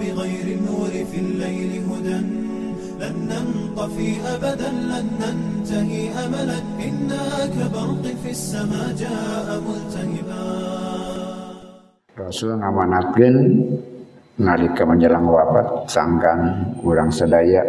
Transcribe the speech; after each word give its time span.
بغير 0.00 0.46
النور 0.58 0.92
في 1.10 1.18
الليل 1.24 1.72
هدى 1.90 2.18
لن 3.00 3.16
ننطفي 3.30 4.10
أبدا 4.34 4.70
لن 4.90 5.06
ننتهي 5.22 6.02
أملا 6.26 6.58
إنا 6.86 7.24
كبرق 7.54 8.04
في 8.22 8.30
السماء 8.30 8.88
جاء 8.98 9.46
ملتهبا 9.66 10.44
Rasul 12.20 12.52
ngamanatkeun 12.60 13.36
nalika 14.44 14.84
menjelang 14.84 15.24
wafat 15.24 15.88
sangkan 15.88 16.68
urang 16.84 17.08
sadaya 17.08 17.64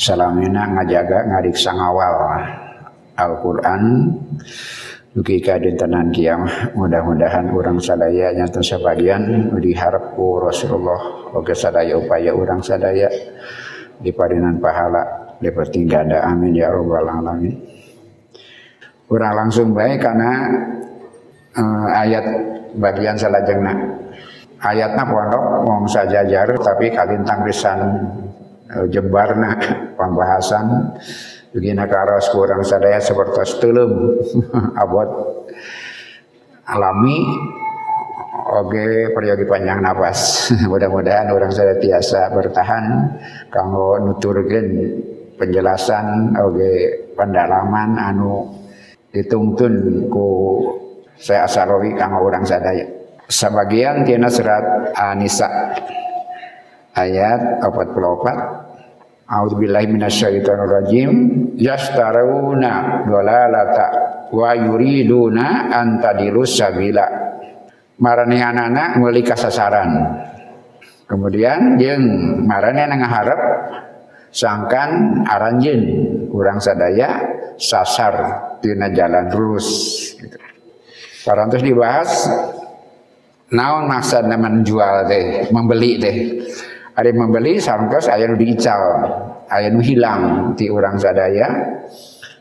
salamina 0.00 0.64
ngajaga 0.72 1.28
ngariksa 1.28 1.76
ngawal 1.76 2.40
Al-Qur'an 3.20 4.08
Duki 5.17 5.41
ka 5.41 5.57
dintenan 5.57 6.13
kiamah 6.13 6.77
mudah-mudahan 6.77 7.49
urang 7.49 7.81
sadaya 7.81 8.29
nyata 8.37 8.61
sebagian 8.61 9.49
diharap 9.57 10.13
ku 10.13 10.37
Rasulullah 10.37 11.33
oge 11.33 11.57
sadaya 11.57 11.97
upaya 11.97 12.37
urang 12.37 12.61
sadaya. 12.61 13.09
Diparinan 13.97 14.61
pahala 14.61 15.33
diperti 15.41 15.89
ada 15.89 16.21
amin 16.21 16.53
ya 16.53 16.69
rabbal 16.69 17.09
alamin. 17.09 17.49
Urang 19.09 19.33
langsung 19.33 19.73
baik 19.73 20.05
karena 20.05 20.53
eh, 21.57 22.01
ayat 22.05 22.25
bagian 22.77 23.17
salajengna. 23.17 23.73
Ayatna 24.61 25.01
pondok 25.01 25.43
wong 25.65 25.89
sajajar 25.89 26.45
tapi 26.61 26.93
kalintang 26.93 27.41
pisan 27.41 27.79
eh, 28.69 28.85
jembarna 28.93 29.57
pembahasan 29.97 30.93
begina 31.51 31.87
karos 31.87 32.27
kurang 32.31 32.63
sadaya 32.63 32.99
seperti 32.99 33.63
telum 33.63 34.19
abot. 34.81 35.09
Alami. 36.67 37.17
Oge 38.47 39.11
peryogi 39.11 39.43
panjang 39.43 39.83
napas. 39.83 40.47
Mudah-mudahan 40.71 41.31
orang 41.31 41.51
sadaya 41.51 41.79
tiasa 41.83 42.31
bertahan. 42.31 42.85
Kanggo 43.51 43.99
nuturkeun 43.99 44.67
penjelasan 45.35 46.35
oge 46.39 47.11
pendalaman 47.15 47.99
anu 47.99 48.55
ditungtun 49.11 50.07
ku 50.07 50.27
saya 51.19 51.43
asarawi 51.43 51.91
kanggo 51.99 52.23
orang 52.23 52.47
sadaya. 52.47 52.87
Sebagian 53.27 54.07
tina 54.07 54.31
surat 54.31 54.95
An-Nisa. 54.95 55.47
Ayat 56.95 57.61
44 57.61 58.66
A'udzubillahi 59.27 59.91
minasyaitonir 59.91 60.71
rajim 60.71 61.11
yastaruna 61.59 63.03
dalalata 63.03 63.87
wa 64.31 64.55
yuriduna 64.55 65.67
an 65.67 65.99
tadilus 65.99 66.55
sabila 66.55 67.03
maranehanana 67.99 68.95
meuli 68.95 69.27
kasasaran. 69.27 70.23
Kemudian 71.07 71.75
jeung 71.75 72.03
marane 72.47 72.87
ngaharep 72.87 73.41
sangkan 74.31 75.23
aranjeun 75.27 75.83
urang 76.31 76.63
sadaya 76.63 77.19
sasar 77.59 78.15
tina 78.63 78.91
jalan 78.95 79.27
lurus 79.31 79.67
gitu. 80.19 80.39
Parantos 81.27 81.59
dibahas 81.59 82.31
naon 83.51 83.91
maksud 83.91 84.23
menjual 84.23 85.07
teh 85.07 85.51
membeli 85.51 85.99
teh 85.99 86.15
ada 86.97 87.13
yang 87.13 87.29
membeli 87.29 87.61
sangkos 87.61 88.09
aya 88.09 88.25
nu 88.25 88.33
diical 88.33 88.81
aya 89.53 89.69
nu 89.69 89.85
hilang 89.85 90.53
ti 90.57 90.65
urang 90.65 90.97
sadaya. 90.97 91.77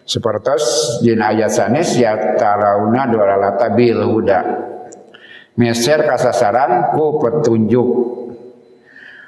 Sepertos 0.06 0.96
di 1.02 1.18
ayat 1.18 1.50
sanes 1.50 1.98
ya 1.98 2.38
tarauna 2.38 3.10
dolalata 3.10 3.74
bil 3.74 4.06
huda. 4.06 4.40
Meser 5.60 6.08
kasasaran 6.08 6.96
ku 6.96 7.20
petunjuk. 7.20 7.88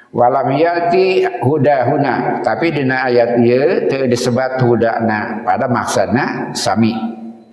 Walam 0.09 0.49
yati 0.57 1.21
huda 1.45 1.93
huna 1.93 2.41
tapi 2.41 2.73
dina 2.73 3.05
ayat 3.05 3.37
ieu 3.45 3.85
teu 3.85 4.09
disebat 4.09 4.57
hudana 4.65 5.45
pada 5.45 5.69
maksudna 5.69 6.55
sami. 6.57 6.95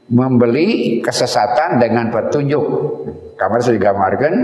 Membeli 0.07 1.03
kesesatan 1.03 1.83
dengan 1.83 2.15
petunjuk 2.15 2.65
kamar 3.37 3.61
sudah 3.61 3.77
digambarkan 3.77 4.35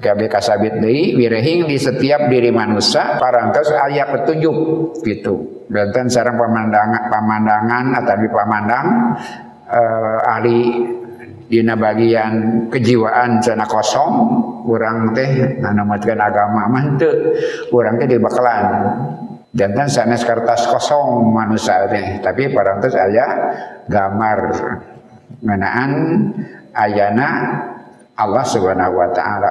gabe 0.00 0.26
kasabit 0.26 0.80
deui 0.80 1.14
wirehing 1.20 1.68
di 1.68 1.76
setiap 1.76 2.32
diri 2.32 2.48
manusia 2.48 3.20
parantos 3.20 3.68
aya 3.70 4.08
petunjuk 4.08 4.56
gitu. 5.04 5.64
Benten 5.68 6.08
sareng 6.08 6.36
pemandangan 6.36 7.12
pemandangan 7.12 7.84
atau 8.02 8.28
pamandang 8.32 8.86
eh, 9.68 10.18
ahli 10.32 10.60
dina 11.52 11.76
bagian 11.76 12.66
kejiwaan 12.72 13.44
cenah 13.44 13.68
kosong 13.68 14.12
urang 14.64 15.12
teh 15.12 15.60
nanamatkeun 15.60 16.16
agama 16.16 16.64
mah 16.64 16.96
teu 16.96 17.12
urang 17.76 18.00
teh 18.00 18.08
dibakalan 18.08 18.64
jantan 19.52 19.84
sanes 19.84 20.24
kertas 20.24 20.64
kosong 20.72 21.28
manusia 21.28 21.84
teh 21.92 22.24
tapi 22.24 22.48
parantos 22.48 22.96
aya 22.96 23.52
gambar 23.84 24.38
ngenaan 25.44 25.90
ayana 26.72 27.28
Allah 28.22 28.44
Subhanahu 28.46 28.94
wa 28.94 29.08
taala. 29.10 29.50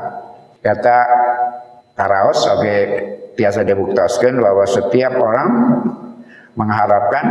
Kata 0.61 0.97
karaos 1.97 2.39
oke 2.47 2.75
biasa 3.35 3.65
dibuktoskeun 3.67 4.37
bahwa 4.39 4.65
setiap 4.67 5.17
orang 5.17 5.49
mengharapkan 6.55 7.25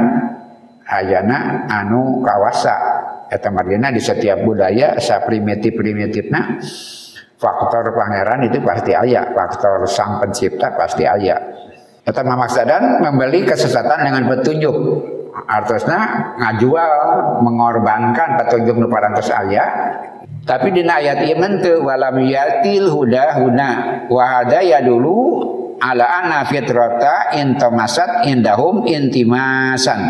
ayana 0.88 1.68
anu 1.70 2.20
kawasa 2.24 2.74
eta 3.30 3.48
margina 3.54 3.94
di 3.94 4.02
setiap 4.02 4.42
budaya 4.42 4.98
sa 4.98 5.22
primitif-primitifna 5.22 6.58
faktor 7.40 7.96
pangeran 7.96 8.44
itu 8.44 8.60
pasti 8.60 8.92
aya, 8.92 9.32
faktor 9.32 9.88
sang 9.88 10.20
pencipta 10.20 10.76
pasti 10.76 11.08
aya. 11.08 11.40
Eta 12.04 12.20
mamaksadan 12.20 13.00
membeli 13.00 13.48
kesesatan 13.48 14.04
dengan 14.04 14.28
petunjuk. 14.28 14.76
Artinya 15.46 16.36
ngajual 16.36 16.92
mengorbankan 17.40 18.44
petunjuk 18.44 18.76
nu 18.76 18.86
parantos 18.90 19.30
aya 19.30 19.64
tapi 20.44 20.72
di 20.72 20.82
ayat 20.82 21.26
iman 21.36 21.52
tu 21.60 21.84
walam 21.84 22.16
yatil 22.24 22.88
huda 22.88 23.40
huna 23.40 23.70
wa 24.08 24.44
ya 24.48 24.80
dulu 24.80 25.18
ala 25.80 26.04
anna 26.22 26.40
fitrata 26.44 27.34
intamasat 27.36 28.28
indahum 28.28 28.84
intimasan. 28.84 30.00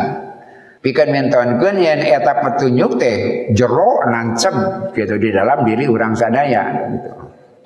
Pikan 0.80 1.12
mentonkeun 1.12 1.76
yang 1.76 2.00
eta 2.00 2.40
petunjuk 2.40 2.96
teh 2.96 3.16
jero 3.52 4.00
nancem 4.08 4.88
gitu 4.96 5.20
di 5.20 5.28
dalam 5.28 5.68
diri 5.68 5.84
orang 5.84 6.16
sadaya 6.16 6.88
gitu. 6.88 7.12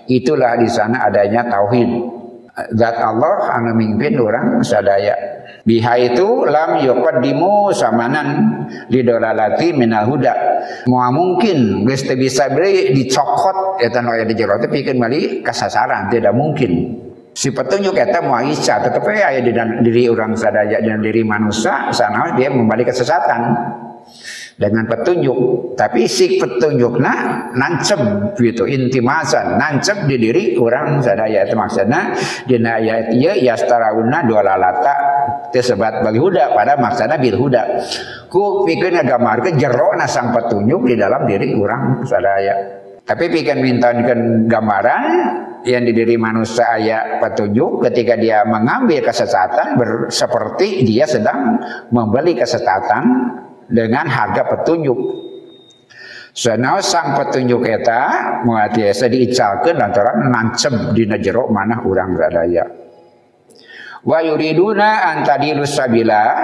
Itulah 0.04 0.58
di 0.58 0.66
sana 0.66 1.06
adanya 1.06 1.46
tauhid. 1.46 1.91
Zat 2.75 2.98
Allah 2.98 3.54
anu 3.54 3.70
mimpin 3.78 4.19
orang 4.19 4.66
sadaya. 4.66 5.14
Biha 5.64 6.12
itu 6.12 6.44
lam 6.44 6.84
yuqaddimu 6.84 7.72
samanan 7.72 8.28
lidolalati 8.92 9.72
minal 9.72 10.04
huda. 10.12 10.34
Mau 10.84 11.08
mungkin 11.08 11.88
geus 11.88 12.04
teu 12.04 12.20
bisa 12.20 12.52
beri 12.52 12.92
dicokot 12.92 13.80
eta 13.80 14.04
nu 14.04 14.12
aya 14.12 14.28
di 14.28 14.36
jero 14.36 14.60
teh 14.60 14.69
pikeun 14.69 15.00
mali 15.00 15.41
kasasaran, 15.41 16.12
tidak 16.12 16.36
mungkin. 16.36 17.00
Si 17.32 17.48
petunjuk 17.48 17.97
eta 17.97 18.20
mau 18.20 18.44
isya 18.44 18.84
tetep 18.84 19.08
aya 19.08 19.41
di 19.41 19.56
diri 19.88 20.04
orang 20.12 20.36
sadaya 20.36 20.84
dan 20.84 21.00
diri 21.00 21.25
manusia 21.25 21.88
sana 21.96 22.36
dia 22.36 22.52
membalik 22.52 22.92
kesesatan 22.92 23.56
dengan 24.54 24.86
petunjuk 24.86 25.75
tapi 25.75 26.06
si 26.06 26.38
petunjukna 26.38 27.14
nancep 27.58 27.98
gitu 28.38 28.70
intimasan 28.70 29.58
nancep 29.58 30.06
di 30.06 30.14
diri 30.14 30.44
orang 30.54 31.02
sadaya 31.02 31.42
itu 31.42 31.58
maksudnya 31.58 32.14
di 32.46 32.54
ayat 32.62 33.19
ieu 33.19 33.34
yastarauna 33.34 34.22
dua 34.22 34.46
lalata 34.46 34.94
tesebat 35.54 36.03
bagi 36.03 36.19
huda 36.19 36.50
pada 36.50 36.75
maksudnya 36.75 37.15
bil 37.15 37.38
huda 37.38 37.62
ku 38.26 38.66
pikeun 38.66 38.98
ngagambarkeun 38.98 39.54
jero 39.54 39.94
sang 40.10 40.34
petunjuk 40.34 40.91
di 40.91 40.98
dalam 40.98 41.22
diri 41.31 41.55
orang 41.55 42.02
sadaya 42.02 42.82
tapi 43.06 43.31
pikeun 43.31 43.62
mintakeun 43.62 44.50
gambaran 44.50 45.05
yang 45.64 45.84
di 45.84 45.93
diri 45.96 46.20
manusia 46.20 46.76
ayat 46.76 47.20
petunjuk 47.25 47.84
ketika 47.88 48.20
dia 48.20 48.44
mengambil 48.44 49.00
kesesatan 49.00 49.76
seperti 50.12 50.84
dia 50.84 51.08
sedang 51.08 51.56
membeli 51.88 52.37
kesesatan 52.37 53.05
dengan 53.69 54.05
harga 54.05 54.44
petunjuk. 54.44 55.25
Senau 56.34 56.82
sang 56.82 57.14
petunjuk 57.17 57.62
eta 57.64 58.43
muat 58.43 58.75
biasa 58.75 59.06
diicalkeun 59.06 59.79
lantaran 59.79 60.29
nancem 60.29 60.93
dina 60.93 61.17
jero 61.17 61.49
manah 61.49 61.81
urang 61.87 62.12
sadaya. 62.19 62.83
Wa 64.05 64.21
yuriduna 64.21 65.17
antadilus 65.17 65.81
sabila 65.81 66.37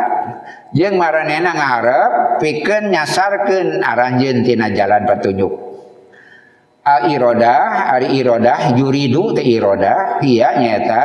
jeung 0.72 0.96
maranena 0.96 1.52
ngaharep 1.52 2.12
pikeun 2.40 2.88
nyasarkeun 2.88 3.84
aranjeun 3.84 4.40
tina 4.40 4.72
jalan 4.72 5.04
petunjuk. 5.04 5.52
A 6.80 7.12
irodah, 7.12 7.92
ari 7.92 8.16
irodah 8.16 8.72
yuridu 8.72 9.36
te 9.36 9.44
irodah 9.44 10.24
hiya 10.24 10.56
nyata 10.56 11.04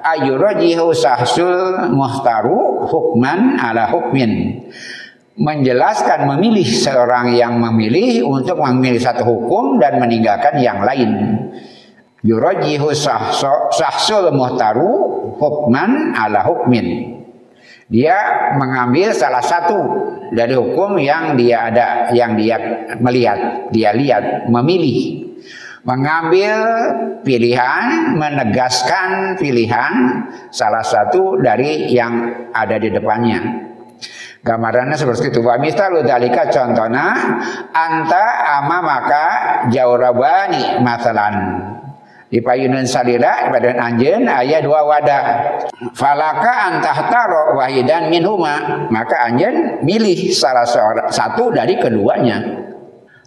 ayurajihu 0.00 0.96
sahsul 0.96 1.92
muhtaru 1.92 2.88
hukman 2.88 3.60
ala 3.60 3.84
hukmin 3.92 4.64
menjelaskan 5.40 6.24
memilih 6.24 6.68
seorang 6.68 7.32
yang 7.32 7.56
memilih 7.56 8.28
untuk 8.28 8.60
memilih 8.60 9.00
satu 9.00 9.24
hukum 9.24 9.80
dan 9.80 9.96
meninggalkan 9.96 10.60
yang 10.60 10.84
lain. 10.84 11.12
Yurajihu 12.24 12.92
sahsul 12.96 14.32
muhtaru 14.32 14.90
hukman 15.40 16.12
ala 16.16 16.44
hukmin 16.44 17.16
dia 17.90 18.16
mengambil 18.54 19.10
salah 19.10 19.42
satu 19.42 19.78
dari 20.30 20.54
hukum 20.54 20.94
yang 21.00 21.34
dia 21.34 21.72
ada 21.72 21.88
yang 22.14 22.38
dia 22.38 22.86
melihat 23.02 23.70
dia 23.74 23.90
lihat 23.90 24.46
memilih 24.46 25.26
mengambil 25.82 26.54
pilihan 27.24 28.14
menegaskan 28.14 29.40
pilihan 29.40 29.92
salah 30.52 30.84
satu 30.84 31.40
dari 31.40 31.90
yang 31.90 32.46
ada 32.52 32.76
di 32.78 32.92
depannya 32.92 33.70
Gambarannya 34.40 34.96
seperti 34.96 35.28
itu. 35.36 35.44
Wa 35.44 35.60
misalu 35.60 36.00
dalika 36.00 36.48
contohnya 36.48 37.12
anta 37.76 38.24
ama 38.56 38.78
maka 38.80 39.26
jaurabani 39.68 40.80
masalan. 40.80 41.34
Di 42.30 42.38
payunan 42.38 42.86
salira 42.86 43.50
pada 43.50 43.74
anjen 43.74 44.30
ayat 44.30 44.62
dua 44.62 44.86
wadah. 44.86 45.24
Falaka 45.98 46.70
antah 46.70 46.98
taro 47.10 47.58
wahidan 47.58 48.06
minhuma. 48.06 48.86
Maka 48.86 49.26
anjen 49.26 49.82
milih 49.82 50.30
salah 50.30 50.62
satu 51.10 51.50
dari 51.50 51.74
keduanya. 51.82 52.70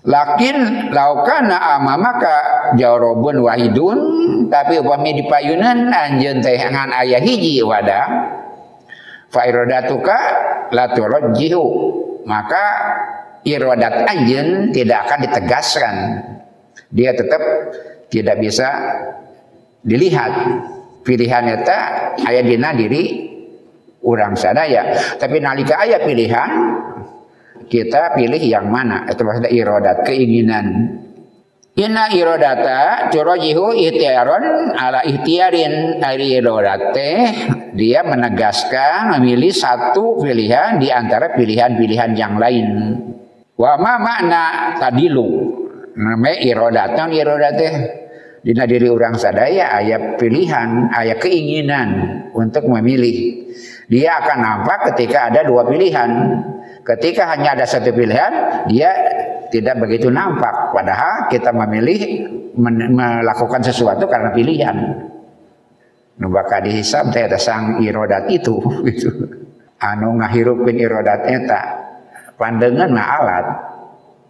Lakin 0.08 0.88
laukana 0.92 1.80
ama 1.80 1.96
maka 2.00 2.36
jaurobun 2.80 3.44
wahidun 3.44 3.98
tapi 4.52 4.80
upami 4.80 5.16
di 5.16 5.24
payunan 5.28 5.92
anjen 5.92 6.44
teh 6.44 6.60
ngan 6.60 6.92
ayah 7.04 7.24
hiji 7.24 7.64
wadah 7.64 8.08
fa 9.32 9.42
iradatuka 9.48 10.18
la 10.76 10.92
turajjihu 10.92 11.66
maka 12.28 12.66
iradat 13.48 14.04
anjeun 14.08 14.76
tidak 14.76 15.08
akan 15.08 15.20
ditegaskan 15.24 15.96
dia 16.92 17.16
tetap 17.16 17.42
tidak 18.14 18.38
bisa 18.38 18.70
dilihat. 19.82 20.34
Pilihan 21.04 21.60
eta 21.60 21.80
aya 22.24 22.46
dina 22.46 22.72
diri 22.72 23.28
orang 24.06 24.40
sadaya. 24.40 24.96
Tapi 25.20 25.42
nalika 25.44 25.84
aya 25.84 26.00
pilihan 26.00 26.52
kita 27.68 28.16
pilih 28.16 28.40
yang 28.40 28.72
mana? 28.72 29.04
Itu 29.10 29.28
maksudnya 29.28 29.52
iradat 29.52 30.08
keinginan. 30.08 30.68
Inna 31.74 32.06
irodata 32.14 33.10
turajihu 33.10 33.74
ihtiaron 33.74 34.78
ala 34.78 35.02
ihtiarin 35.10 35.98
ari 36.06 36.38
irodate 36.38 37.12
dia 37.74 38.06
menegaskan 38.06 39.18
memilih 39.18 39.50
satu 39.50 40.22
pilihan 40.22 40.78
di 40.78 40.94
antara 40.94 41.34
pilihan-pilihan 41.34 42.14
yang 42.14 42.38
lain. 42.38 42.68
Wa 43.58 43.82
ma 43.82 43.98
makna 43.98 44.44
tadilu? 44.78 45.50
Nama 45.98 46.32
irodatan 46.46 47.10
irodate 47.10 47.68
dina 48.44 48.68
diri 48.68 48.92
orang 48.92 49.16
sadaya 49.16 49.72
ayat 49.80 50.20
pilihan, 50.20 50.92
ayat 50.92 51.18
keinginan 51.24 51.90
untuk 52.36 52.68
memilih. 52.68 53.48
Dia 53.88 54.20
akan 54.20 54.38
nampak 54.44 54.78
ketika 54.94 55.32
ada 55.32 55.48
dua 55.48 55.64
pilihan. 55.64 56.12
Ketika 56.84 57.32
hanya 57.32 57.56
ada 57.56 57.64
satu 57.64 57.96
pilihan, 57.96 58.68
dia 58.68 58.92
tidak 59.48 59.80
begitu 59.80 60.12
nampak. 60.12 60.76
Padahal 60.76 61.32
kita 61.32 61.56
memilih 61.56 62.28
melakukan 62.60 63.64
sesuatu 63.64 64.04
karena 64.12 64.36
pilihan. 64.36 64.76
Nubaka 66.20 66.60
dihisab 66.62 67.10
teh 67.16 67.26
sang 67.40 67.80
irodat 67.80 68.28
itu 68.28 68.60
gitu. 68.92 69.10
Anu 69.80 70.20
ngahirupin 70.20 70.78
irodat 70.80 71.28
eta 71.28 71.62
pandangan 72.36 72.92
mah 72.92 73.08
alat, 73.20 73.46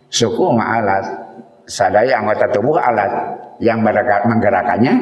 suku 0.10 0.46
mah 0.54 0.70
alat, 0.82 1.06
sadaya 1.68 2.24
anggota 2.24 2.50
tubuh 2.50 2.80
alat 2.82 3.43
yang 3.62 3.82
menggerakkannya 3.82 4.94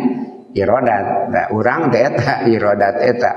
irodat. 0.56 1.32
Nah, 1.32 1.46
orang 1.52 1.92
eta 1.92 2.44
irodat 2.48 2.96
eta. 3.00 3.32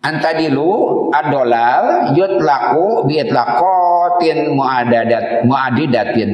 Antadilu 0.00 1.12
adolal 1.12 2.16
yutlaku 2.16 3.04
biitlakotin 3.04 4.56
muadadat 4.56 5.44
muadidatin. 5.44 6.32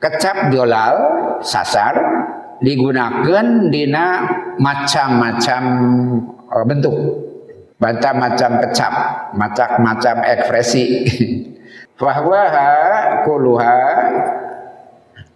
Kecap 0.00 0.50
dolal 0.50 0.94
sasar 1.46 1.94
digunakan 2.58 3.70
dina 3.70 4.26
macam-macam 4.58 5.62
uh, 6.50 6.64
bentuk. 6.66 6.96
Bantah 7.80 8.12
macam 8.12 8.60
kecap, 8.60 8.92
macam-macam 9.32 10.14
ekspresi. 10.20 10.84
Fahwaha 12.00 12.72
kuluha 13.28 13.76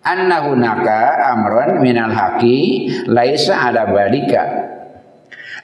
anna 0.05 0.45
hunaka 0.45 1.33
amron 1.33 1.81
minal 1.81 2.12
haqi 2.12 2.87
laisa 3.09 3.73
ada 3.73 3.89
balika 3.89 4.65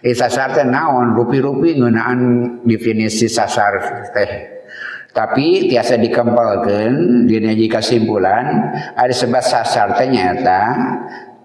sasar 0.01 0.57
teh 0.57 0.65
naon 0.65 1.13
rupi-rupi 1.13 1.77
ngeunaan 1.77 2.21
definisi 2.65 3.29
sasar 3.29 3.77
teh. 4.17 4.33
Tapi 5.11 5.67
tiasa 5.67 5.99
dikempalkan 5.99 7.27
dina 7.27 7.51
jika 7.53 7.83
kesimpulan 7.83 8.47
ada 8.95 9.13
sebab 9.13 9.43
sasar 9.43 9.99
teh 9.99 10.09
nyata 10.09 10.63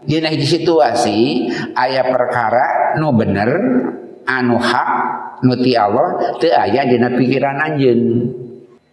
dina 0.06 0.32
hiji 0.32 0.62
situasi 0.62 1.20
aya 1.74 2.06
perkara 2.08 2.96
nu 3.02 3.12
bener 3.12 3.52
anu 4.24 4.56
hak 4.62 4.90
nuti 5.44 5.74
Allah 5.76 6.40
teu 6.40 6.54
aya 6.54 6.88
dina 6.88 7.12
pikiran 7.12 7.60
anjeun. 7.60 8.02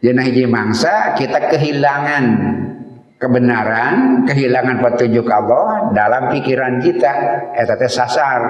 Dina 0.03 0.27
hiji 0.27 0.51
mangsa 0.51 1.15
kita 1.15 1.47
kehilangan 1.47 2.25
kebenaran, 3.23 4.27
kehilangan 4.27 4.83
petunjuk 4.83 5.31
Allah 5.31 5.95
dalam 5.95 6.35
pikiran 6.35 6.83
kita. 6.83 7.13
Eta 7.55 7.79
teh 7.79 7.87
sasar 7.87 8.43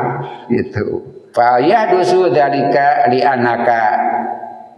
gitu. 0.49 1.05
Fa 1.37 1.61
yahdusu 1.61 2.33
dalika 2.33 3.13
li 3.13 3.21
anaka 3.21 4.01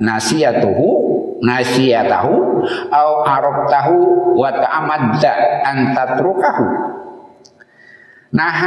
nasiyatuhu 0.03 0.87
nasiyatahu 1.39 2.35
au 2.91 3.11
arabtahu 3.23 3.95
wa 4.35 4.51
ta'amadda 4.51 5.33
an 5.63 5.79
tatrukahu. 5.95 6.67
Nah, 8.35 8.59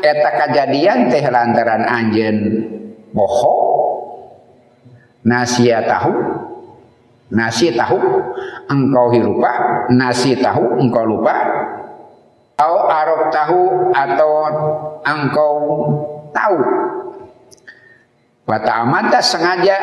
eta 0.00 0.30
kejadian 0.40 1.12
teh 1.12 1.24
lantaran 1.28 1.84
anjeun 1.84 2.38
poho 3.12 3.56
nasiyatahu 5.20 6.12
nasi 7.32 7.72
tahu 7.72 7.96
engkau 8.68 9.08
hirupa 9.10 9.50
nasi 9.88 10.36
tahu 10.36 10.76
engkau 10.76 11.08
lupa 11.08 11.34
atau 12.60 12.76
arok 12.86 13.22
tahu 13.32 13.62
atau 13.96 14.30
engkau 15.02 15.54
tahu 16.30 16.58
Wata 18.42 18.82
amata 18.82 19.22
sengaja 19.22 19.78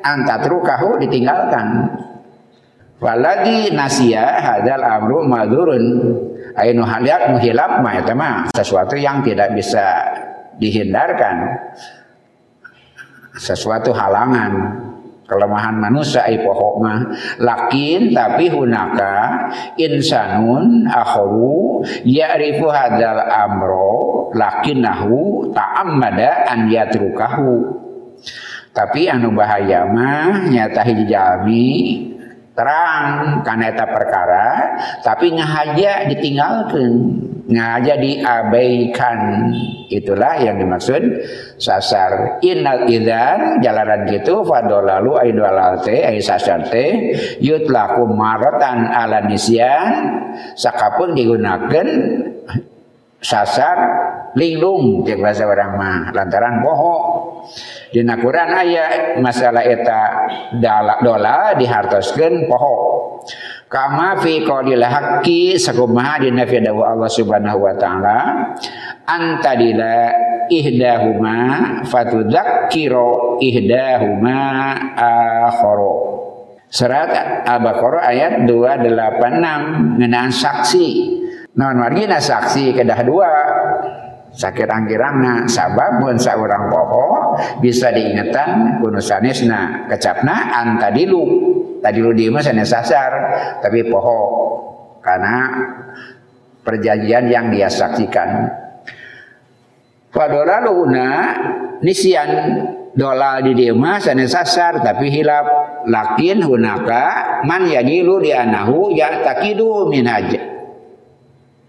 antatrukahu 0.00 0.98
ditinggalkan. 1.04 1.94
Walagi 2.98 3.76
nasia 3.76 4.40
hadal 4.40 4.82
amru 4.82 5.20
madurun. 5.24 5.84
Ainu 6.56 6.82
haliat 6.82 7.38
itu 7.38 8.12
mah 8.16 8.50
sesuatu 8.50 8.96
yang 8.96 9.22
tidak 9.22 9.52
bisa 9.54 9.84
dihindarkan. 10.58 11.60
Sesuatu 13.36 13.94
halangan 13.94 14.52
kelemahan 15.30 15.78
manusia 15.78 16.26
ai 16.26 16.42
pohok 16.42 16.82
mah. 16.82 17.00
Lakin 17.38 18.10
tapi 18.10 18.50
hunaka 18.50 19.46
insanun 19.78 20.90
akharu 20.90 21.86
ya'rifu 22.02 22.66
hadzal 22.66 23.22
amro 23.30 24.34
lakinnahu 24.34 25.54
ta'ammada 25.54 26.50
an 26.50 26.66
yatrukahu. 26.66 27.78
Tapi 28.74 29.06
anu 29.06 29.30
bahaya 29.34 29.86
mah 29.86 30.50
nyata 30.50 30.82
terang 32.54 33.40
karena 33.46 33.64
eta 33.70 33.86
perkara 33.88 34.46
tapi 35.00 35.32
ngahaja 35.34 36.10
ditinggalkan 36.10 36.90
ngaja 37.50 37.94
diabaikan. 37.98 39.18
Itulah 39.90 40.38
yang 40.38 40.62
dimaksud 40.62 41.02
sasar. 41.58 42.38
Innal 42.46 42.86
idzan 42.86 43.58
jalanan 43.58 44.06
gitu 44.06 44.46
fadolalu 44.46 45.18
aidwalal 45.18 45.82
te 45.82 46.06
ai 46.06 46.22
sasar 46.22 46.62
yutlaku 47.42 48.06
maratan 48.06 48.86
ala 48.86 49.26
nisyan 49.26 50.14
sakapun 50.54 51.18
digunakan 51.18 51.86
sasar 53.18 53.76
linglung 54.38 55.02
cek 55.02 55.18
bahasa 55.18 55.44
orang 55.44 55.74
mah 55.74 56.00
lantaran 56.14 56.62
boho 56.62 56.96
dina 57.90 58.18
Quran 58.18 58.50
aya 58.50 59.18
masalah 59.18 59.62
eta 59.66 60.30
dola 61.02 61.54
dihartoskeun 61.58 62.46
poho. 62.46 62.76
Kama 63.70 64.18
fi 64.18 64.42
qaulil 64.42 64.82
haqqi 64.82 65.54
sakumaha 65.54 66.18
dina 66.18 66.42
fi 66.42 66.58
Allah 66.66 67.10
Subhanahu 67.10 67.62
wa 67.62 67.74
taala 67.78 68.18
antadila 69.06 70.10
ihdahuma 70.50 71.38
fatudzakkiro 71.86 73.38
ihdahuma 73.38 74.74
akhara 75.46 76.10
Surat 76.70 77.10
Al-Baqarah 77.50 78.06
ayat 78.14 78.46
286 78.46 79.98
ngenaan 79.98 80.30
saksi. 80.30 80.86
Non 81.58 81.74
margina 81.74 82.22
saksi? 82.22 82.70
Kedah 82.70 83.02
dua 83.02 83.30
sakit 84.40 84.64
angkirangna 84.64 85.44
sabab 85.44 86.00
mun 86.00 86.16
saurang 86.16 86.72
poho 86.72 87.36
bisa 87.60 87.92
diingetan 87.92 88.80
kuno 88.80 88.96
sanesna 88.96 89.84
kecapna 89.84 90.56
antadilu 90.64 91.22
tadilu 91.84 92.16
di 92.16 92.32
mah 92.32 92.40
sanes 92.40 92.72
sasar 92.72 93.12
tapi 93.60 93.84
poho 93.84 94.20
karena 95.04 95.36
perjanjian 96.64 97.24
yang 97.28 97.48
dia 97.48 97.68
saksikan. 97.72 98.28
Padolaluuna 100.10 101.08
nisian 101.80 102.30
dolal 102.92 103.46
di 103.46 103.52
dia 103.56 103.72
mah 103.72 103.98
sasar 104.02 104.84
tapi 104.84 105.08
hilap. 105.08 105.68
Lakin 105.80 106.44
hunaka 106.44 107.40
man 107.48 107.64
yadilu 107.64 108.20
di 108.20 108.36
anahu 108.36 108.92
ya 108.92 109.24
takidu 109.24 109.88
min 109.88 110.04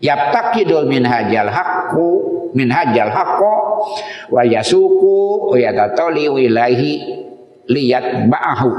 yaptakidul 0.01 0.89
min 0.89 1.05
hajal 1.05 1.47
haqqu 1.47 2.09
min 2.57 2.67
hajal 2.67 3.09
haqqo 3.13 3.53
wa 4.33 4.41
yasuku 4.43 5.49
wa 5.53 5.57
yatatoli 5.57 6.27
ilahi 6.27 6.93
liat 7.69 8.27
ba'ahu 8.27 8.71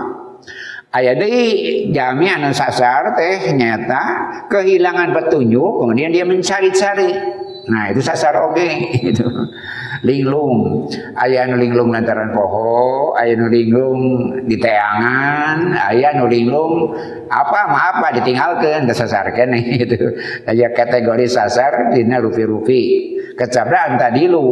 aya 0.93 1.17
deui 1.17 1.89
jami 1.89 2.29
anu 2.29 2.53
sasar 2.53 3.17
teh 3.17 3.57
nyata 3.57 4.03
kehilangan 4.53 5.17
petunjuk 5.17 5.81
kemudian 5.81 6.13
dia 6.13 6.29
mencari-cari. 6.29 7.11
Nah 7.63 7.95
itu 7.95 8.03
sasar 8.05 8.37
oke 8.51 8.69
itu 9.11 9.25
linglung. 10.03 10.87
Ayah 11.17 11.49
nu 11.49 11.57
linglung 11.59 11.95
lantaran 11.95 12.35
poho 12.35 13.15
ayah 13.19 13.35
nu 13.39 13.47
linglung 13.49 14.01
di 14.47 14.59
teangan 14.59 15.73
ayah 15.95 16.19
nu 16.19 16.27
linglung 16.27 16.93
apa 17.31 17.61
ma 17.71 17.81
apa 17.97 18.07
ditinggalkan 18.21 18.85
kesasar 18.91 19.33
kene 19.33 19.59
itu 19.87 19.99
ayah 20.51 20.71
kategori 20.75 21.27
sasar 21.31 21.95
dina 21.95 22.19
rupi-rupi. 22.19 23.15
Kecabra 23.33 23.97
antadilu 23.97 24.47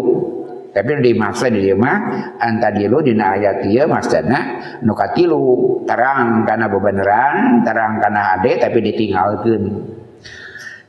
tapi 0.70 1.02
dimaksud 1.02 1.50
di 1.50 1.74
mah 1.74 1.98
antadilu 2.38 3.02
dina 3.02 3.34
ayat 3.36 3.66
ieu 3.66 3.84
maksudna 3.90 4.40
nu 4.86 4.94
katilu. 4.94 5.82
Terang 5.84 6.46
karena 6.46 6.70
bebeneran 6.70 7.66
terang 7.66 7.98
karena 7.98 8.20
hade 8.34 8.62
tapi 8.62 8.78
ditinggalkan 8.78 9.62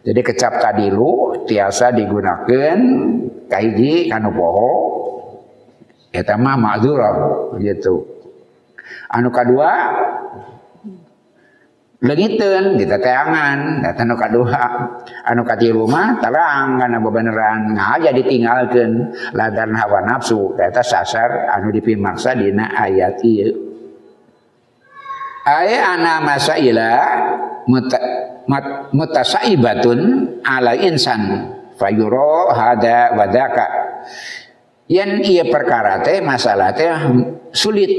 jadi 0.02 0.22
kecap 0.26 0.58
tadilu 0.58 1.46
tiasa 1.46 1.94
digunakan 1.94 2.78
kaiji 3.46 4.10
kanu 4.10 4.34
poho. 4.34 4.74
Eta 6.12 6.36
mah 6.36 6.60
ma'dzurah 6.60 7.16
gitu. 7.62 8.04
Anu 9.14 9.32
kadua 9.32 9.72
legiteun 12.02 12.76
kita 12.82 12.98
teangan 13.00 13.86
eta 13.86 14.04
anu 14.04 14.20
kadua 14.20 14.64
anu 15.24 15.46
katilu 15.48 15.88
mah 15.88 16.20
terang 16.20 16.82
kana 16.82 16.98
bebeneran 17.00 17.78
ngaja 17.78 18.12
ditinggalkeun. 18.12 18.92
Lantaran 19.38 19.78
hawa 19.78 20.02
nafsu 20.04 20.58
eta 20.58 20.82
sasar 20.84 21.48
anu 21.48 21.72
dipimaksa 21.72 22.36
dina 22.36 22.74
ayat 22.74 23.22
ieu. 23.24 23.54
Aya 25.48 25.96
ana 25.96 26.20
masaila 26.26 26.94
mutasaibatun 28.92 30.00
ala 30.44 30.76
insan. 30.76 31.54
Fayuro 31.80 32.54
hada 32.54 33.18
wadaka 33.18 33.68
yang 34.86 35.24
ia 35.26 35.48
perkara 35.50 36.04
teh 36.06 36.22
masalah 36.22 36.76
teh 36.76 36.92
sulit 37.56 37.90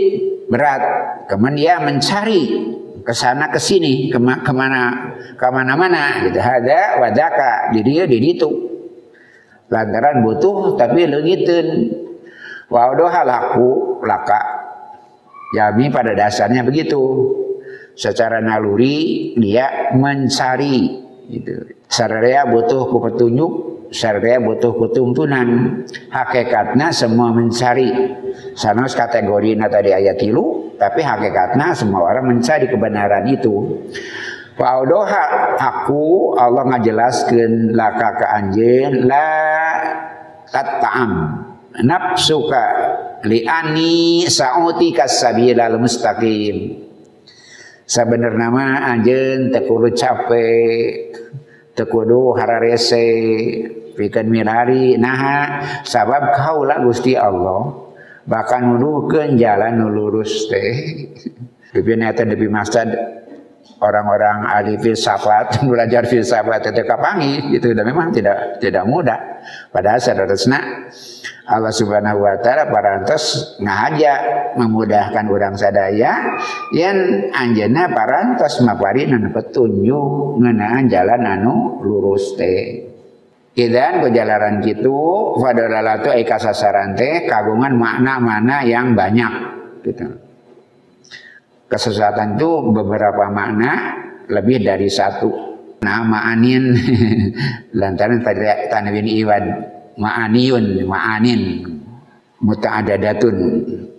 berat. 0.46 0.82
Kemudian 1.26 1.56
dia 1.56 1.74
mencari 1.82 2.42
ke 3.02 3.10
sana 3.10 3.50
ke 3.50 3.58
sini 3.58 4.12
kema, 4.12 4.46
ke 4.46 4.52
mana 4.54 4.82
ke 5.34 5.46
mana 5.50 5.74
mana 5.74 6.22
gitu. 6.22 6.38
Hada 6.38 7.02
wadaka 7.02 7.74
jadi 7.74 7.90
dia 7.90 8.04
di 8.06 8.18
situ. 8.22 8.50
Lantaran 9.72 10.20
butuh 10.22 10.76
tapi 10.76 11.08
legitun 11.08 11.66
wa 12.70 12.92
halaku 12.92 13.98
laka. 14.04 14.42
Yami 15.52 15.92
pada 15.92 16.16
dasarnya 16.16 16.64
begitu 16.64 17.00
secara 17.94 18.40
naluri 18.40 19.32
dia 19.36 19.92
mencari 19.96 21.00
itu 21.28 21.76
sararea 21.86 22.48
butuh 22.48 22.88
petunjuk 22.88 23.72
sararea 23.92 24.40
butuh 24.40 24.72
ku 24.74 24.88
tuntunan 24.90 25.84
hakikatnya 26.08 26.90
semua 26.90 27.30
mencari. 27.30 27.92
Sanos 28.56 28.96
kategori 28.96 29.60
tadi 29.68 29.92
ayat 29.92 30.16
tilu 30.18 30.74
tapi 30.80 31.04
hakikatnya 31.04 31.76
semua 31.76 32.08
orang 32.08 32.32
mencari 32.32 32.66
kebenaran 32.66 33.28
itu. 33.28 33.84
Fa'udoha 34.56 35.56
aku 35.56 36.36
Allah 36.36 36.68
ngajelaskan 36.68 37.72
laka 37.72 38.08
ke 38.20 38.26
anjen 38.28 38.92
la 39.08 39.32
tat'am 40.52 41.12
nafsuka 41.80 42.64
li'ani 43.24 44.28
sa'uti 44.28 44.92
kasabilal 44.92 45.80
mustaqim 45.80 46.81
Sebenar 47.92 48.40
nama 48.40 48.88
anjen 48.88 49.52
tekudu 49.52 49.92
capek 49.92 51.12
tekudu 51.76 52.32
hararese 52.40 53.04
pikan 53.92 54.32
mirari 54.32 54.96
nah 54.96 55.60
sabab 55.84 56.32
kau 56.32 56.64
lah 56.64 56.80
gusti 56.80 57.12
Allah 57.12 57.68
bahkan 58.24 58.64
nuduhkan 58.64 59.36
jalan 59.36 59.76
nulurus 59.76 60.48
teh. 60.48 60.72
Lebih 61.76 62.00
neta 62.00 62.24
lebih 62.24 62.48
maksud 62.48 62.88
orang-orang 63.82 64.46
ahli 64.46 64.74
filsafat 64.78 65.60
belajar 65.70 66.06
filsafat 66.06 66.70
itu 66.70 66.82
kapangi 66.86 67.52
gitu 67.54 67.74
dan 67.74 67.84
memang 67.86 68.14
tidak 68.14 68.62
tidak 68.62 68.84
mudah 68.86 69.18
padahal 69.74 69.98
saudara 69.98 70.34
Allah 71.42 71.74
Subhanahu 71.74 72.22
wa 72.22 72.38
taala 72.38 72.70
parantos 72.70 73.58
ngahaja 73.58 74.14
memudahkan 74.54 75.26
orang 75.26 75.58
sadaya 75.58 76.38
yang 76.70 77.28
anjeunna 77.34 77.90
parantos 77.90 78.62
maparinan 78.62 79.34
petunjuk 79.34 80.38
ngeunaan 80.38 80.86
jalan 80.86 81.22
anu 81.26 81.82
lurus 81.82 82.38
teh. 82.38 82.94
Idan 83.52 84.00
kejalaran 84.00 84.64
gitu 84.64 84.96
fadalalatu 85.36 86.08
ai 86.14 86.24
kasasaran 86.24 86.94
teh 86.96 87.26
kagungan 87.26 87.74
makna-makna 87.76 88.64
yang 88.64 88.94
banyak 88.94 89.32
gitu. 89.84 90.31
Kesesatan 91.72 92.36
itu 92.36 92.68
beberapa 92.68 93.32
makna 93.32 93.96
lebih 94.28 94.60
dari 94.60 94.92
satu. 94.92 95.56
Nama 95.80 96.36
anin. 96.36 96.76
Lantaran 97.80 98.20
tanwin 98.68 99.08
iwan 99.08 99.44
ma'aniyun 99.96 100.84
ma'anin 100.84 101.42
muta'adadatun. 102.44 103.36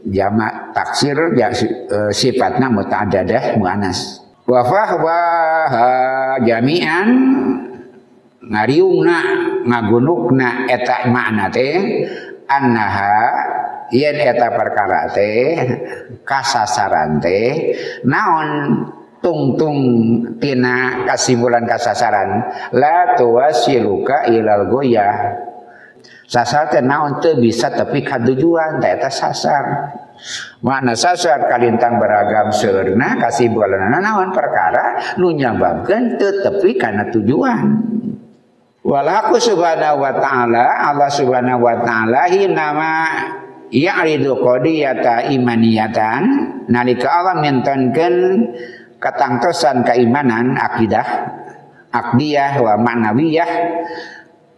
Jamak 0.05 0.75
taksir 0.77 1.17
ya, 1.33 1.49
e, 1.49 2.13
sifatnya 2.13 2.69
muta'adadah 2.69 3.57
mu'anas. 3.57 4.21
Wa 4.45 4.61
fahwa 4.61 5.19
jami'an 6.45 7.09
ngariungna 8.43 9.17
ngagunukna 9.65 10.67
eta 10.67 11.07
makna 11.09 11.47
teh 11.47 12.05
annaha 12.51 13.17
yen 13.91 14.15
eta 14.15 14.53
perkara 14.53 15.11
teh 15.11 15.57
kasasaran 16.23 17.19
teh 17.19 17.75
naon 18.07 18.47
tungtung 19.23 19.79
tina 20.37 21.07
kasimpulan 21.07 21.63
kasasaran? 21.63 22.43
La 22.75 23.15
tuwasiluka 23.15 24.27
ilal 24.27 24.67
goyah 24.67 25.15
sasar 26.27 26.73
teh 26.73 26.83
naon 26.83 27.23
teu 27.23 27.39
bisa 27.39 27.71
tapi 27.71 28.03
kadujuan 28.03 28.83
teh 28.83 28.91
eta 28.99 29.07
sasar. 29.07 29.65
Mana 30.63 30.95
sasar 30.95 31.51
kalintang 31.51 31.99
beragam 31.99 32.53
seurna 32.53 33.19
kasih 33.19 33.51
naon 33.51 34.29
perkara 34.31 35.17
nu 35.19 35.33
nyababkeun 35.33 36.15
teu 36.19 36.43
tepi 36.43 36.79
kana 36.79 37.09
tujuan. 37.11 37.91
Walaku 38.83 39.39
subhanahu 39.39 40.03
wa 40.03 40.11
ta'ala 40.11 40.91
Allah 40.91 41.07
subhanahu 41.07 41.63
wa 41.63 41.79
ta'ala 41.87 42.27
nama 42.51 42.91
ya'ridu 43.73 44.37
qadiyata 44.37 45.33
imaniyatan. 45.33 46.23
Nalika 46.69 47.09
Allah 47.09 47.41
mintonkeun 47.41 48.15
katangtosan 49.01 49.83
keimanan 49.83 50.55
akidah 50.55 51.07
akdiyah 51.89 52.61
wa 52.61 52.77
manawiyah. 52.77 53.51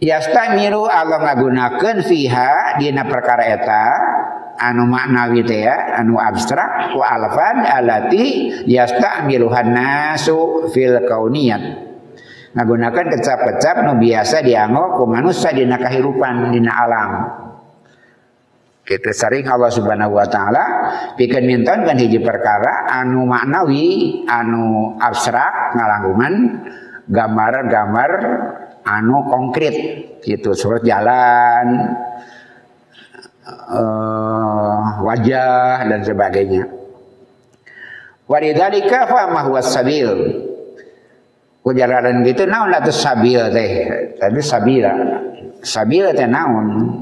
Yastamiru 0.04 0.92
Allah 0.92 1.24
ngagunakeun 1.24 2.04
fiha 2.04 2.78
dina 2.78 3.08
perkara 3.08 3.48
eta 3.48 3.86
anu 4.60 4.92
maknawi 4.92 5.48
teh 5.48 5.64
ya 5.64 5.98
anu 6.04 6.20
abstrak 6.20 6.92
wa 6.94 7.16
alfan 7.16 7.64
alati 7.64 8.52
yastamiluhan 8.68 9.72
nasu 9.72 10.68
fil 10.76 11.00
kauniyat. 11.08 11.64
Ngagunakeun 12.56 13.08
kecap-kecap 13.18 13.88
nu 13.88 14.00
biasa 14.00 14.44
dianggo 14.44 15.00
ku 15.00 15.08
manusia 15.08 15.52
dina 15.56 15.80
kahirupan 15.80 16.56
dina 16.56 16.72
alam 16.72 17.12
kita 18.86 19.10
sering 19.18 19.50
Allah 19.50 19.74
Subhanahu 19.74 20.14
wa 20.14 20.30
taala 20.30 20.64
pikeun 21.18 21.50
minton 21.50 21.90
kan 21.90 21.98
hiji 21.98 22.22
perkara 22.22 22.86
anu 22.86 23.26
maknawi 23.26 24.22
anu 24.30 24.94
abstrak 25.02 25.74
ngalanggungan 25.74 26.34
gambar-gambar 27.10 28.12
anu 28.86 29.26
konkret. 29.26 29.76
Gitu 30.22 30.54
seperti 30.54 30.94
jalan 30.94 31.66
uh, 33.74 35.02
wajah 35.02 35.82
dan 35.90 36.02
sebagainya. 36.06 36.70
Walidzalika 38.30 39.10
fa 39.10 39.34
ma 39.34 39.50
huwa 39.50 39.66
sabil. 39.66 40.10
Kujararan 41.66 42.22
gitu 42.22 42.46
naon 42.46 42.70
atuh 42.70 42.94
sabil 42.94 43.42
teh. 43.50 43.72
Tadi 44.22 44.42
sabila. 44.46 44.94
Sabila 45.66 46.14
teh 46.14 46.30
naon 46.30 47.02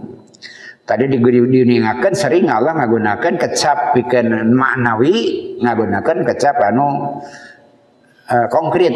Tadi 0.84 1.08
diuningakan 1.08 2.12
sering 2.12 2.52
Allah 2.52 2.76
menggunakan 2.76 3.40
kecap 3.40 3.96
bikin 3.96 4.52
maknawi 4.52 5.56
menggunakan 5.64 6.28
kecap 6.28 6.60
anu 6.60 7.24
uh, 8.28 8.48
konkret 8.52 8.92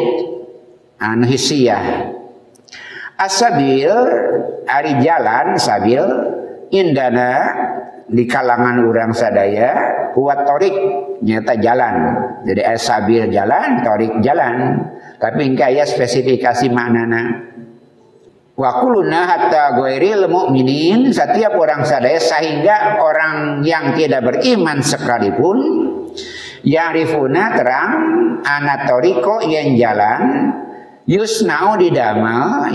anu 1.00 1.24
hisiah. 1.24 2.12
Asabil 3.16 3.88
ari 4.68 5.00
jalan 5.00 5.56
sabil 5.56 6.04
indana 6.76 7.56
di 8.04 8.28
kalangan 8.28 8.84
orang 8.84 9.16
sadaya 9.16 9.72
kuat 10.12 10.44
torik 10.44 10.76
nyata 11.24 11.56
jalan. 11.56 11.94
Jadi 12.44 12.68
asabil 12.68 13.32
jalan 13.32 13.80
torik 13.80 14.12
jalan. 14.20 14.76
Tapi 15.16 15.56
engkau 15.56 15.72
ya 15.72 15.88
spesifikasi 15.88 16.68
maknana 16.68 17.48
Wa 18.58 18.82
kuluna 18.82 19.22
hatta 19.22 19.78
ghairil 19.78 20.26
mu'minin. 20.26 21.14
Setiap 21.14 21.54
orang 21.54 21.86
sadaya 21.86 22.18
sehingga 22.18 22.98
orang 22.98 23.62
yang 23.62 23.94
tidak 23.94 24.26
beriman 24.26 24.82
sekalipun 24.82 25.58
yang 26.66 26.90
rifuna 26.90 27.54
terang 27.54 27.90
anatoriko 28.42 29.46
yang 29.46 29.78
jalan 29.78 30.50
yusnau 31.06 31.78
didama 31.78 32.66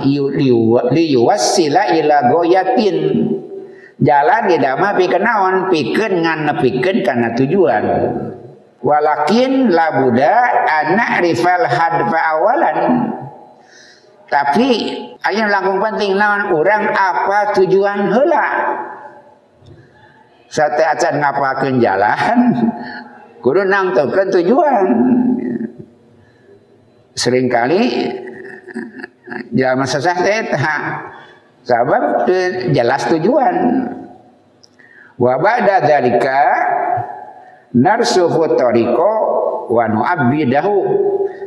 liyuwassila 0.87 1.91
ila 1.99 2.31
goyatin. 2.31 2.97
Jalan 3.99 4.41
didama 4.47 4.95
pikeun 4.95 5.19
naon 5.19 5.55
pikeun 5.67 6.23
ngan 6.23 6.47
nepikeun 6.47 7.03
kana 7.03 7.35
tujuan. 7.35 7.83
Walakin 8.83 9.71
labuda 9.71 10.31
anak 10.63 11.23
rifal 11.23 11.63
hadfa 11.67 12.19
awalan 12.19 12.79
tapi 14.33 14.69
ayam 15.21 15.45
langkung 15.53 15.77
penting 15.77 16.17
naon 16.17 16.57
orang 16.57 16.89
apa 16.89 17.53
tujuan 17.53 18.09
hela. 18.09 18.47
Sate 20.49 20.81
acan 20.81 21.21
ngapakeun 21.21 21.77
jalan 21.77 22.37
kudu 23.45 23.61
nangteukeun 23.69 24.29
tujuan. 24.41 24.85
Seringkali 27.13 27.81
jalan 29.53 29.85
sesah 29.85 30.17
teh 30.17 30.49
sabab 31.61 32.25
jelas 32.73 33.05
tujuan. 33.13 33.55
Wa 35.13 35.37
ba'da 35.37 35.85
dzalika 35.85 36.41
narsuhu 37.77 38.57
tariqa 38.57 39.13
wa 39.69 39.83
nu'abbidahu 39.93 40.73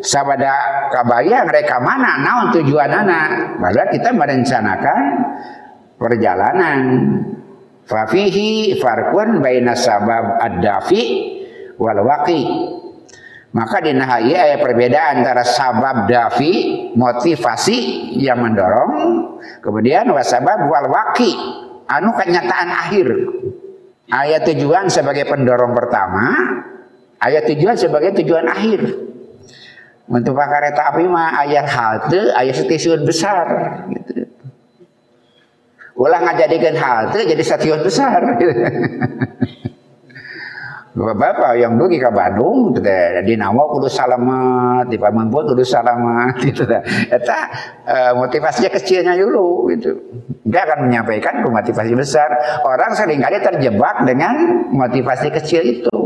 sabada 0.06 0.86
kabayang 0.94 1.50
mereka 1.50 1.82
mana? 1.82 2.22
Naon 2.22 2.46
tujuan 2.54 2.86
anak. 2.86 3.58
Padahal 3.58 3.90
kita 3.90 4.10
merencanakan 4.14 5.02
perjalanan. 5.98 6.78
Fafihi 7.86 8.78
farkun 8.82 9.42
baina 9.42 9.74
sabab 9.74 10.42
ad-dafi 10.42 11.02
wal 11.78 12.02
waqi. 12.02 12.42
Maka 13.54 13.78
di 13.78 13.94
nahayi 13.94 14.34
ada 14.34 14.58
perbedaan 14.58 15.22
antara 15.22 15.46
sabab 15.46 16.10
dafi 16.10 16.52
motivasi 16.98 17.78
yang 18.18 18.42
mendorong 18.42 18.92
kemudian 19.62 20.10
wasabab 20.10 20.66
wal 20.66 20.90
waqi 20.90 21.30
anu 21.86 22.10
kenyataan 22.14 22.68
akhir. 22.74 23.06
Ayat 24.06 24.46
tujuan 24.50 24.90
sebagai 24.90 25.26
pendorong 25.30 25.74
pertama 25.74 26.26
ayat 27.22 27.46
tujuan 27.54 27.74
sebagai 27.78 28.18
tujuan 28.22 28.46
akhir 28.50 29.05
untuk 30.06 30.38
pakai 30.38 30.70
kereta 30.70 30.82
api 30.94 31.04
mah 31.10 31.42
ayah 31.46 31.66
halte, 31.66 32.30
ayah 32.30 32.54
stasiun 32.54 33.02
besar 33.02 33.46
gitu. 33.90 34.22
Ulah 35.96 36.20
ngajadikan 36.22 36.76
halte 36.78 37.26
jadi 37.26 37.42
stasiun 37.42 37.80
besar. 37.82 38.20
Bapak-bapak 40.96 41.60
yang 41.60 41.76
pergi 41.76 42.00
ke 42.00 42.08
Bandung 42.08 42.72
gitu, 42.72 42.88
di 43.28 43.36
nama 43.36 43.68
kudu 43.68 43.84
salamat, 43.84 44.88
di 44.88 44.96
Pamengpun 44.96 45.52
kudu 45.52 45.60
salamat 45.60 46.40
gitu. 46.48 46.64
Eta 47.12 47.38
uh, 47.84 48.12
motivasinya 48.16 48.72
kecilnya 48.72 49.12
dulu 49.12 49.68
gitu. 49.76 49.92
Dia 50.48 50.64
akan 50.64 50.88
menyampaikan 50.88 51.44
ke 51.44 51.48
motivasi 51.52 51.92
besar. 51.92 52.32
Orang 52.64 52.96
sering 52.96 53.20
kali 53.20 53.44
terjebak 53.44 54.08
dengan 54.08 54.64
motivasi 54.72 55.28
kecil 55.36 55.60
itu. 55.68 55.98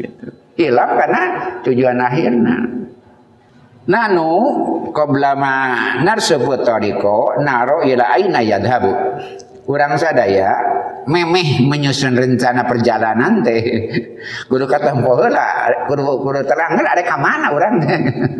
Gitu. 0.00 0.26
Hilang 0.56 0.96
karena 0.96 1.22
tujuan 1.68 2.00
akhirnya. 2.00 2.56
Nanu 3.88 4.32
qoblama 4.92 5.96
narsubut 6.04 6.60
tariqo 6.60 7.40
naro 7.40 7.80
ila 7.88 8.04
aina 8.12 8.44
yadhabu. 8.44 8.92
Urang 9.64 9.96
sadaya 9.96 10.52
memeh 11.08 11.64
menyusun 11.64 12.12
rencana 12.12 12.68
perjalanan 12.68 13.40
teh. 13.40 13.64
Guru 14.52 14.68
kata 14.68 14.92
heula, 14.92 15.48
guru 15.88 16.20
guru 16.20 16.40
terang 16.44 16.76
ada 16.76 17.00
ka 17.00 17.16
mana 17.16 17.48
urang 17.48 17.80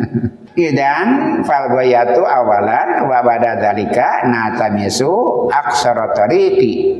Idan 0.59 1.41
fal 1.47 1.71
goyatu 1.71 2.21
awalan 2.25 3.07
wa 3.07 3.23
bada 3.23 3.57
dalika 3.57 4.27
natamisu 4.27 5.47
aksara 5.47 6.11
tariqi 6.11 6.99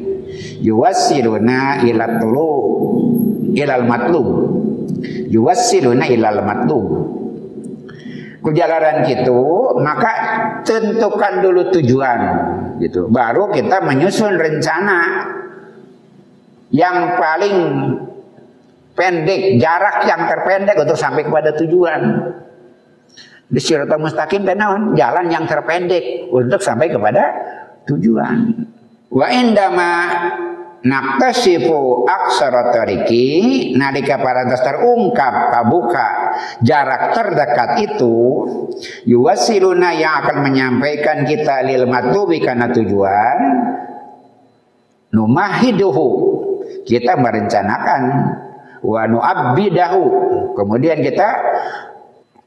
yuwassiluna 0.63 1.83
ila 1.83 2.23
tulu 2.23 2.53
ilal 3.51 3.83
matlub 3.83 4.27
yuwassiluna 5.27 6.07
ilal 6.07 6.39
matlub 6.39 7.18
kejalanan 8.39 9.03
gitu 9.07 9.39
maka 9.79 10.11
tentukan 10.63 11.43
dulu 11.43 11.71
tujuan 11.75 12.19
gitu. 12.79 13.11
Baru 13.11 13.51
kita 13.51 13.83
menyusun 13.83 14.39
rencana. 14.39 14.99
Yang 16.69 16.97
paling 17.17 17.57
pendek 18.93 19.57
jarak 19.57 20.05
yang 20.05 20.29
terpendek 20.29 20.77
untuk 20.77 20.97
sampai 20.97 21.25
kepada 21.25 21.49
tujuan. 21.57 22.01
Di 23.49 23.57
siratal 23.57 23.97
mustaqim 23.97 24.45
dan 24.45 24.61
jalan 24.93 25.25
yang 25.33 25.49
terpendek 25.49 26.29
untuk 26.29 26.61
sampai 26.61 26.93
kepada 26.93 27.23
tujuan. 27.89 28.69
Wa 29.09 29.33
indama 29.33 29.89
naktasifu 30.79 32.07
aksara 32.07 32.71
tariki 32.71 33.27
nalika 33.75 34.15
parantos 34.19 34.63
terungkap 34.63 35.51
kabuka 35.51 36.07
jarak 36.63 37.11
terdekat 37.11 37.69
itu 37.83 38.15
yuwasiluna 39.03 39.91
yang 39.99 40.23
akan 40.23 40.37
menyampaikan 40.47 41.27
kita 41.27 41.67
lil 41.67 41.83
matubi 41.83 42.39
karena 42.39 42.71
tujuan 42.71 43.37
numahiduhu 45.11 46.07
kita 46.87 47.19
merencanakan 47.19 48.01
wa 48.79 49.03
nu'abbidahu 49.03 50.03
kemudian 50.55 51.03
kita 51.03 51.27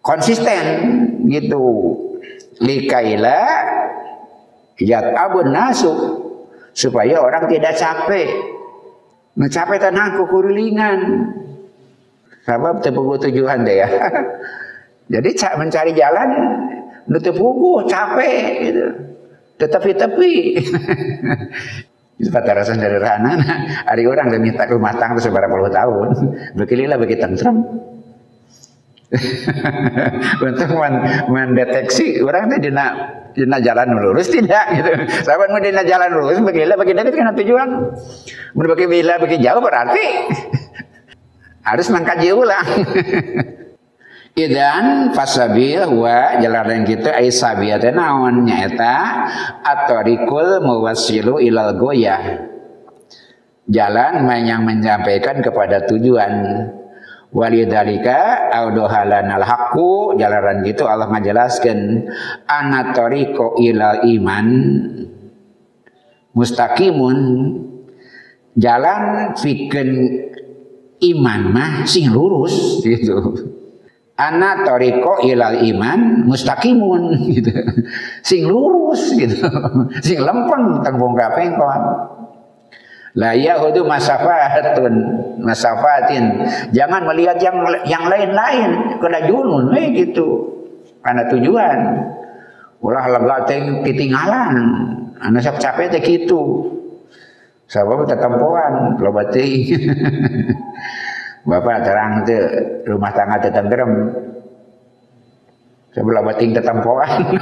konsisten 0.03 0.65
gitu. 1.29 1.97
Likaila 2.63 3.43
yat 4.79 5.19
abun 5.19 5.51
nasu 5.51 5.91
supaya 6.73 7.21
orang 7.21 7.49
tidak 7.49 7.77
capek. 7.77 8.29
Mencapai 9.33 9.81
tanah 9.81 10.21
kukurulingan. 10.21 11.01
Sebab 12.45 12.83
tepugu 12.85 13.17
tujuan 13.31 13.65
deh 13.65 13.77
ya. 13.81 13.89
Jadi 15.13 15.31
mencari 15.57 15.93
jalan 15.97 16.29
nutup 17.09 17.37
buku 17.37 17.89
capek 17.89 18.43
gitu. 18.69 18.87
Tetapi 19.57 19.91
tepi. 19.95 20.35
Itu 22.23 22.31
kata 22.31 22.51
rasa 22.55 22.79
sederhana. 22.79 23.35
Hari 23.89 24.05
orang 24.07 24.31
udah 24.31 24.43
minta 24.43 24.65
rumah 24.69 24.95
tangga 24.95 25.19
seberapa 25.19 25.51
puluh 25.51 25.73
tahun. 25.73 26.09
Beginilah 26.55 26.99
begitu 27.01 27.25
tentrem. 27.25 27.63
Untuk 30.47 30.69
mendeteksi 31.29 32.25
orang 32.25 32.49
itu 32.49 32.73
dina 32.73 32.87
dina 33.37 33.61
jalan 33.61 33.93
lurus 33.93 34.33
tidak 34.33 34.73
gitu. 34.73 34.93
Sahabat 35.25 35.53
mau 35.53 35.61
dina 35.61 35.85
jalan 35.85 36.11
lurus 36.17 36.41
begila 36.41 36.81
bagi 36.81 36.97
dekat 36.97 37.13
kan 37.17 37.37
tujuan. 37.37 37.69
Mau 38.57 38.65
bagi 38.65 38.87
bila 38.89 39.21
bagi 39.21 39.37
jauh 39.41 39.61
berarti 39.61 40.07
harus 41.69 41.87
mengkaji 41.93 42.29
ulang. 42.33 42.69
Idan 44.33 45.13
fasabil 45.13 45.85
wa 45.93 46.41
jalan 46.41 46.89
kita 46.89 47.13
ai 47.13 47.29
sabiyata 47.29 47.93
naon 47.93 48.49
nyaeta 48.49 49.29
atorikul 49.61 50.65
muwassilu 50.65 51.37
ilal 51.37 51.77
goyah. 51.77 52.49
Jalan 53.69 54.25
yang 54.41 54.65
menyampaikan 54.65 55.45
kepada 55.45 55.85
tujuan 55.85 56.33
Walidalika 57.33 58.53
audohalanal 58.53 59.41
haqqu 59.41 60.21
jalaran 60.21 60.61
gitu 60.69 60.85
Allah 60.85 61.09
ngajelaskeun 61.09 62.05
anatoriqo 62.45 63.57
ilal 63.57 64.05
iman 64.05 64.47
mustaqimun 66.37 67.19
jalan 68.53 69.33
pikeun 69.33 69.91
iman 71.03 71.41
mah 71.49 71.73
sing 71.89 72.13
lurus 72.13 72.85
gitu. 72.85 73.17
Ana 74.13 74.63
toriko 74.63 75.25
ilal 75.25 75.65
iman 75.73 76.29
mustaqimun 76.29 77.33
gitu. 77.33 77.51
Sing 78.21 78.45
lurus 78.45 79.17
gitu. 79.17 79.41
Sing 80.05 80.21
lempeng 80.21 80.85
tembung 80.85 81.17
kapengkon. 81.17 81.83
La 83.13 83.37
yahudu 83.37 83.85
masafatun 83.85 84.95
masafatin. 85.45 86.49
Jangan 86.73 87.05
melihat 87.13 87.37
yang 87.45 87.61
yang 87.85 88.05
lain-lain 88.09 88.97
kena 89.05 89.21
junun 89.29 89.69
eh 89.77 89.93
gitu. 89.93 90.29
Karena 91.05 91.29
tujuan. 91.29 91.79
Ulah 92.81 93.07
lega 93.13 93.37
teh 93.45 93.61
ketinggalan. 93.85 94.55
Anu 95.21 95.39
sok 95.39 95.61
capek 95.61 95.93
teh 95.93 96.03
kitu. 96.03 96.73
Sabab 97.69 98.09
tetempoan 98.09 98.97
loba 98.97 99.29
teuing. 99.29 99.93
Bapak 101.49 101.79
terang 101.85 102.25
teh 102.25 102.41
rumah 102.89 103.13
tangga 103.13 103.37
teh 103.45 103.53
tentrem. 103.53 103.91
Sebelah 105.93 106.25
bating 106.25 106.57
tetempoan. 106.57 107.21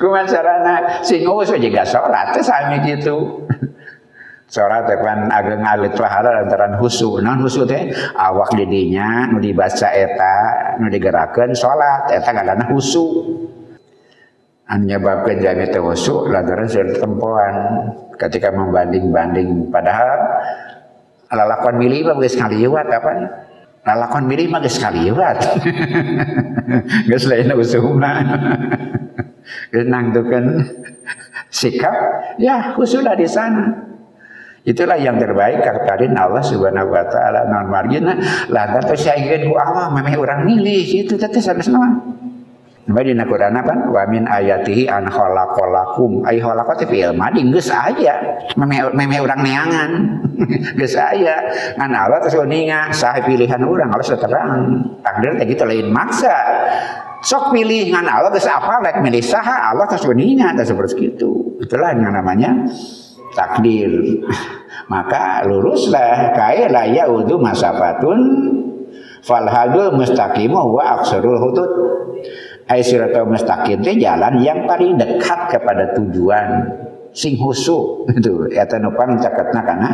Kuman 0.00 0.24
sarana 0.28 1.00
sing 1.00 1.24
us 1.24 1.52
juga 1.52 1.84
teh 2.32 2.44
sami 2.44 2.76
gitu. 2.84 3.48
Salat 4.46 4.84
teh 4.84 5.00
pan 5.00 5.32
ageng 5.32 5.64
alit 5.64 5.96
pahala 5.96 6.44
lantaran 6.44 6.76
husu. 6.76 7.24
Naon 7.24 7.44
husu 7.44 7.64
teh 7.64 7.88
awak 8.20 8.52
didinya 8.52 9.32
nu 9.32 9.40
dibaca 9.40 9.88
eta 9.96 10.36
nu 10.76 10.92
digerakeun 10.92 11.56
salat 11.56 12.12
eta 12.12 12.36
ngaranna 12.36 12.68
husu. 12.72 13.04
Anu 14.68 14.84
nyebabkeun 14.84 15.40
jami 15.40 15.64
teh 15.72 15.80
husu 15.80 16.28
lantaran 16.28 16.68
sudah 16.68 17.00
tempoan 17.00 17.54
ketika 18.20 18.52
membanding-banding 18.52 19.72
padahal 19.72 20.20
lalakon 21.32 21.80
milih 21.80 22.12
mah 22.12 22.16
geus 22.20 22.36
ngaliwat 22.36 22.86
apa 22.88 23.12
lalakon 23.86 24.26
milih 24.26 24.50
mah 24.50 24.60
geus 24.60 24.82
ngaliwat 24.82 25.38
geus 27.08 27.24
lain 27.30 27.54
usumna 27.54 28.12
kan 30.26 30.44
sikap 31.58 31.94
ya 32.36 32.74
khususlah 32.74 33.14
di 33.14 33.28
sana. 33.28 33.86
Itulah 34.66 34.98
yang 34.98 35.22
terbaik 35.22 35.62
katarin 35.62 36.18
Allah 36.18 36.42
subhanahu 36.42 36.90
wa 36.90 37.06
ta'ala. 37.06 37.46
Non 37.46 37.70
margina? 37.70 38.18
Lah 38.50 38.74
ingin 39.14 39.46
ku 39.46 39.54
Allah 39.54 39.94
memang 39.94 40.18
orang 40.18 40.42
milih. 40.42 41.06
Itu 41.06 41.14
tadi 41.14 41.38
sana 41.38 41.62
semua 41.62 41.86
Nabi 42.86 43.10
dina 43.10 43.26
Quran 43.26 43.50
apa? 43.50 43.90
Wa 43.90 44.06
min 44.06 44.30
ayatihi 44.30 44.86
an 44.86 45.10
khalaqalakum. 45.10 46.22
Ai 46.22 46.38
khalaqati 46.38 46.86
fi 46.86 47.02
ilmadi 47.02 47.42
geus 47.50 47.74
aya. 47.74 48.38
Meme 48.54 48.94
meme 48.94 49.18
urang 49.18 49.42
neangan. 49.42 49.90
geus 50.78 50.94
aya. 50.94 51.50
Ngan 51.74 51.90
Allah 51.90 52.22
terus 52.22 52.38
ninga 52.46 52.94
saha 52.94 53.26
pilihan 53.26 53.58
urang 53.66 53.90
Allah 53.90 54.06
terang. 54.06 54.60
Takdir 55.02 55.34
teh 55.34 55.46
gitu 55.50 55.66
lain 55.66 55.90
maksa 55.90 56.34
sok 57.26 57.50
pilih 57.50 57.90
ngan 57.90 58.06
Allah 58.06 58.30
terus 58.30 58.46
apa 58.46 58.78
lek 58.86 59.02
milih 59.02 59.18
saha 59.18 59.72
Allah 59.72 59.90
terus 59.90 60.06
beninga 60.06 60.54
terus 60.54 60.70
seperti 60.70 61.16
itu 61.16 61.58
itulah 61.58 61.90
yang 61.90 62.12
namanya 62.12 62.54
takdir 63.34 63.90
maka 64.92 65.42
luruslah 65.42 66.36
kaya 66.38 66.70
la 66.70 66.86
yaudu 66.86 67.40
masafatun 67.40 68.18
fal 69.26 69.42
hadul 69.48 69.98
mustaqimu 69.98 70.54
wa 70.54 71.02
aksarul 71.02 71.40
hudud 71.40 71.70
ai 72.66 72.82
mustaqim 73.22 73.78
itu 73.78 74.02
jalan 74.02 74.42
yang 74.42 74.66
paling 74.66 74.98
dekat 74.98 75.54
kepada 75.54 75.94
tujuan. 75.94 76.46
Sing 77.16 77.38
husu. 77.40 78.04
Itu 78.18 78.50
eta 78.52 78.76
nu 78.76 78.92
caketna 78.92 79.60
kana. 79.64 79.90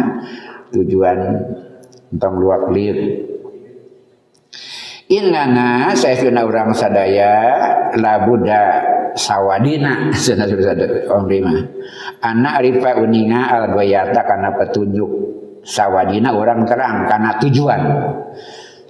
Tujuan 0.73 1.37
tentang 2.09 2.41
luak 2.41 2.73
lir 2.73 2.97
Innana 5.13 5.93
sayyidina 5.93 6.41
orang 6.41 6.73
sadaya 6.73 7.33
labuda 8.01 8.81
sawadina. 9.13 10.09
Sana 10.17 10.49
sadaya 10.49 11.13
om 11.13 11.29
lima. 11.29 11.53
Anak 12.25 12.65
rifa 12.65 12.97
uninga 12.97 13.53
al 13.53 13.77
goyata 13.77 14.25
karena 14.25 14.57
petunjuk 14.57 15.11
sawadina 15.61 16.33
orang 16.33 16.65
terang 16.65 17.05
karena 17.05 17.37
tujuan. 17.37 17.81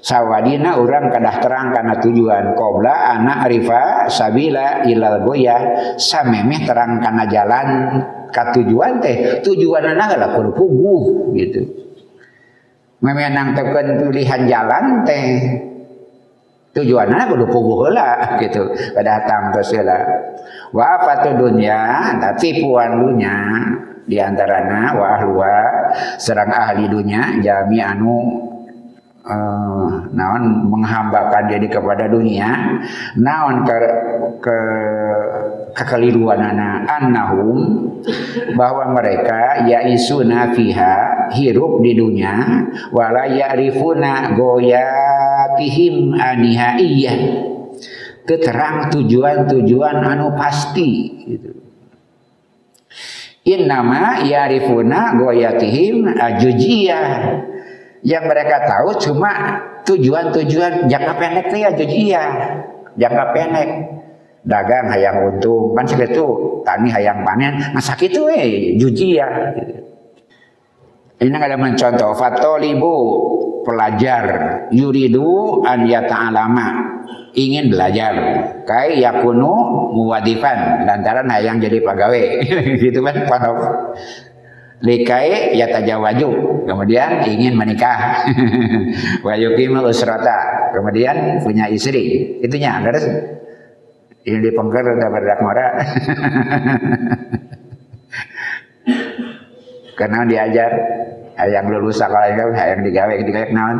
Sawadina 0.02 0.82
orang 0.82 1.14
kadah 1.14 1.38
terang 1.38 1.70
karena 1.70 1.94
tujuan. 2.02 2.58
Qobla 2.58 3.14
anak 3.14 3.46
rifa 3.46 4.10
sabila 4.10 4.82
ilal 4.82 5.22
goya 5.22 5.58
samemeh 5.94 6.66
terang 6.66 6.98
karena 6.98 7.24
jalan 7.30 7.68
ke 8.34 8.42
tujuan 8.58 8.98
teh. 8.98 9.38
Tujuan 9.46 9.94
anak 9.94 10.18
adalah 10.18 10.34
puguh 10.34 11.30
gitu. 11.38 11.62
Memenang 12.98 13.54
tekan 13.54 14.10
pilihan 14.10 14.42
jalan 14.50 15.06
teh 15.06 15.26
tujuannya 16.74 17.22
kudu 17.30 17.46
puguh 17.46 17.86
heula 17.86 18.26
gitu. 18.42 18.74
Datang 18.98 19.54
terus 19.54 19.70
heula 19.70 19.98
wa 20.72 20.98
fatu 21.04 21.36
dunya 21.36 22.16
tapi 22.16 22.64
puan 22.64 22.96
di 24.02 24.18
antarana 24.18 24.98
wa 24.98 25.06
ahluwa 25.14 25.56
serang 26.18 26.50
ahli 26.50 26.90
dunya 26.90 27.38
jami 27.38 27.78
anu 27.78 28.50
uh, 29.26 30.10
naon 30.10 30.68
menghambakan 30.70 31.44
diri 31.50 31.68
kepada 31.70 32.10
dunia. 32.10 32.80
Naon 33.18 33.62
ke, 33.66 33.76
ke 34.42 34.58
kekeliruanana 35.72 36.84
annahum 36.84 37.58
bahwa 38.58 38.92
mereka 38.92 39.64
yaisuna 39.66 40.52
fiha 40.52 40.94
hirup 41.32 41.80
di 41.80 41.96
dunia. 41.96 42.66
Wala 42.90 43.30
ya'rifuna 43.30 44.34
goyatihim 44.36 46.14
anihaiyah 46.18 47.16
keterang 48.22 48.90
tujuan-tujuan 48.94 49.98
anu 49.98 50.34
pasti 50.38 50.90
gitu. 51.26 51.50
Innama 53.42 54.22
ya'rifuna 54.22 55.18
goyatihim 55.18 56.06
ajujiyah 56.06 57.10
yang 58.02 58.26
mereka 58.26 58.66
tahu 58.66 58.98
cuma 58.98 59.30
tujuan-tujuan 59.86 60.90
jangka 60.90 61.14
pendek 61.18 61.44
itu 61.50 61.56
ya 61.58 61.70
jujiyah 61.74 62.30
jangka 62.96 63.24
pendek. 63.32 63.70
Dagang 64.42 64.90
hayang 64.90 65.16
untung. 65.30 65.70
Kan 65.78 65.86
segitu 65.86 66.26
tani 66.66 66.90
hayang 66.90 67.22
panen. 67.22 67.62
Masa 67.70 67.94
gitu 67.94 68.26
eh 68.26 68.74
juji 68.74 69.22
ya. 69.22 69.28
Ini 71.22 71.30
ada 71.38 71.54
mencontoh 71.54 72.10
fatolibu 72.18 72.94
pelajar. 73.62 74.24
Yuridu 74.74 75.62
an 75.62 75.86
yata'alama. 75.86 76.68
Ingin 77.38 77.70
belajar. 77.70 78.12
Kai 78.66 78.98
yakunu 78.98 79.54
muwadifan. 79.94 80.90
Lantaran 80.90 81.30
hayang 81.30 81.62
jadi 81.62 81.78
pegawai. 81.78 82.26
Gitu 82.82 82.98
kan 82.98 83.16
likai 84.82 85.54
yatajawaju 85.56 86.28
kemudian 86.66 87.22
ingin 87.26 87.54
menikah. 87.54 88.26
Wa 89.26 89.38
yuqimu 89.38 89.86
usrata 89.86 90.70
kemudian 90.74 91.38
punya 91.42 91.70
istri. 91.70 92.38
Itunya 92.42 92.82
terus 92.82 93.06
ini 94.22 94.38
di 94.38 94.50
pengker 94.54 94.86
udah 94.86 95.08
berdak 95.10 95.38
mara 95.42 95.66
karena 99.98 100.22
diajar 100.26 100.70
yang 101.42 101.66
lulus 101.66 101.98
sekolah 101.98 102.30
itu 102.30 102.44
yang 102.54 102.80
digawe 102.86 103.14
digawe 103.18 103.48
naon? 103.50 103.78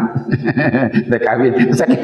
Dekawin 1.10 1.70
sakit 1.70 2.00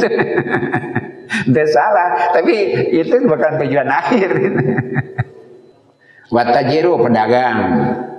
itu 1.49 1.63
salah. 1.73 2.31
Tapi 2.31 2.55
itu 2.95 3.15
bukan 3.27 3.53
tujuan 3.65 3.89
akhir. 3.89 4.31
Watajiru 6.35 7.01
pedagang 7.01 7.59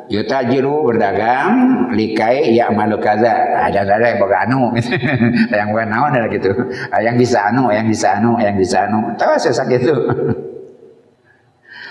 yutajiru 0.10 0.89
berdagang 0.89 1.88
likai 1.93 2.58
ya 2.58 2.74
malu 2.74 2.98
kaza. 2.98 3.30
Ada 3.69 3.86
ada 3.86 4.06
yang 4.10 4.19
boga 4.19 4.38
anu. 4.50 4.74
Yang 5.60 5.67
bukan 5.72 5.88
naon 5.88 6.12
ada 6.17 6.28
gitu. 6.34 6.52
Yang 6.98 7.15
bisa 7.26 7.54
anu 7.54 7.69
yang 7.69 7.86
bisa 7.86 8.17
anu 8.17 8.36
yang 8.41 8.56
bisa 8.58 8.89
anu. 8.89 9.13
Tahu 9.15 9.38
sesak 9.38 9.69
itu. 9.69 9.93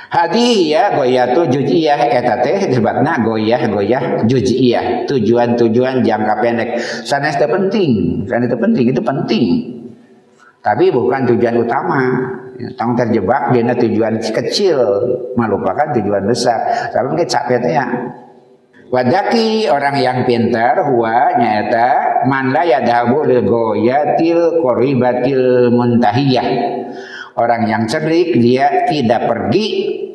Hadi 0.09 0.72
ya 0.72 0.96
goyatu 0.96 1.44
jujiyah 1.52 2.00
eta 2.09 2.40
teh 2.40 2.72
disebutna 2.72 3.20
goyah 3.20 3.61
goyah 3.68 4.24
jujiyah 4.24 5.04
tujuan-tujuan 5.04 6.00
jangka 6.00 6.35
pendek. 6.40 6.81
Sanes 7.04 7.37
itu 7.37 7.44
penting 7.44 7.90
sanes 8.24 8.48
itu 8.48 8.57
penting 8.57 8.87
itu 8.88 9.02
penting. 9.04 9.46
Tapi 10.64 10.88
bukan 10.88 11.28
tujuan 11.28 11.61
utama 11.61 12.00
tong 12.75 12.99
terjebak 12.99 13.55
dia 13.55 13.75
tujuan 13.75 14.18
kecil 14.18 14.79
melupakan 15.38 15.94
tujuan 15.94 16.27
besar 16.27 16.90
tapi 16.90 17.05
mungkin 17.07 17.29
capek 17.31 17.62
ya 17.71 17.87
Wadaki 18.88 19.68
orang 19.68 20.01
yang 20.01 20.18
pintar 20.25 20.81
huwa 20.81 21.37
nyata 21.37 22.25
man 22.25 22.57
la 22.57 22.64
yadhabu 22.64 23.21
lil 23.21 23.44
goyatil 23.44 24.64
qoribatil 24.64 25.68
muntahiyah. 25.77 26.49
Orang 27.37 27.68
yang 27.68 27.85
cerdik 27.85 28.40
dia 28.40 28.88
tidak 28.88 29.29
pergi 29.29 29.66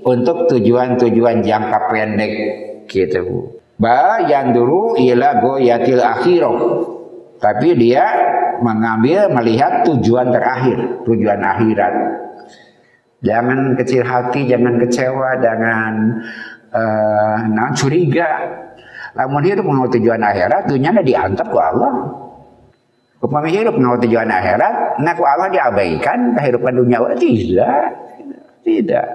untuk 0.01 0.49
tujuan-tujuan 0.49 1.45
jangka 1.45 1.79
pendek 1.85 2.33
gitu. 2.89 3.61
Ba 3.77 4.25
yang 4.25 4.57
dulu 4.57 4.97
ialah 4.97 5.37
goyatil 5.37 6.01
akhirah. 6.01 6.57
Tapi 7.37 7.77
dia 7.77 8.05
mengambil 8.57 9.29
melihat 9.29 9.85
tujuan 9.85 10.33
terakhir, 10.33 11.05
tujuan 11.05 11.39
akhirat. 11.45 11.93
Jangan 13.23 13.79
kecil 13.79 14.03
hati, 14.03 14.51
jangan 14.51 14.75
kecewa, 14.83 15.39
jangan 15.39 15.93
uh, 16.75 17.37
nah, 17.47 17.71
curiga. 17.71 18.29
Lamun 19.15 19.47
hidup 19.47 19.63
mau 19.63 19.87
tujuan 19.87 20.19
akhirat, 20.19 20.67
dunia 20.67 20.91
diantar 20.99 21.47
ku 21.47 21.55
Allah. 21.55 21.93
Upami 23.23 23.55
hidup 23.55 23.79
mau 23.79 23.95
tujuan 23.95 24.27
akhirat, 24.27 24.99
nah 24.99 25.15
ku 25.15 25.23
Allah 25.23 25.47
diabaikan 25.47 26.35
kehidupan 26.35 26.75
dunia 26.75 26.99
tidak, 27.15 27.79
tidak. 28.67 29.07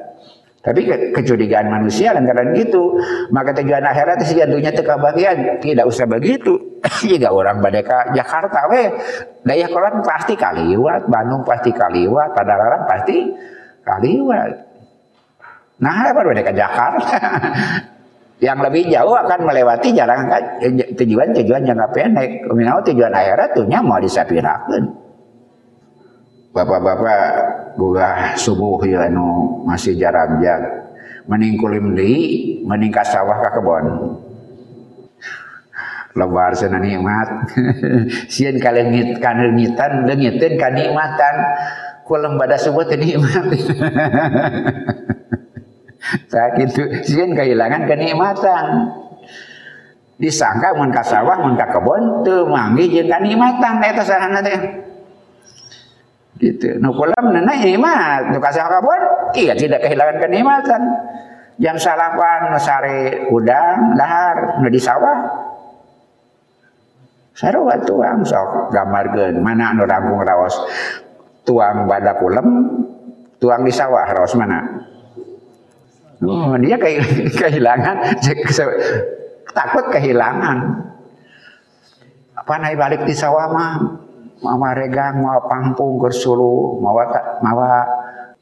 Tapi 0.59 0.81
ke 0.89 0.97
kecurigaan 1.13 1.69
manusia 1.69 2.17
lantaran 2.17 2.57
itu, 2.57 2.97
maka 3.29 3.53
tujuan 3.61 3.85
akhirat 3.85 4.25
sih 4.25 4.41
dunia 4.41 4.73
teka 4.73 4.97
bagian 4.97 5.61
tidak 5.61 5.85
usah 5.85 6.09
begitu. 6.09 6.81
Jika 7.05 7.29
orang 7.29 7.61
badeka 7.61 8.17
Jakarta 8.17 8.73
we, 8.73 8.89
daya 9.45 9.69
kolan 9.69 10.01
pasti 10.01 10.33
kaliwat, 10.33 11.05
Bandung 11.13 11.45
pasti 11.45 11.71
kaliwat, 11.77 12.33
Padalarang 12.33 12.89
pasti 12.89 13.17
kaliwat. 13.89 14.53
Nah, 15.81 16.13
apa 16.13 16.21
mereka 16.21 16.53
Jakarta? 16.53 17.17
yang 18.39 18.59
lebih 18.63 18.87
jauh 18.87 19.15
akan 19.19 19.41
melewati 19.51 19.91
jalan 19.95 20.31
tujuan-tujuan 20.95 21.63
jangka 21.67 21.89
pendek. 21.91 22.47
Minau 22.55 22.79
tujuan 22.87 23.11
akhirat 23.11 23.55
tuhnya 23.59 23.83
mau 23.83 23.99
disapirakan. 23.99 24.83
Bapak-bapak 26.55 27.23
gugah 27.79 28.35
subuh 28.39 28.83
ya 28.87 29.07
anu 29.11 29.63
masih 29.67 29.99
jarak 29.99 30.39
jat. 30.43 30.63
Mending 31.29 31.61
kulim 31.61 31.93
deui, 31.93 32.65
mending 32.65 32.89
ka 32.89 33.05
sawah 33.05 33.37
ka 33.43 33.59
kebon. 33.59 34.17
Lebar 36.17 36.57
sana 36.57 36.81
nikmat. 36.81 37.53
Sieun 38.33 38.57
kalengit 38.59 39.21
kalengitan 39.21 40.09
leungiteun 40.09 40.57
kanikmatan. 40.57 41.37
Kulam 42.09 42.41
pada 42.41 42.57
teh 42.57 42.97
nikmat. 42.97 43.45
Saat 46.33 46.57
itu 46.57 46.83
sieun 47.05 47.37
kehilangan 47.37 47.85
kenikmatan. 47.85 48.65
Disangka 50.17 50.73
mun 50.73 50.89
ka 50.89 51.05
sawah 51.05 51.37
mun 51.45 51.55
ka 51.55 51.69
kebon 51.69 52.25
teu 52.25 52.49
manggi 52.49 52.89
jeung 52.89 53.13
kanikmatan 53.13 53.85
eta. 53.85 54.03
Gitu. 56.39 56.81
Nu 56.81 56.97
kulam 56.97 57.35
nikmat, 57.35 58.33
nu 58.33 58.41
ka 58.41 58.51
sawah 58.57 58.81
kebon 58.81 59.03
iya 59.37 59.53
tidak 59.53 59.85
kehilangan 59.85 60.17
kenikmatan. 60.25 60.83
Jam 61.61 61.77
salapan 61.77 62.57
sare 62.57 63.29
udang 63.29 63.99
dahar 64.01 64.65
nu 64.65 64.73
di 64.73 64.81
sawah. 64.81 65.45
Sarua 67.37 67.79
tuang 67.85 68.25
sok 68.25 68.73
gambarkeun 68.75 69.45
mana 69.45 69.77
nu 69.77 69.85
rampung 69.87 70.25
tuang 71.49 71.89
badak 71.89 72.21
kulem 72.21 72.47
tuang 73.41 73.65
di 73.65 73.73
sawah 73.73 74.05
raos 74.13 74.37
mana 74.37 74.61
Oh, 76.19 76.59
dia 76.59 76.75
kehilangan 77.39 78.11
takut 79.55 79.87
kehilangan. 79.95 80.59
Apa 82.35 82.59
naik 82.59 82.75
balik 82.75 83.07
di 83.07 83.15
sawah 83.15 83.47
mah 83.51 83.75
mawa 84.43 84.75
regang, 84.75 85.23
mawa 85.23 85.47
pangpung 85.47 86.03
gersulu, 86.03 86.83
mawa 86.83 87.07
mawa 87.39 87.87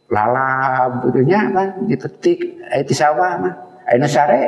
lalab 0.08 1.04
itunya 1.10 1.52
kan 1.52 1.84
dipetik 1.84 2.56
aya 2.72 2.80
di 2.80 2.94
sawah 2.96 3.44
mah. 3.44 3.54
Aya 3.84 4.08
sare. 4.08 4.40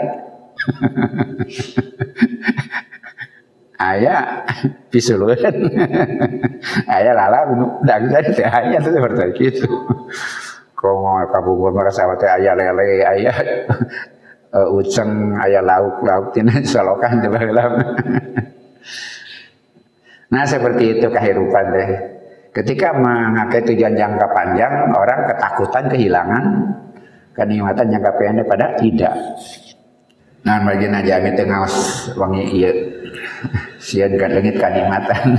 aya 3.79 4.45
pisuluan. 4.93 5.55
aya 6.95 7.11
lalab 7.15 7.49
dan 7.87 8.11
teh 8.11 8.45
aya 8.45 8.79
seperti 8.83 9.43
itu 9.55 9.71
komo 10.75 11.23
kabubur 11.31 11.71
merasa 11.75 12.07
teh 12.19 12.31
aya 12.31 12.55
lele 12.59 13.03
aya 13.07 13.33
uh, 14.55 14.69
uceng 14.79 15.39
aya 15.39 15.63
lauk-lauk 15.63 16.35
tina 16.35 16.59
solokan 16.63 17.23
teh 17.23 17.31
Nah 20.29 20.45
seperti 20.45 21.01
itu 21.01 21.09
kehidupan 21.09 21.65
deh. 21.73 21.91
Ketika 22.53 22.93
mengakai 22.93 23.65
tujuan 23.65 23.97
jangka 23.97 24.29
panjang, 24.29 24.93
orang 24.93 25.25
ketakutan 25.25 25.85
kehilangan 25.89 26.45
kenikmatan 27.33 27.87
jangka 27.89 28.13
pendek 28.19 28.45
pada 28.45 28.77
tidak. 28.77 29.15
Nah 30.45 30.61
bagi 30.69 30.87
najami 30.91 31.33
tengah 31.33 31.65
wangi 32.19 32.45
iya 32.61 32.71
sian 33.79 34.11
kan 34.19 34.35
langit 34.35 34.59
kenikmatan 34.59 35.39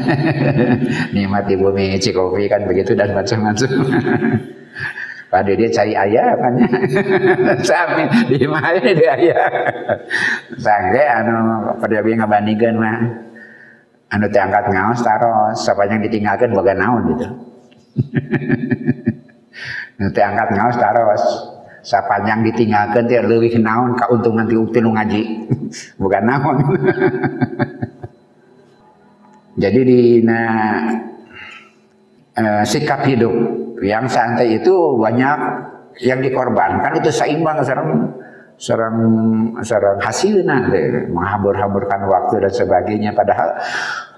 nikmat 1.16 1.44
di 1.46 1.56
bumi 1.60 2.00
cikopi 2.00 2.48
kan 2.48 2.64
begitu 2.64 2.96
dan 2.96 3.12
macam-macam. 3.12 3.70
Pada 5.30 5.54
dia 5.54 5.70
cari 5.70 5.94
ayah 5.94 6.26
apanya 6.34 6.66
sami 7.62 8.02
di 8.34 8.50
mana 8.50 8.82
dia 8.82 9.14
ayah? 9.14 9.46
Sangge 10.58 11.06
anu 11.06 11.70
pada 11.78 12.02
dia 12.02 12.18
ngabandingkan 12.18 12.74
mah. 12.74 12.98
Anu 14.10 14.26
teh 14.34 14.42
angkat 14.42 14.74
ngaos 14.74 15.06
taros 15.06 15.62
yang 15.86 16.02
ditinggalkan 16.02 16.50
boga 16.50 16.74
naon 16.74 17.14
gitu. 17.14 17.28
Anu 20.02 20.10
teh 20.10 20.26
angkat 20.26 20.50
ngaos 20.58 20.78
taros 20.82 21.24
yang 22.26 22.42
ditinggalkan 22.42 23.06
teh 23.06 23.22
leuwih 23.22 23.54
naon 23.62 23.94
kauntungan 24.02 24.50
ti 24.50 24.82
ngaji. 24.82 25.22
Bukan 26.02 26.24
naon 26.26 26.58
jadi 29.60 29.80
di 29.84 30.24
nah, 30.24 30.88
uh, 32.40 32.64
sikap 32.64 33.04
hidup 33.04 33.36
yang 33.84 34.08
santai 34.08 34.56
itu 34.60 34.96
banyak 34.96 35.40
yang 36.00 36.24
dikorbankan 36.24 36.96
itu 36.96 37.12
seimbang 37.12 37.60
serang 37.60 38.08
serang 38.60 38.96
serang 39.64 40.00
hasilnya 40.00 40.68
menghabur-haburkan 41.12 42.08
waktu 42.08 42.48
dan 42.48 42.52
sebagainya. 42.56 43.12
Padahal 43.12 43.56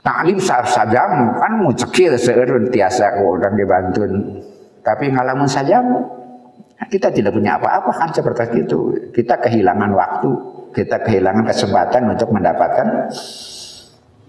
taklim 0.06 0.38
saja 0.41 1.01
kan 1.38 1.51
mau 1.58 1.73
cekil 1.73 2.17
seurun 2.17 2.69
tiasa 2.69 3.21
orang 3.21 3.58
dibantun. 3.58 4.41
Tapi 4.82 5.13
ngalamun 5.13 5.49
saja 5.49 5.82
kita 6.89 7.13
tidak 7.13 7.34
punya 7.34 7.58
apa-apa 7.58 7.93
kan 7.93 8.10
seperti 8.13 8.65
itu. 8.65 9.10
Kita 9.13 9.41
kehilangan 9.41 9.89
waktu 9.93 10.30
kita 10.73 11.04
kehilangan 11.06 11.45
kesempatan 11.45 12.15
untuk 12.17 12.30
mendapatkan 12.34 13.12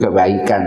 kebaikan. 0.03 0.63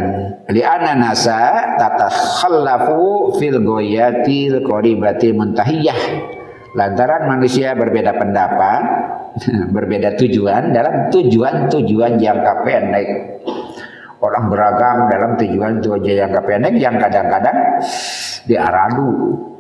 Li'anna 0.48 0.96
nasa 0.96 1.76
tatakhallafu 1.76 3.36
fil 3.36 3.60
goyatil 3.60 4.64
qaribati 4.64 5.36
muntahiyah. 5.36 6.00
Lantaran 6.76 7.28
manusia 7.28 7.76
berbeda 7.76 8.16
pendapat, 8.16 8.84
berbeda 9.76 10.16
tujuan 10.16 10.72
dalam 10.72 11.12
tujuan-tujuan 11.12 12.16
jangka 12.16 12.54
pendek. 12.64 13.08
Orang 14.24 14.48
beragam 14.48 15.12
dalam 15.12 15.36
tujuan-tujuan 15.36 16.00
jangka 16.02 16.42
pendek 16.48 16.74
yang 16.80 16.96
kadang-kadang 16.96 17.84
diaradu 18.50 19.12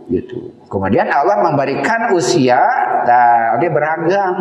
gitu. 0.08 0.56
Kemudian 0.72 1.08
Allah 1.08 1.44
memberikan 1.44 2.14
usia, 2.16 2.62
nah, 3.06 3.58
dia 3.60 3.70
beragam 3.72 4.36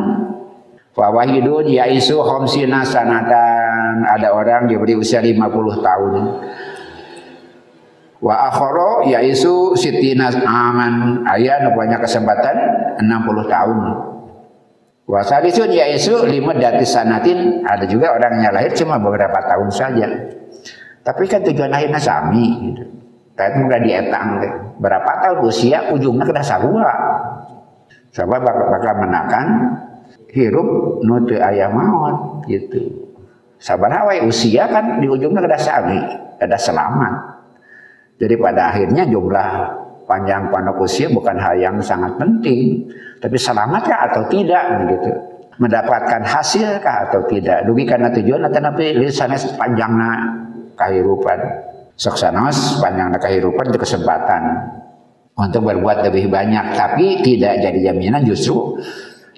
Fawahidun 0.95 1.67
yaisu 1.67 2.23
khomsina 2.23 2.87
sanatan. 2.87 3.64
Ada 4.03 4.35
orang 4.35 4.67
diberi 4.67 4.99
usia 4.99 5.23
50 5.23 5.39
tahun. 5.79 6.15
Wa 8.25 8.49
akhoro 8.49 9.05
yaisu 9.05 9.77
sitina 9.77 10.33
aman. 10.43 11.23
Ayah 11.29 11.71
banyak 11.71 12.01
kesempatan 12.03 12.57
60 12.99 13.53
tahun. 13.53 13.79
Wa 15.05 15.21
salisun 15.21 15.69
yaisu 15.69 16.25
lima 16.25 16.57
dati 16.57 16.83
sanatin. 16.83 17.63
Ada 17.63 17.85
juga 17.85 18.17
orang 18.17 18.41
yang 18.41 18.57
lahir 18.57 18.73
cuma 18.73 18.97
beberapa 18.97 19.37
tahun 19.45 19.69
saja. 19.69 20.09
Tapi 21.05 21.29
kan 21.29 21.45
tujuan 21.45 21.69
akhirnya 21.69 22.01
sami. 22.01 22.73
Gitu. 22.73 22.83
Tapi 23.37 23.57
udah 23.61 23.81
dietang. 23.85 24.41
Berapa 24.81 25.11
tahun 25.21 25.39
usia 25.45 25.93
ujungnya 25.93 26.25
kena 26.25 26.41
sabua. 26.41 26.93
Sebab 28.15 28.41
bakal, 28.47 28.95
menakan 29.05 29.47
hirup 30.31 31.03
nutu 31.03 31.35
ayah 31.35 31.67
maut 31.69 32.47
gitu 32.47 33.04
sabar 33.65 33.89
hawai 33.89 34.29
usia 34.29 34.69
kan 34.69 35.01
di 35.01 35.09
ujungnya 35.09 35.41
ada 35.49 35.57
sami 35.57 35.97
ada 36.37 36.61
selamat 36.61 37.15
jadi 38.21 38.37
pada 38.37 38.69
akhirnya 38.69 39.09
jumlah 39.09 39.49
panjang 40.05 40.53
pondok 40.53 40.85
usia 40.85 41.09
bukan 41.09 41.41
hal 41.41 41.57
yang 41.57 41.81
sangat 41.81 42.13
penting 42.21 42.85
tapi 43.25 43.41
selamat 43.41 43.83
ya 43.89 43.97
atau 44.05 44.23
tidak 44.29 44.65
begitu. 44.85 45.11
Mendapatkan 45.57 46.21
hasil 46.29 46.77
kah 46.85 47.09
atau 47.09 47.25
tidak? 47.25 47.65
Dugi 47.65 47.89
karena 47.89 48.13
tujuan 48.13 48.45
atau 48.45 48.61
napi 48.61 49.01
lisannya 49.01 49.41
sepanjangnya 49.41 50.13
kehidupan. 50.77 51.39
Suksanos 51.97 52.85
panjangnya 52.85 53.17
kehidupan 53.17 53.73
itu 53.73 53.81
kesempatan 53.81 54.43
untuk 55.41 55.65
berbuat 55.65 56.05
lebih 56.11 56.29
banyak 56.29 56.77
tapi 56.77 57.25
tidak 57.25 57.65
jadi 57.65 57.91
jaminan 57.91 58.29
justru 58.29 58.77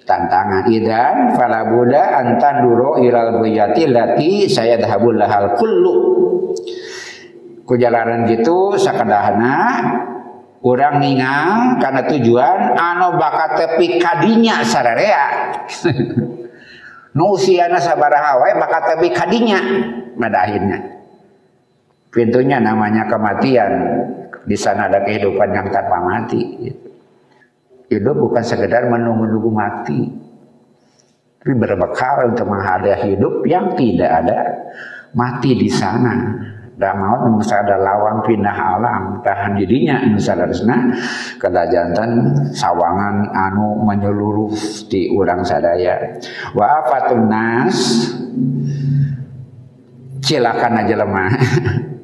tantangan 0.07 0.71
idan 0.71 1.35
fala 1.35 1.67
buda 1.67 2.23
antan 2.23 2.63
duro 2.63 2.95
ilal 3.03 3.43
buyati 3.43 3.83
lati 3.91 4.47
saya 4.47 4.79
dahabul 4.79 5.19
lahal 5.19 5.59
kullu 5.59 5.95
kujalaran 7.67 8.23
gitu 8.31 8.79
sakadahana 8.79 9.83
orang 10.63 11.03
ningal 11.03 11.75
karena 11.83 12.01
tujuan 12.07 12.59
anu 12.79 13.19
bakat 13.19 13.51
tepi 13.59 13.99
kadinya 13.99 14.63
sararea 14.63 15.53
nu 17.19 17.35
usiana 17.35 17.77
sabaraha 17.83 18.39
wae 18.39 18.55
bakat 18.55 18.83
tepi 18.95 19.07
kadinya 19.11 19.59
pada 20.15 20.47
akhirnya 20.47 20.79
pintunya 22.15 22.57
namanya 22.63 23.05
kematian 23.11 23.71
di 24.47 24.55
sana 24.55 24.87
ada 24.87 25.03
kehidupan 25.03 25.51
yang 25.51 25.67
tanpa 25.67 25.99
mati. 25.99 26.41
Gitu. 26.63 26.86
Hidup 27.87 28.15
bukan 28.19 28.43
sekedar 28.43 28.91
menunggu-nunggu 28.91 29.51
mati, 29.51 30.11
tapi 31.39 31.53
berbekal 31.55 32.35
untuk 32.35 32.51
menghadapi 32.51 33.15
hidup 33.15 33.47
yang 33.47 33.71
tidak 33.79 34.11
ada 34.11 34.39
mati 35.15 35.55
di 35.55 35.71
sana. 35.71 36.35
Dan 36.77 36.93
mau 37.01 37.25
nusa 37.25 37.65
ada 37.65 37.73
lawang 37.73 38.21
pindah 38.21 38.53
alam 38.53 39.03
tahan 39.25 39.57
dirinya 39.57 39.97
nusa 40.13 40.37
daresna 40.37 40.93
kedajantan 41.41 42.37
sawangan 42.53 43.33
anu 43.33 43.81
menyeluruh 43.81 44.53
di 44.85 45.09
urang 45.09 45.41
sadaya. 45.41 46.21
Wa 46.53 46.85
afatun 46.85 47.25
nas 47.25 47.77
cilakan 50.21 50.73
aja 50.85 50.95
lemah 51.01 51.33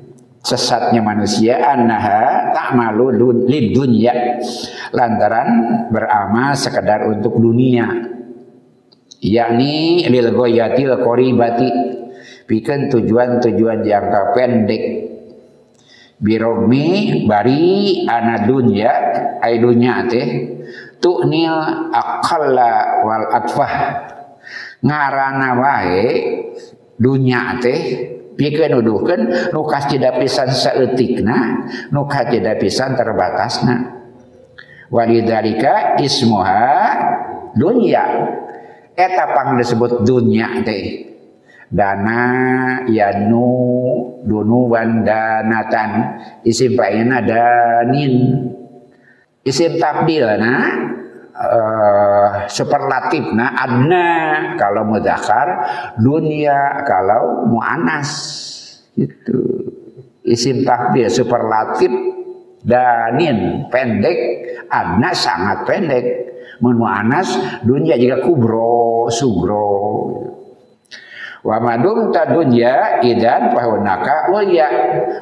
sesatnya 0.44 1.00
manusia 1.00 1.56
annaha 1.64 2.52
ta'malu 2.52 3.48
lid 3.48 3.72
dunya 3.72 4.44
lantaran 4.92 5.50
beramal 5.88 6.52
sekedar 6.60 7.08
untuk 7.08 7.40
dunia. 7.40 8.12
Yakni 9.24 10.04
lil 10.12 10.36
ghayatil 10.36 11.00
qaribati 11.00 11.70
bikin 12.44 12.92
tujuan-tujuan 12.92 13.88
jangka 13.88 14.22
pendek. 14.36 14.84
Birogmi 16.20 17.24
bari 17.24 18.04
ana 18.04 18.44
dunya 18.44 18.92
ai 19.40 19.64
dunya 19.64 20.04
teh 20.12 20.28
tu'nil 21.00 21.56
aqalla 21.96 23.04
wal 23.08 23.28
atfah. 23.32 23.74
Ngarana 24.84 25.50
wae 25.56 26.04
dunya 27.00 27.56
teh 27.64 27.80
pikeun 28.36 28.80
nuduhkeun 28.80 29.22
nu 29.54 29.62
tidak 29.66 30.22
pisan 30.22 30.50
saeutikna 30.50 31.70
nu 31.90 32.06
tidak 32.10 32.60
pisan 32.62 32.98
terbatasna. 32.98 34.04
Walidzalika 34.94 35.98
ismuha 35.98 36.70
dunya. 37.58 38.06
Eta 38.94 39.26
pang 39.34 39.58
disebut 39.58 40.06
dunya 40.06 40.62
teh. 40.62 41.10
Dana 41.74 42.22
yanu 42.86 43.50
dunuwan 44.22 45.02
danatan. 45.02 46.22
Isim 46.46 46.78
fa'ilna 46.78 47.26
danin. 47.26 48.14
Isim 49.42 49.82
tabdil 49.82 50.30
nah 50.38 50.94
uh, 51.34 52.46
superlatif. 52.50 53.34
Nah 53.34 53.58
adna 53.58 54.10
kalau 54.58 54.86
mudakar 54.88 55.48
dunia 56.00 56.86
kalau 56.86 57.50
mu'anas. 57.50 58.12
Itu 58.94 59.42
isim 60.24 60.62
takdir 60.62 61.10
superlatif 61.10 61.90
danin 62.62 63.68
pendek. 63.70 64.18
Adna 64.70 65.14
sangat 65.14 65.66
pendek. 65.66 66.06
Mun 66.62 66.80
mu'anas 66.80 67.62
dunia 67.66 67.98
juga 68.00 68.24
kubro 68.24 69.12
sugro 69.12 69.70
Wa 71.44 71.60
madum 71.60 72.16
ta 72.16 72.24
dunya 72.24 73.04
idan 73.04 73.52
fahunaka 73.52 74.32
ulya. 74.32 74.68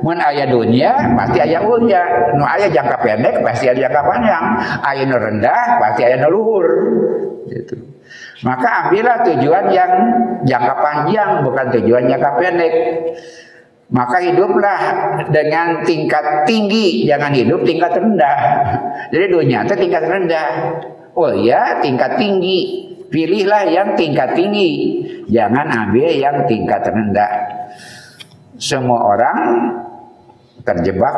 Mun 0.06 0.22
aya 0.22 0.46
dunya 0.46 1.18
pasti 1.18 1.42
aya 1.42 1.66
ulya. 1.66 2.02
Nu 2.38 2.46
aya 2.46 2.70
jangka 2.70 3.02
pendek 3.02 3.42
pasti 3.42 3.66
ada 3.66 3.90
jangka 3.90 4.02
panjang. 4.06 4.46
Aya 4.86 5.04
nu 5.10 5.18
rendah 5.18 5.82
pasti 5.82 6.02
aya 6.06 6.22
nu 6.22 6.30
luhur. 6.30 6.68
Gitu. 7.50 7.74
Maka 8.46 8.86
ambillah 8.86 9.26
tujuan 9.34 9.66
yang 9.74 9.92
jangka 10.46 10.76
panjang 10.78 11.42
bukan 11.42 11.66
tujuan 11.74 12.06
jangka 12.06 12.32
pendek. 12.38 12.74
Maka 13.92 14.24
hiduplah 14.24 14.82
dengan 15.36 15.84
tingkat 15.84 16.48
tinggi, 16.48 17.04
jangan 17.04 17.36
hidup 17.36 17.68
tingkat 17.68 17.92
rendah. 17.92 18.40
Jadi 19.12 19.26
dunia 19.28 19.68
itu 19.68 19.76
tingkat 19.76 20.08
rendah. 20.08 20.48
Oh 21.16 21.32
ya, 21.36 21.84
tingkat 21.84 22.16
tinggi. 22.16 22.90
Pilihlah 23.12 23.68
yang 23.68 24.00
tingkat 24.00 24.40
tinggi, 24.40 25.04
jangan 25.28 25.68
ambil 25.68 26.08
yang 26.16 26.48
tingkat 26.48 26.80
rendah. 26.88 27.34
Semua 28.56 29.04
orang 29.04 29.40
terjebak 30.64 31.16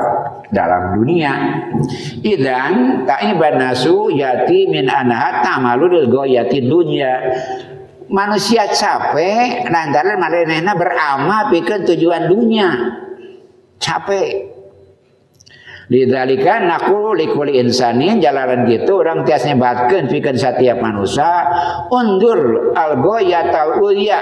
dalam 0.50 0.98
dunia. 0.98 1.34
Idan 2.26 3.06
ta'iban 3.06 3.62
nasu 3.62 4.10
yati 4.10 4.74
min 4.74 4.90
anahat 4.90 5.46
tamalul 5.46 6.10
goyati 6.10 6.66
dunia. 6.66 7.14
Manusia 8.10 8.70
capek 8.74 9.70
lantaran 9.70 10.18
marenehna 10.18 10.74
beramal 10.74 11.54
pikir 11.54 11.86
tujuan 11.94 12.26
dunia. 12.26 12.70
Capek. 13.78 14.53
Lidzalika 15.92 16.64
naqulu 16.64 17.12
likuli 17.12 17.60
insanin 17.60 18.24
jalanan 18.24 18.64
gitu 18.72 19.04
orang 19.04 19.28
tias 19.28 19.44
nyebatkeun 19.44 20.08
pikeun 20.08 20.40
setiap 20.40 20.80
manusia. 20.80 21.44
Undur 21.92 22.72
al 22.72 23.04
ghayatal 23.04 23.84
ulya 23.84 24.20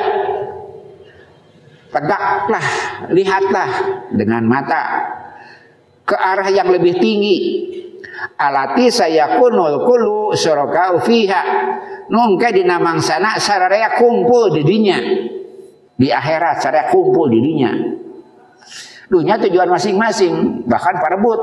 tegaklah 1.93 2.67
lihatlah 3.13 3.69
dengan 4.09 4.41
mata 4.47 4.83
ke 6.01 6.17
arah 6.17 6.49
yang 6.49 6.73
lebih 6.73 6.97
tinggi. 6.97 7.37
Alati 8.41 8.89
saya 8.89 9.37
kunul 9.37 9.85
kulu 9.85 10.33
surokau 10.33 10.97
fiha. 11.05 11.43
Nungke 12.09 12.51
di 12.51 12.65
namang 12.65 12.99
sana 12.99 13.37
sararea 13.37 14.01
kumpul 14.01 14.49
di 14.49 14.65
dinya. 14.65 14.97
Di 15.93 16.09
akhirat 16.09 16.57
sararea 16.59 16.89
kumpul 16.89 17.29
di 17.29 17.39
dinya. 17.39 17.71
Dunia 19.11 19.35
tujuan 19.35 19.67
masing-masing 19.67 20.60
bahkan 20.71 20.95
parebut 21.03 21.39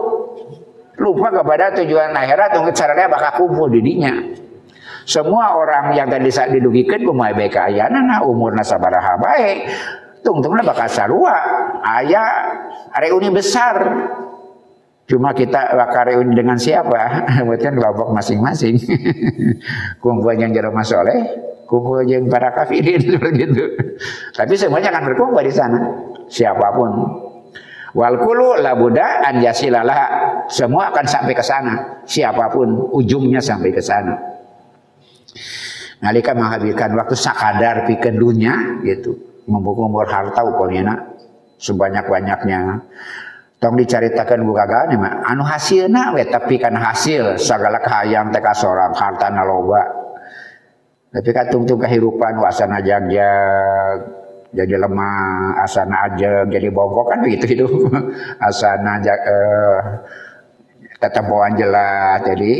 lupa 0.97 1.29
kepada 1.29 1.77
tujuan 1.77 2.17
akhirat 2.17 2.57
untuk 2.57 2.73
caranya 2.73 3.13
bakal 3.13 3.45
kumpul 3.45 3.69
di 3.69 3.85
dinya 3.85 4.17
semua 5.09 5.57
orang 5.57 5.97
yang 5.97 6.05
tadi 6.13 6.29
saat 6.29 6.53
didugikan 6.53 7.01
kumai 7.01 7.33
baik 7.33 7.57
ayana 7.57 8.05
nah 8.05 8.21
umur 8.29 8.53
nasabaraha 8.53 9.17
baik. 9.17 9.59
Tungtungnya 10.21 10.61
bakal 10.61 10.85
sarua. 10.85 11.33
Ayah 11.81 12.29
reuni 13.01 13.33
besar. 13.33 13.81
Cuma 15.09 15.33
kita 15.33 15.73
bakal 15.73 16.13
reuni 16.13 16.37
dengan 16.37 16.61
siapa? 16.61 17.25
Bukan 17.49 17.81
kelompok 17.81 18.13
masing-masing. 18.13 18.77
Kumpul 20.05 20.37
yang 20.37 20.53
jero 20.53 20.77
masoleh 20.77 21.49
kumpul 21.69 22.01
yang 22.09 22.25
para 22.33 22.49
kafirin 22.57 22.97
seperti 23.13 23.45
itu. 23.45 23.65
Tapi 24.33 24.57
semuanya 24.57 24.89
akan 24.89 25.13
berkumpul 25.13 25.45
di 25.45 25.53
sana. 25.53 25.77
Siapa 26.29 26.73
pun 26.73 26.91
Wal 27.97 28.21
kulu 28.21 28.61
labuda 28.61 29.25
an 29.25 29.41
yasilalah. 29.41 30.29
Semua 30.49 30.93
akan 30.93 31.05
sampai 31.05 31.33
ke 31.37 31.45
sana. 31.45 32.05
Siapa 32.09 32.49
pun 32.53 32.93
ujungnya 32.93 33.41
sampai 33.41 33.73
ke 33.73 33.81
sana. 33.85 34.17
Nalika 36.01 36.33
menghabiskan 36.33 36.97
waktu 36.97 37.17
sakadar 37.17 37.85
pikir 37.85 38.17
dunia 38.17 38.81
gitu. 38.85 39.45
Membuka 39.49 40.09
harta 40.09 40.45
upamina 40.45 41.17
sebanyak-banyaknya. 41.61 42.61
Tong 43.59 43.75
diceritakan 43.75 44.47
gue 44.47 44.55
kagak 44.55 44.83
nih 44.95 44.99
mah. 45.01 45.13
Anu 45.27 45.43
hasilna 45.43 46.15
we 46.15 46.23
tapi 46.29 46.63
kan 46.63 46.79
hasil 46.79 47.43
segala 47.43 47.83
kahayang 47.83 48.31
teka 48.31 48.55
seorang 48.55 48.95
harta 48.95 49.29
naloba. 49.35 49.83
Tapi 51.09 51.31
kan 51.33 51.49
tungtung 51.49 51.81
kehidupan 51.81 52.39
wasana 52.39 52.85
jagjag 52.85 54.18
jadi 54.49 54.81
lemah, 54.81 55.61
asana 55.61 56.09
aja 56.09 56.49
jadi 56.49 56.69
bongkok 56.73 57.07
kan 57.13 57.19
begitu 57.21 57.45
hidup. 57.57 57.71
asana 58.49 59.01
aja 59.01 59.15
eh, 59.15 59.81
tetempoan 60.99 61.55
jelas 61.55 62.25
jadi 62.25 62.53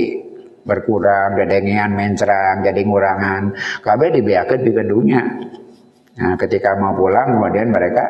berkurang, 0.69 1.41
dedengian 1.41 1.97
mencerang, 1.97 2.61
jadi 2.61 2.81
ngurangan. 2.85 3.57
Kabeh 3.81 4.21
dibiarkan 4.21 4.61
di 4.61 4.71
dunia. 4.77 5.23
Nah, 6.19 6.35
ketika 6.37 6.77
mau 6.77 6.93
pulang 6.93 7.41
kemudian 7.41 7.73
mereka 7.73 8.05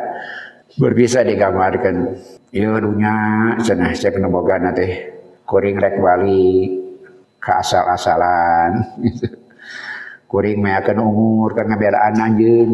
berpisah 0.79 1.23
digambarkan. 1.23 2.19
Iya 2.49 2.81
dunia 2.81 3.15
cenah 3.61 3.93
kena 3.93 4.33
boga 4.33 4.57
nanti 4.57 4.89
kuring 5.45 5.77
rek 5.77 6.01
balik 6.01 6.71
ke 7.37 7.53
asal-asalan 7.53 8.89
kuring 10.33 10.57
meyakeun 10.57 10.97
umur 10.97 11.53
keur 11.53 11.69
ngabelaan 11.69 12.17
anjeun 12.17 12.71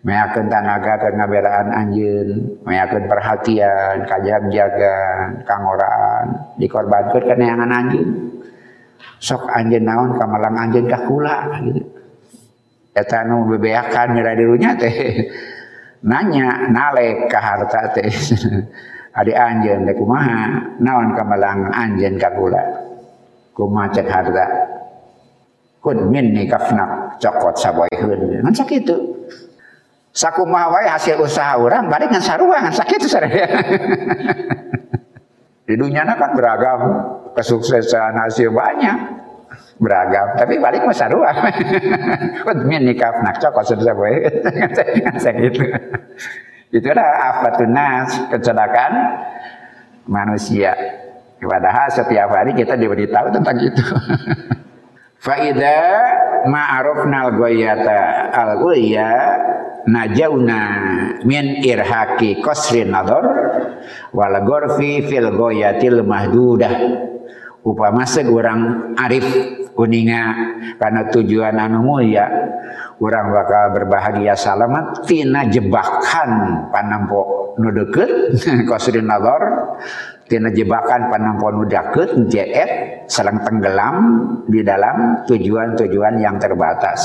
meyakeun 0.00 0.48
tanaga 0.48 0.96
keur 0.96 1.12
ngabelaan 1.12 1.68
anjeun 1.76 2.28
meyakeun 2.64 3.04
perhatian 3.04 4.08
kajam 4.08 4.48
jaga 4.48 4.96
kangoraan. 5.44 6.56
Dikorbankeun 6.56 7.24
ka 7.28 7.34
neangan 7.36 7.68
anjeun 7.68 8.10
sok 9.20 9.52
anjeun 9.52 9.84
naon 9.84 10.16
kamalang 10.16 10.56
anjeun 10.56 10.88
ka 10.88 11.04
kula 11.04 11.60
gitu. 11.68 11.84
Eta 12.96 13.22
nu 13.28 13.46
bebeakan 13.46 14.16
mira 14.16 14.32
dirunya 14.34 14.74
teh. 14.74 14.92
Nanya 16.10 16.72
nalek 16.72 17.28
ka 17.28 17.38
harta 17.38 17.92
teh. 17.92 18.08
Adi 19.20 19.32
anjeun 19.36 19.84
teh 19.84 19.94
kumaha? 19.94 20.72
Naon 20.80 21.12
kamalang 21.12 21.68
anjeun 21.68 22.16
ka 22.16 22.32
kula? 22.32 22.62
Kumaha 23.52 23.92
cek 23.92 24.08
harta? 24.08 24.46
Kun 25.80 26.08
minni 26.08 26.48
kafnak 26.48 27.20
cokot 27.20 27.56
saboyheun. 27.60 28.40
Ngan 28.40 28.52
sakitu 28.56 28.96
sakumaha 30.10 30.74
wae 30.74 30.86
hasil 30.90 31.22
usaha 31.22 31.54
orang 31.58 31.86
balik 31.86 32.10
ngan 32.10 32.22
sarua 32.22 32.58
ngan 32.62 32.74
sakitu 32.74 33.06
saraya 33.06 33.46
di 35.70 35.78
dunia 35.78 36.02
kan 36.02 36.34
beragam. 36.34 36.80
Kesuksesan 37.30 38.18
hasil 38.18 38.50
banyak. 38.50 38.98
Beragam. 39.78 40.34
Tapi 40.34 40.58
balik 40.58 40.82
masa 40.82 41.06
dua 41.06 41.30
min 42.66 42.82
nikah 42.82 43.22
nak 43.22 43.38
cokot 43.38 43.64
sudah 43.70 43.94
boleh 43.94 44.18
itu 45.46 45.62
itu 46.70 46.86
adalah 46.90 47.34
afatunas 47.34 48.10
kecelakaan 48.34 48.92
manusia. 50.10 50.74
Padahal 51.40 51.88
setiap 51.88 52.28
hari 52.34 52.52
kita 52.52 52.74
diberitahu 52.76 53.30
tentang 53.32 53.56
itu. 53.62 53.84
Faida 55.24 55.78
ma'arufnal 56.46 57.36
goyata 57.36 58.30
al 58.32 58.60
goya 58.60 59.10
najauna 59.84 60.60
min 61.24 61.60
irhaki 61.64 62.40
kosrin 62.40 62.92
nador 62.92 63.24
wal 64.14 64.36
gorfi 64.44 65.04
fil 65.04 65.34
goyatil 65.34 66.04
mahdudah. 66.04 67.08
Upama 67.60 68.08
orang 68.08 68.60
arif 68.96 69.26
kuninga 69.76 70.22
karena 70.80 71.08
tujuan 71.12 71.56
anu 71.60 71.84
mulia 71.84 72.24
orang 73.00 73.32
bakal 73.32 73.64
berbahagia 73.76 74.36
selamat 74.36 75.08
tina 75.08 75.48
jebakan 75.48 76.68
panampo 76.68 77.56
nu 77.56 77.72
deukeut 77.72 78.36
qasrin 78.68 79.08
nazar 79.08 79.40
tina 80.30 80.54
jebakan 80.54 81.10
nu 81.10 81.66
deukeut 81.66 82.30
jeet 82.30 83.02
selang 83.10 83.42
tenggelam 83.42 83.96
di 84.46 84.62
dalam 84.62 85.26
tujuan-tujuan 85.26 86.22
yang 86.22 86.38
terbatas. 86.38 87.02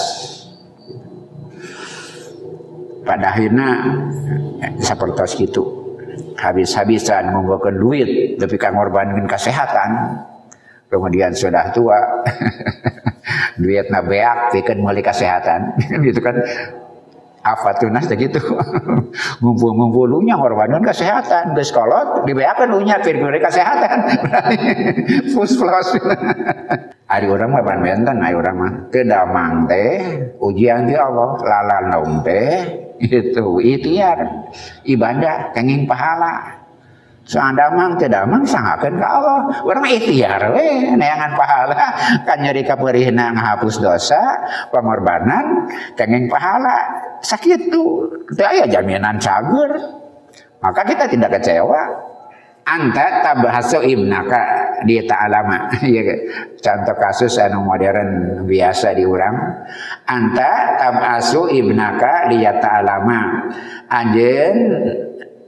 Pada 3.01 3.34
akhirnya 3.34 3.69
seperti 4.78 5.49
itu. 5.49 5.63
Habis-habisan 6.36 7.34
mengumpulkan 7.34 7.76
duit 7.82 8.38
tapi 8.38 8.55
kan 8.61 8.78
ngorbanin 8.78 9.26
kesehatan. 9.26 10.21
Kemudian 10.86 11.34
sudah 11.34 11.73
tua 11.73 11.97
duit 13.61 13.89
nabeak 13.89 14.53
bikin 14.53 14.86
mulai 14.86 15.01
kesehatan. 15.01 15.73
Gitu 16.05 16.21
kan 16.21 16.38
apa 17.45 17.77
tuh 17.77 17.93
nas 17.93 18.09
gitu? 18.09 18.41
Ngumpul-ngumpul 19.45 20.09
lunya 20.09 20.33
ngorbanin 20.33 20.81
kesehatan. 20.81 21.53
Geus 21.53 21.69
kolot 21.69 22.25
dibeakeun 22.25 22.73
lunya 22.73 22.97
pir 23.05 23.21
kesehatan. 23.21 23.97
Plus 25.31 25.53
plus 25.53 25.89
Ari 27.13 27.29
orang 27.29 27.53
mah 27.53 27.61
ban 27.61 27.85
benten, 27.85 28.17
ari 28.17 28.33
orang 28.33 28.55
mah. 28.57 28.73
Teu 28.89 29.05
damang 29.05 29.69
teh 29.69 30.25
ujian 30.41 30.89
ti 30.89 30.97
Allah 30.97 31.37
lalan 31.37 32.25
teh 32.25 32.81
itu 32.97 33.45
ikhtiar 33.61 34.49
ibadah 34.89 35.53
kenging 35.53 35.85
pahala 35.85 36.64
Seandamang 37.26 37.97
tidak 37.97 38.30
mang 38.30 38.45
sangakeun 38.45 39.01
ka 39.01 39.07
Allah. 39.09 39.39
Urang 39.65 39.89
ikhtiar 39.89 40.53
we 40.53 40.93
neangan 40.93 41.34
pahala 41.34 41.86
kan 42.21 42.38
nyeri 42.38 42.61
kapeurihna 42.61 43.34
ngahapus 43.34 43.82
dosa, 43.82 44.21
pengorbanan 44.69 45.65
kenging 45.97 46.30
pahala. 46.30 46.86
Sakitu 47.26 48.05
teu 48.30 48.45
aya 48.45 48.69
jaminan 48.69 49.17
cager. 49.17 49.73
Maka 50.61 50.82
kita 50.86 51.09
tidak 51.09 51.41
kecewa. 51.41 52.13
Anta 52.65 53.21
tabahasu 53.21 53.86
ibnaka 53.86 54.41
di 54.89 54.97
ta'alama. 55.05 55.69
ya, 55.86 56.01
contoh 56.57 56.97
kasus 56.97 57.38
anu 57.38 57.61
modern 57.61 58.41
biasa 58.49 58.97
di 58.97 59.05
urang. 59.05 59.38
Anta 60.09 60.78
tabahasu 60.78 61.49
ibnaka 61.53 62.30
di 62.30 62.41
ta'alama. 62.41 63.21
Anjeun 63.86 64.57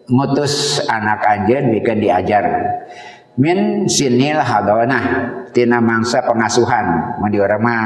ngutus 0.08 0.80
anak 0.88 1.20
anjen 1.28 1.76
bikin 1.76 1.99
diajar. 1.99 2.45
Min 3.38 3.86
sinil 3.86 4.41
hadonah 4.41 5.03
tina 5.53 5.78
mangsa 5.78 6.26
pengasuhan. 6.26 7.20
Mun 7.22 7.30
di 7.30 7.38
urang 7.38 7.62
mah 7.62 7.86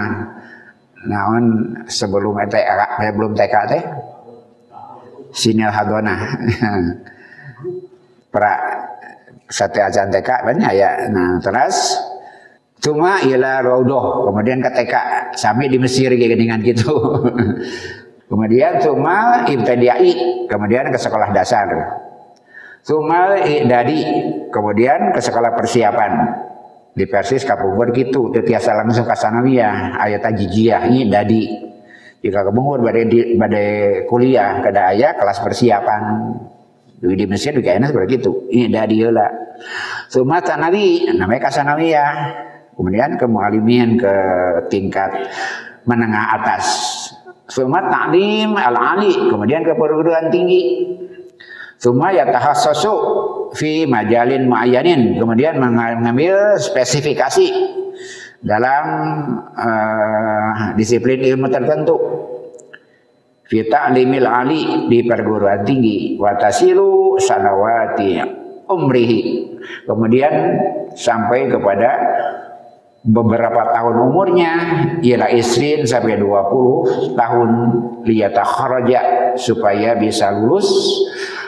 naon 1.09 1.45
sebelum 1.89 2.37
TK 2.47 2.69
eh, 3.03 3.11
belum 3.11 3.35
TK 3.35 3.55
teh? 3.67 3.83
Sinil 5.35 5.73
hadonah. 5.73 6.19
Pra 8.31 8.55
sate 9.51 9.83
ajan 9.83 10.07
TK 10.07 10.47
banyak 10.47 10.71
ya. 10.71 11.11
Nah 11.11 11.35
terus 11.43 11.99
cuma 12.79 13.19
ila 13.27 13.59
raudoh. 13.59 14.31
Kemudian 14.31 14.63
ke 14.63 14.71
TK 14.71 14.95
sampai 15.35 15.67
di 15.67 15.75
Mesir 15.75 16.15
dengan 16.15 16.63
gitu. 16.63 16.95
Kemudian 18.31 18.79
cuma 18.79 19.43
ibtidai 19.43 20.47
kemudian 20.47 20.87
ke 20.87 20.95
sekolah 20.95 21.35
dasar 21.35 21.67
Sumal 22.81 23.45
dari 23.69 23.99
kemudian 24.49 25.13
ke 25.13 25.21
sekolah 25.21 25.53
persiapan. 25.53 26.11
Di 26.91 27.07
Persis 27.07 27.47
kapungkur 27.47 27.95
gitu. 27.95 28.33
Tiasa 28.33 28.75
langsung 28.75 29.07
ke 29.07 29.15
sanawiyah 29.15 29.95
ayat 29.95 30.27
ajijiyah 30.27 30.91
ini 30.91 31.07
dadi 31.07 31.71
jika 32.21 32.45
kebungur 32.45 32.85
badai 32.85 33.09
di 33.09 33.19
badai 33.33 34.05
kuliah 34.05 34.61
kada 34.61 34.93
ayah 34.93 35.17
kelas 35.17 35.39
persiapan. 35.41 36.01
Di, 37.01 37.17
di 37.17 37.25
Mesir 37.25 37.57
juga 37.57 37.73
enak 37.73 37.95
seperti 37.95 38.13
itu. 38.21 38.31
Ini 38.53 38.69
dadi 38.69 38.97
lah 39.09 39.31
Suma 40.09 40.41
tanawi 40.41 41.09
namanya 41.17 41.49
kasanawiyah 41.49 42.13
kemudian 42.77 43.17
ke 43.17 43.25
mualimin 43.25 43.97
ke 43.97 44.13
tingkat 44.69 45.31
menengah 45.85 46.37
atas. 46.41 46.65
Suma 47.49 47.89
taklim 47.89 48.53
al-ali 48.53 49.31
kemudian 49.31 49.65
ke 49.65 49.73
perguruan 49.73 50.29
tinggi 50.29 50.61
Suma 51.81 52.13
ya 52.13 52.29
tahassasu 52.29 52.93
fi 53.57 53.89
majalin 53.89 54.45
ma'ayanin. 54.45 55.17
Kemudian 55.17 55.57
mengambil 55.57 56.53
spesifikasi 56.61 57.49
dalam 58.45 58.85
uh, 59.57 60.77
disiplin 60.77 61.25
ilmu 61.25 61.49
tertentu. 61.49 61.97
Fi 63.49 63.65
ta'limil 63.65 64.29
ali 64.29 64.85
di 64.93 65.01
perguruan 65.09 65.65
tinggi 65.65 66.21
wa 66.21 66.37
tasilu 66.37 67.17
sanawati 67.17 68.29
umrihi. 68.69 69.21
Kemudian 69.89 70.33
sampai 70.93 71.49
kepada 71.49 71.89
beberapa 73.01 73.73
tahun 73.73 73.95
umurnya 73.97 74.53
ialah 75.01 75.33
isrin 75.33 75.89
sampai 75.89 76.21
20 76.21 77.17
tahun 77.17 77.49
liyata 78.05 78.45
kharaja 78.45 79.01
supaya 79.37 79.97
bisa 79.97 80.29
lulus. 80.33 80.69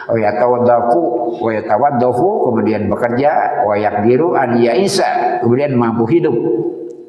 Wa 0.03 0.19
yatawaddafu 0.19 1.01
wa 1.39 1.51
yatawaddafu 1.53 2.29
kemudian 2.49 2.89
bekerja. 2.89 3.63
Wa 3.63 3.77
yakdiru 3.77 4.33
an 4.35 4.59
isa 4.59 5.39
kemudian 5.45 5.77
mampu 5.77 6.09
hidup. 6.09 6.35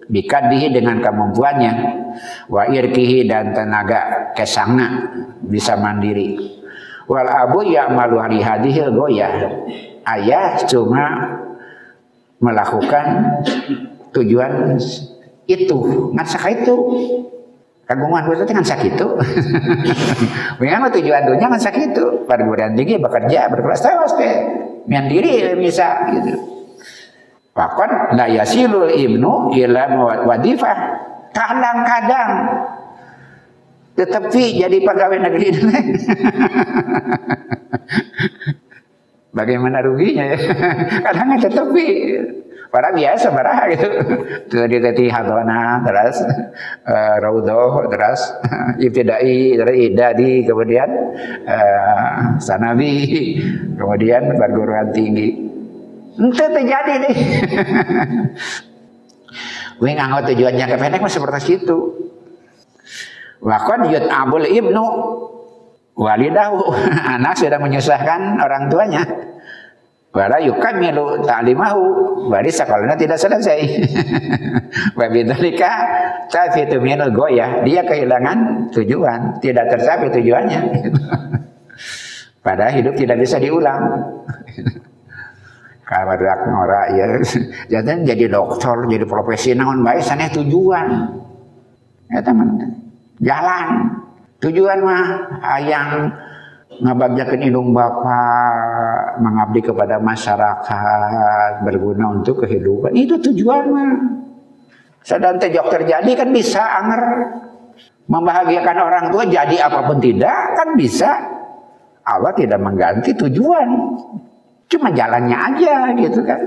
Bikadihi 0.05 0.77
dengan 0.77 1.01
kemampuannya. 1.01 1.73
Wa 2.53 2.69
irkihi 2.69 3.25
dan 3.27 3.57
tenaga 3.57 4.31
kesangna 4.37 5.09
bisa 5.41 5.75
mandiri. 5.81 6.37
Wal 7.09 7.29
abu 7.29 7.65
ya'malu 7.65 8.17
hari 8.17 8.41
hadihil 8.41 8.93
goyah. 8.93 9.33
Ayah 10.05 10.61
cuma 10.69 11.37
melakukan 12.41 13.41
tujuan 14.15 14.79
itu. 15.51 15.79
Ngasah 16.15 16.45
itu. 16.55 16.77
Kagungan 17.85 18.33
itu 18.33 18.49
dengan 18.49 18.65
sakitu 18.65 19.05
memang 20.65 20.89
tujuan 20.89 21.29
dunia 21.29 21.53
kan 21.53 21.61
sakitu 21.61 22.25
perguruan 22.25 22.73
tinggi 22.73 22.97
bekerja 22.97 23.53
berkelas 23.53 23.85
tewas 23.85 24.17
teh 24.17 24.41
mandiri 24.89 25.53
bisa 25.61 26.09
gitu. 26.17 26.33
Bahkan 27.53 28.17
la 28.17 28.25
yasilul 28.33 28.89
ibnu 28.89 29.53
ila 29.53 30.01
wadifah 30.25 30.79
kadang-kadang 31.37 32.31
tetapi 33.95 34.43
jadi 34.59 34.77
pegawai 34.83 35.19
negeri. 35.23 35.47
Bagaimana 39.35 39.83
ruginya 39.83 40.31
ya? 40.31 40.39
Kadang 41.11 41.35
tetapi 41.43 41.85
Pada 42.75 42.91
biasa 42.91 43.31
baraha 43.31 43.71
gitu. 43.71 43.87
Tuh 44.51 44.67
di 44.67 44.83
teti 44.83 45.07
hadona 45.07 45.79
terus 45.87 46.27
uh, 46.91 47.17
raudhah 47.23 47.87
terus 47.87 48.21
ibtidai 48.91 49.55
terus 49.63 49.77
idadi 49.79 50.43
kemudian 50.43 50.91
uh, 51.47 52.35
sanawi 52.43 53.39
kemudian 53.79 54.35
perguruan 54.35 54.91
tinggi. 54.91 55.39
Itu 56.19 56.35
terjadi 56.51 56.95
nih. 57.07 57.15
Wih 59.83 59.95
nganggo 59.95 60.35
tujuannya 60.35 60.67
ke 60.67 60.75
pendek 60.75 61.07
seperti 61.07 61.63
itu. 61.63 61.79
Wakon 63.39 63.87
yut 63.95 64.11
abul 64.11 64.51
ibnu 64.51 64.85
walidahu 65.95 66.75
anak 67.15 67.39
sudah 67.39 67.63
menyusahkan 67.63 68.43
orang 68.43 68.67
tuanya 68.67 69.03
Wala 70.15 70.39
yukamilu 70.39 71.27
ta'limahu. 71.27 71.83
Bari 72.31 72.47
sekolahnya 72.47 72.95
tidak 72.95 73.19
selesai. 73.19 73.83
Wabidhalika 74.99 75.73
Tafitu 76.31 76.79
minul 76.79 77.11
goyah. 77.11 77.67
Dia 77.67 77.83
kehilangan 77.83 78.71
tujuan. 78.71 79.43
Tidak 79.43 79.67
tercapai 79.67 80.15
tujuannya. 80.15 80.61
Padahal 82.47 82.79
hidup 82.79 82.95
tidak 82.95 83.27
bisa 83.27 83.43
diulang. 83.43 83.83
Kalau 85.85 86.17
ngora 86.49 86.97
ya 86.97 87.07
Jadi 87.69 88.09
jadi 88.09 88.33
dokter 88.33 88.73
Jadi 88.89 89.05
profesi 89.05 89.53
baik 89.85 90.01
Sana 90.01 90.31
tujuan. 90.31 90.87
Ya 92.15 92.23
teman. 92.23 92.55
Jalan. 93.19 93.67
Tujuan 94.39 94.79
mah 94.79 95.07
Yang 95.67 96.15
ngabagjakeun 96.81 97.43
indung 97.47 97.71
Bapak 97.71 99.21
mengabdi 99.21 99.61
kepada 99.63 100.01
masyarakat 100.03 101.63
berguna 101.63 102.19
untuk 102.19 102.43
kehidupan. 102.43 102.95
Itu 102.97 103.21
tujuan 103.21 103.65
mah. 103.71 103.95
Sedang 105.05 105.37
tejok 105.37 105.67
terjadi 105.71 106.11
kan 106.17 106.29
bisa 106.33 106.63
anger. 106.63 107.03
Membahagiakan 108.05 108.77
orang 108.85 109.05
tua 109.09 109.25
jadi 109.25 109.65
apa 109.65 109.89
pun 109.89 110.01
tidak 110.01 110.57
kan 110.57 110.77
bisa. 110.77 111.11
Allah 112.05 112.33
tidak 112.37 112.61
mengganti 112.61 113.17
tujuan. 113.17 113.69
Cuma 114.69 114.93
jalannya 114.93 115.37
aja 115.37 115.93
gitu 115.97 116.21
kan. 116.25 116.41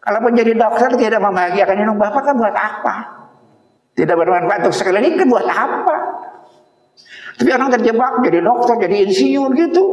Kalaupun 0.00 0.32
jadi 0.32 0.56
dokter 0.56 0.96
tidak 0.96 1.20
membahagiakan 1.20 1.76
indung 1.84 2.00
Bapak 2.00 2.22
kan 2.24 2.34
buat 2.36 2.56
apa? 2.56 2.96
Tidak 3.92 4.16
bermanfaat 4.16 4.64
untuk 4.64 4.76
sekali 4.76 5.12
kan 5.12 5.28
buat 5.28 5.44
apa 5.44 5.96
tapi 7.40 7.56
orang 7.56 7.72
terjebak 7.72 8.20
jadi 8.20 8.44
dokter, 8.44 8.76
jadi 8.84 8.96
insinyur 9.08 9.56
gitu. 9.56 9.84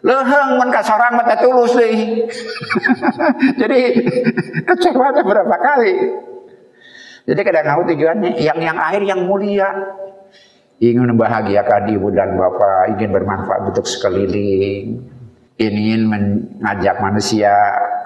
Leheng 0.00 0.56
men 0.56 0.72
kasarang 0.72 1.20
mata 1.20 1.36
tulus 1.36 1.76
deh. 1.76 2.24
jadi 3.60 3.78
kecewa 4.72 5.12
berapa 5.12 5.56
kali. 5.60 5.94
Jadi 7.28 7.40
kadang 7.44 7.66
tahu 7.68 7.80
tujuannya 7.92 8.40
yang 8.40 8.56
yang 8.64 8.80
akhir 8.80 9.04
yang 9.04 9.28
mulia. 9.28 9.68
Ingin 10.80 11.12
membahagiakan 11.12 11.90
ibu 11.92 12.08
dan 12.16 12.38
bapak, 12.38 12.96
ingin 12.96 13.10
bermanfaat 13.12 13.68
untuk 13.68 13.84
sekeliling, 13.84 15.04
ingin 15.60 16.00
mengajak 16.08 17.02
manusia 17.02 17.52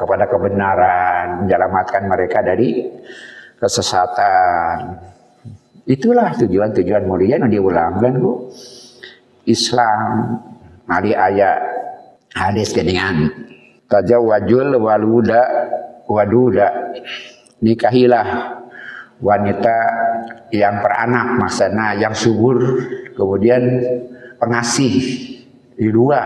kepada 0.00 0.26
kebenaran, 0.26 1.46
menyelamatkan 1.46 2.10
mereka 2.10 2.42
dari 2.42 2.90
kesesatan. 3.60 5.11
Itulah 5.82 6.30
tujuan-tujuan 6.38 7.02
mulia 7.10 7.42
yang 7.42 7.50
diulangkan 7.50 8.12
ku. 8.22 8.54
Islam 9.42 10.38
mari 10.86 11.10
ayat 11.10 11.58
hadis 12.30 12.70
geningan 12.70 13.34
tajawajul 13.90 14.78
waluda 14.78 15.42
waduda. 16.06 16.94
Nikahilah 17.62 18.58
wanita 19.22 19.76
yang 20.54 20.82
peranak 20.82 21.38
maksana 21.38 21.98
yang 21.98 22.14
subur 22.14 22.58
kemudian 23.18 23.82
pengasih 24.38 24.94
di 25.74 25.88
dua. 25.90 26.20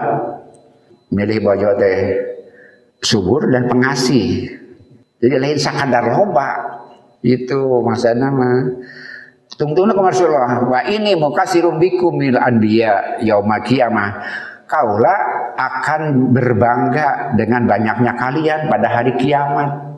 Milih 1.07 1.39
bojo 1.39 1.71
teh 1.81 1.99
subur 3.01 3.49
dan 3.49 3.71
pengasih. 3.71 4.53
Jadi 5.17 5.35
lain 5.41 5.57
sakadar 5.57 6.13
loba. 6.13 6.77
Itu 7.25 7.81
maksana 7.81 8.29
mah 8.29 8.59
Tungtungna 9.57 9.97
ke 9.97 10.03
Rasulullah, 10.05 10.69
wa 10.69 10.81
ini 10.85 11.17
mukasirun 11.17 11.81
bikum 11.81 12.13
mil 12.13 12.37
anbiya 12.37 13.25
yaumul 13.25 13.65
qiyamah. 13.65 14.21
Kaulah 14.69 15.21
akan 15.57 16.35
berbangga 16.35 17.33
dengan 17.39 17.65
banyaknya 17.65 18.13
kalian 18.21 18.69
pada 18.69 18.87
hari 18.93 19.17
kiamat. 19.17 19.97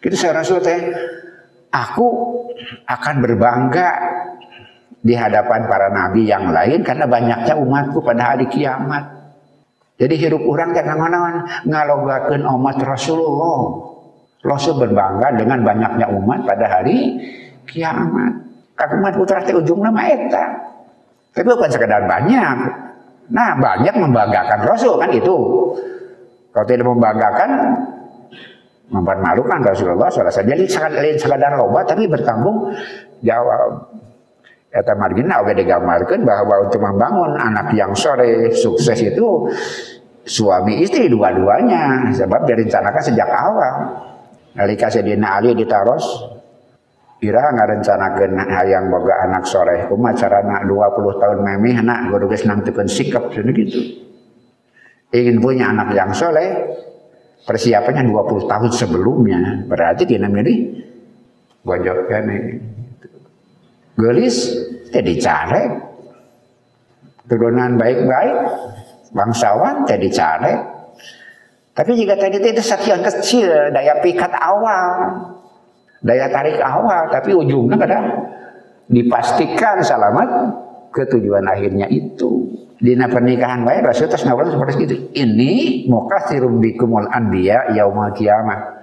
Itu 0.00 0.16
saya 0.16 0.40
Rasul 0.40 0.64
teh, 0.64 0.80
aku 1.68 2.06
akan 2.88 3.14
berbangga 3.20 3.88
di 5.04 5.12
hadapan 5.12 5.68
para 5.68 5.92
nabi 5.92 6.24
yang 6.24 6.48
lain 6.48 6.80
karena 6.80 7.04
banyaknya 7.04 7.60
umatku 7.60 8.00
pada 8.00 8.32
hari 8.32 8.48
kiamat. 8.48 9.04
Jadi 10.00 10.14
hirup 10.16 10.48
orang 10.48 10.72
jangan 10.72 11.10
naon 11.12 11.36
ngalogakeun 11.68 12.40
umat 12.40 12.80
Rasulullah. 12.80 13.92
Rasul 14.40 14.80
berbangga 14.80 15.36
dengan 15.36 15.60
banyaknya 15.60 16.08
umat 16.08 16.48
pada 16.48 16.80
hari 16.80 17.20
kiamat. 17.68 18.43
Kakumat 18.74 19.14
putra 19.14 19.38
teh 19.46 19.54
ujung 19.54 19.80
nama 19.82 20.02
eta. 20.10 20.44
Tapi 21.34 21.46
bukan 21.46 21.70
sekedar 21.70 22.06
banyak. 22.06 22.56
Nah 23.30 23.50
banyak 23.58 23.94
membanggakan 23.94 24.60
Rasul 24.66 24.98
kan 24.98 25.10
itu. 25.14 25.36
Kalau 26.54 26.66
tidak 26.70 26.86
membanggakan, 26.86 27.50
mempermalukan 28.94 29.58
Rasulullah 29.66 30.06
SAW. 30.06 30.30
Jadi 30.30 30.70
lain 30.70 31.16
sekadar 31.18 31.58
loba 31.58 31.82
tapi 31.82 32.06
bertanggung 32.06 32.70
jawab. 33.26 33.90
Eta 34.74 34.94
margina 34.98 35.38
oke 35.38 35.54
digambarkan 35.54 36.26
bahwa 36.26 36.66
untuk 36.66 36.82
membangun 36.82 37.38
anak 37.38 37.70
yang 37.78 37.94
sore 37.94 38.50
sukses 38.50 38.98
itu 39.06 39.46
suami 40.26 40.82
istri 40.82 41.06
dua-duanya 41.06 42.10
sebab 42.10 42.42
direncanakan 42.42 43.02
sejak 43.02 43.30
awal. 43.30 43.74
Nalika 44.54 44.90
Sayyidina 44.90 45.38
Ali 45.38 45.54
ditaros 45.54 46.33
Ira 47.22 47.54
ngarencanakeun 47.54 48.36
hayang 48.36 48.90
boga 48.90 49.14
anak 49.30 49.46
soleh 49.46 49.86
kumaha 49.86 50.18
carana 50.18 50.66
20 50.66 51.22
tahun 51.22 51.38
memih 51.40 51.80
anak 51.80 52.10
kudu 52.10 52.26
geus 52.26 52.44
nangtukeun 52.44 52.90
sikap 52.90 53.30
gitu. 53.30 54.02
Ingin 55.14 55.38
punya 55.38 55.70
anak 55.70 55.94
yang 55.94 56.10
soleh 56.10 56.74
persiapannya 57.46 58.10
20 58.10 58.50
tahun 58.50 58.70
sebelumnya. 58.74 59.40
Berarti 59.70 60.04
tina 60.10 60.26
milih 60.26 60.84
bojok 61.62 61.98
kene. 62.10 62.38
Gelis 63.94 64.36
teh 64.90 65.00
dicare 65.00 65.62
turunan 67.30 67.78
baik-baik 67.78 68.36
bangsawan 69.14 69.86
teh 69.86 69.96
dicare 69.96 70.52
tapi 71.74 71.98
jika 71.98 72.14
tadi 72.14 72.38
itu 72.38 72.62
sekian 72.62 73.02
kecil 73.02 73.74
daya 73.74 73.98
pikat 73.98 74.30
awal 74.38 74.86
daya 76.04 76.28
tarik 76.28 76.60
awal 76.60 77.08
tapi 77.08 77.32
ujungnya 77.32 77.80
kadang 77.80 78.04
dipastikan 78.92 79.80
selamat 79.80 80.28
ke 80.92 81.02
tujuan 81.10 81.48
akhirnya 81.48 81.88
itu. 81.88 82.52
Dina 82.74 83.08
pernikahan 83.08 83.64
baik 83.64 83.86
Rasul 83.86 84.12
tas 84.12 84.20
seperti 84.20 84.82
itu. 84.84 84.96
Ini 85.16 85.52
mukasirum 85.88 86.60
bikumul 86.60 87.08
anbiya 87.08 87.72
yaumul 87.72 88.12
kiamat 88.12 88.74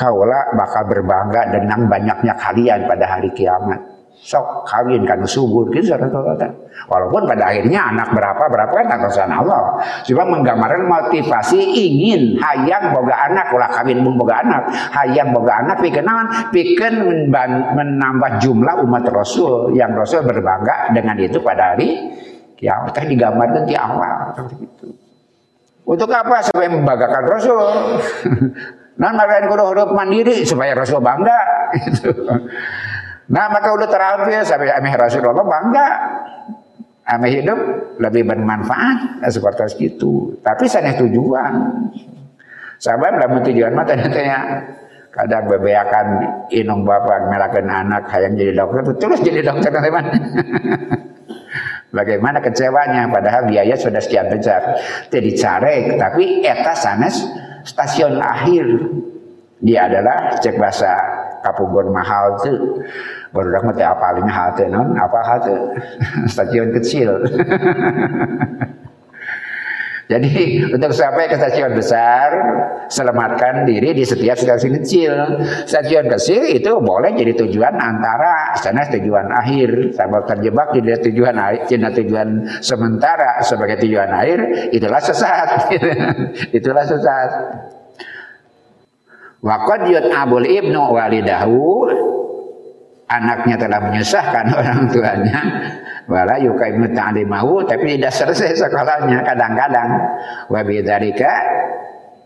kaulah 0.00 0.56
bakal 0.56 0.88
berbangga 0.88 1.52
dengan 1.52 1.84
banyaknya 1.84 2.32
kalian 2.40 2.88
pada 2.88 3.04
hari 3.04 3.28
kiamat 3.36 3.99
sok 4.20 4.68
kawin 4.68 5.08
kan 5.08 5.24
subur 5.24 5.72
gitu 5.72 5.96
walaupun 6.86 7.24
pada 7.24 7.48
akhirnya 7.48 7.88
anak 7.88 8.12
berapa 8.12 8.44
berapa 8.52 8.72
kan 8.72 8.86
tanggasan 8.88 9.32
Allah. 9.32 9.80
Cuma 10.04 10.28
menggambarkan 10.28 10.84
motivasi 10.84 11.56
ingin 11.56 12.36
hayang 12.36 12.92
boga 12.92 13.16
anak 13.32 13.48
ulah 13.52 13.70
kawin 13.72 14.04
pun 14.04 14.14
boga 14.20 14.44
anak. 14.44 14.62
Hayang 14.92 15.32
boga 15.32 15.64
anak 15.64 15.80
pikir 15.80 16.04
naon 16.04 16.28
menambah 17.74 18.30
jumlah 18.44 18.84
umat 18.84 19.04
Rasul. 19.08 19.72
Yang 19.72 20.04
Rasul 20.04 20.20
berbangga 20.28 20.92
dengan 20.92 21.16
itu 21.16 21.40
pada 21.40 21.74
hari 21.74 22.12
kiamat. 22.60 22.92
Teh 22.92 23.04
digambarkan 23.08 23.64
di 23.64 23.74
awal 23.76 24.36
seperti 24.36 24.56
itu. 24.60 24.86
Untuk 25.88 26.12
apa? 26.12 26.44
Supaya 26.44 26.68
membanggakan 26.70 27.24
Rasul. 27.26 27.64
Nah, 29.00 29.16
kudu 29.48 29.64
hidup 29.72 29.96
mandiri 29.96 30.44
supaya 30.44 30.76
Rasul 30.76 31.00
bangga 31.00 31.72
gitu. 31.72 32.12
Nah 33.30 33.46
maka 33.46 33.68
udah 33.70 33.88
terakhir 33.88 34.42
sampai 34.42 34.74
ameh 34.74 34.94
Rasulullah 34.98 35.46
bangga 35.46 35.88
ameh 37.14 37.30
hidup 37.38 37.58
lebih 38.02 38.26
bermanfaat 38.26 39.22
nah, 39.22 39.30
seperti 39.30 39.94
itu. 39.94 40.34
Tapi 40.42 40.66
sana 40.66 40.98
tujuan. 40.98 41.52
Sabab 42.80 43.12
dalam 43.12 43.44
tujuan 43.44 43.76
mata 43.76 43.92
tanya 43.92 44.66
kadang 45.12 45.46
bebeakan 45.46 46.06
inung 46.54 46.86
bapak 46.86 47.28
melakukan 47.28 47.66
anak 47.66 48.08
hayang 48.08 48.38
jadi 48.38 48.56
dokter 48.56 48.82
terus 48.96 49.20
jadi 49.20 49.42
dokter 49.42 49.68
teman 49.74 50.06
Bagaimana 51.90 52.38
kecewanya 52.38 53.10
padahal 53.10 53.50
biaya 53.50 53.74
sudah 53.74 53.98
sekian 53.98 54.30
besar. 54.30 54.78
Jadi 55.10 55.30
cari 55.34 55.76
tapi 55.98 56.46
eta 56.46 56.72
sanes 56.78 57.26
stasiun 57.66 58.22
akhir 58.22 58.64
dia 59.60 59.90
adalah 59.90 60.38
cek 60.40 60.56
bahasa 60.56 60.94
kapugon 61.42 61.92
mahal 61.92 62.38
tuh 62.40 62.80
baru 63.30 63.62
mah 63.62 63.74
teh 63.74 63.86
apalin 63.86 64.26
hal 64.26 64.50
teh 64.58 64.66
non 64.66 64.94
apa 64.98 65.18
hal 65.22 65.38
teh 65.42 65.58
stasiun 66.32 66.74
kecil 66.74 67.10
Jadi 70.10 70.58
untuk 70.74 70.90
sampai 70.90 71.30
ke 71.30 71.38
stasiun 71.38 71.70
besar, 71.70 72.34
selamatkan 72.90 73.62
diri 73.62 73.94
di 73.94 74.02
setiap 74.02 74.34
stasiun 74.34 74.82
kecil. 74.82 75.14
Stasiun 75.70 76.10
kecil 76.10 76.50
itu 76.50 76.82
boleh 76.82 77.14
jadi 77.14 77.30
tujuan 77.38 77.78
antara 77.78 78.58
sana 78.58 78.90
tujuan 78.90 79.30
akhir, 79.30 79.94
sama 79.94 80.26
terjebak 80.26 80.74
di 80.74 80.82
tujuan 80.82 81.38
akhir, 81.38 81.62
tujuan 81.70 82.42
sementara 82.58 83.38
sebagai 83.46 83.86
tujuan 83.86 84.10
akhir, 84.10 84.38
itulah 84.74 84.98
sesat. 84.98 85.70
itulah 86.58 86.82
sesat. 86.82 87.30
Waqad 89.46 90.10
abul 90.10 90.42
ibnu 90.42 90.90
walidahu 90.90 91.86
anaknya 93.10 93.56
telah 93.58 93.78
menyusahkan 93.90 94.46
orang 94.58 94.80
tuanya. 94.94 95.40
Wala 96.06 96.38
yukaimu 96.42 96.90
ta'limahu 96.94 97.66
tapi 97.66 97.98
tidak 97.98 98.14
selesai 98.14 98.66
sekolahnya 98.66 99.22
kadang-kadang. 99.26 99.90
Wa 100.50 100.60
bidzalika 100.62 101.32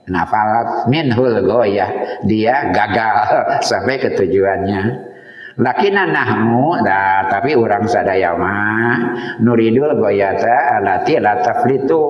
nafalat 0.09 0.89
minhul 0.89 1.41
goyah. 1.45 2.21
Dia 2.29 2.73
gagal 2.73 3.17
sampai 3.69 3.97
ke 4.01 4.13
tujuannya. 4.17 5.13
Lakina 5.55 6.11
nahmu 6.11 6.83
nah, 6.83 7.31
tapi 7.31 7.55
orang 7.55 7.87
sadaya 7.87 8.35
mah 8.35 8.99
nuridul 9.39 9.95
goyata 10.03 10.81
alati 10.81 11.17
la 11.21 11.41
taflitu. 11.41 12.05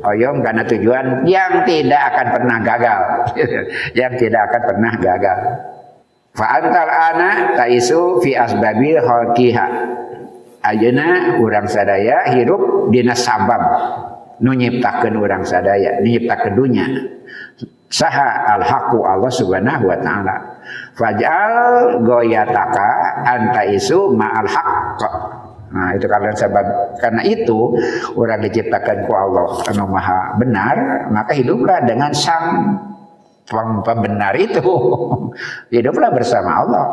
Oyong 0.00 0.40
karena 0.40 0.64
tujuan 0.64 1.28
yang 1.28 1.60
tidak 1.68 2.00
akan 2.08 2.26
pernah 2.32 2.58
gagal. 2.64 3.00
Yang 4.00 4.12
tidak 4.16 4.48
akan 4.48 4.62
pernah 4.72 4.92
gagal 4.96 5.38
fa 6.40 6.56
antal 6.56 6.88
ana 6.88 7.52
taisu 7.52 8.24
fi 8.24 8.32
asbabil 8.32 8.96
khalqiha. 8.96 9.66
Ayeuna 10.64 11.36
urang 11.40 11.68
sadaya 11.68 12.32
hirup 12.32 12.88
dina 12.88 13.12
sabab 13.12 13.60
nu 14.40 14.56
nyiptakeun 14.56 15.20
urang 15.20 15.44
sadaya 15.44 16.00
nyiptakeun 16.00 16.56
dunya. 16.56 16.88
Saha 17.92 18.56
al 18.56 18.64
haqu 18.64 19.04
Allah 19.04 19.28
subhanahu 19.28 19.84
wa 19.84 19.98
taala. 20.00 20.36
Faj'al 20.96 22.00
goyataka 22.00 22.88
anta 23.24 23.68
isu 23.68 24.16
ma'al 24.16 24.48
haqq. 24.48 25.00
Nah 25.70 25.94
itu 25.94 26.06
karena 26.10 26.34
sebab 26.34 26.66
karena 26.98 27.22
itu 27.22 27.74
orang 28.18 28.42
diciptakan 28.42 29.06
ku 29.06 29.12
Allah 29.14 29.46
anu 29.70 29.86
maha 29.86 30.34
benar 30.34 31.06
maka 31.14 31.30
hiduplah 31.30 31.86
dengan 31.86 32.10
sang 32.10 32.74
pembenar 33.82 34.38
itu. 34.38 34.62
Hiduplah 35.74 36.10
bersama 36.14 36.50
Allah. 36.62 36.84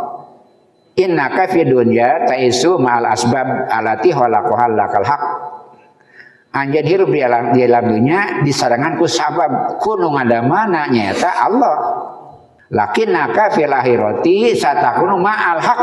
Innaka 0.97 1.45
fi 1.53 1.61
dunya 1.61 2.25
taisu 2.25 2.81
ma'al 2.81 3.13
asbab 3.13 3.69
alati 3.69 4.09
khalaqahal 4.09 4.73
lakal 4.73 5.05
haq. 5.05 5.23
Anjeun 6.57 6.85
hirup 6.89 7.09
di 7.13 7.21
alam 7.21 7.53
di 7.53 7.61
alam 7.61 7.85
dunya 7.85 8.41
disarangan 8.41 8.97
ku 8.97 9.05
sabab 9.05 9.77
kuno 9.77 10.09
mana 10.09 10.89
nyata 10.89 11.31
Allah. 11.45 11.77
Lakinnaka 12.73 13.53
fil 13.53 13.69
akhirati 13.69 14.57
satakunu 14.57 15.21
ma'al 15.21 15.61
haq. 15.61 15.81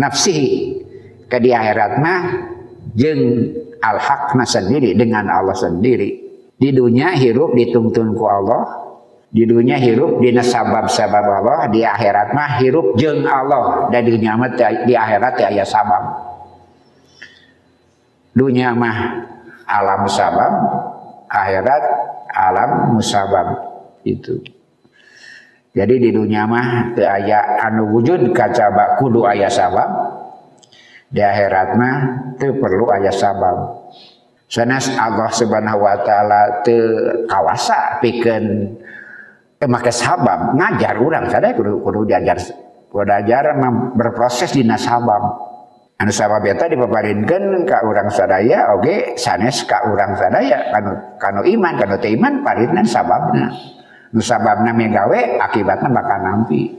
Nafsihi. 0.00 0.80
Ke 1.28 1.36
di 1.38 1.52
akhirat 1.52 2.00
mah 2.00 2.22
jeung 2.96 3.52
al 3.84 4.00
haqna 4.00 4.48
sendiri 4.48 4.96
dengan 4.96 5.28
Allah 5.28 5.54
sendiri. 5.54 6.10
Di 6.56 6.72
dunia 6.72 7.12
hirup 7.12 7.52
dituntun 7.52 8.16
ku 8.16 8.24
Allah 8.24 8.89
di 9.30 9.46
dunia 9.46 9.78
hirup 9.78 10.18
di 10.18 10.34
sabab-sabab 10.34 11.22
Allah 11.22 11.70
di 11.70 11.86
akhirat 11.86 12.34
mah 12.34 12.58
hirup 12.58 12.98
jeng 12.98 13.22
Allah. 13.22 13.86
Dan 13.94 14.10
dunia 14.10 14.34
mah 14.34 14.50
di 14.58 14.94
akhirat 14.94 15.34
ya 15.38 15.46
aya 15.54 15.62
sabab. 15.62 16.04
Dunia 18.34 18.74
mah 18.74 18.96
alam 19.70 20.02
sabab 20.10 20.52
akhirat 21.30 21.82
alam 22.34 22.98
musabab. 22.98 23.48
Itu. 24.02 24.42
Jadi 25.70 25.94
di 26.02 26.10
dunia 26.10 26.50
mah 26.50 26.90
teu 26.98 27.06
aya 27.06 27.62
anu 27.70 27.94
wujud 27.94 28.34
kacaba 28.34 28.98
kudu 28.98 29.30
aya 29.30 29.46
sabab. 29.46 30.18
Di 31.06 31.22
akhirat 31.22 31.78
mah 31.78 31.96
teu 32.34 32.58
perlu 32.58 32.90
aya 32.90 33.14
sabab. 33.14 33.78
Sanes 34.50 34.90
Allah 34.98 35.30
Subhanahu 35.30 35.86
wa 35.86 36.02
taala 36.02 36.66
teu 36.66 36.82
kawasa 37.30 38.02
pikeun 38.02 38.74
pakai 39.68 39.92
sabab 39.92 40.56
ngajar 40.56 40.96
orang 40.96 41.28
sadaya 41.28 41.52
kudu 41.52 41.84
kudu 41.84 42.08
diajar 42.08 42.40
kudu 42.88 43.12
ajar 43.12 43.60
berproses 43.92 44.56
di 44.56 44.64
nasabab. 44.64 45.52
Anu 46.00 46.08
sabab 46.08 46.40
eta 46.48 46.64
dipaparinkeun 46.64 47.68
ka 47.68 47.84
urang 47.84 48.08
sadaya 48.08 48.72
oge 48.72 49.20
sanes 49.20 49.68
ka 49.68 49.84
urang 49.84 50.16
sadaya 50.16 50.72
kanu 50.72 50.96
kanu 51.20 51.40
iman 51.44 51.76
kanu 51.76 52.00
teu 52.00 52.16
iman 52.16 52.40
parinna 52.40 52.80
sababna. 52.88 53.52
Nu 54.16 54.24
sababna 54.24 54.72
megawe 54.72 55.36
akibatna 55.44 55.92
bakal 55.92 56.18
nampi. 56.24 56.72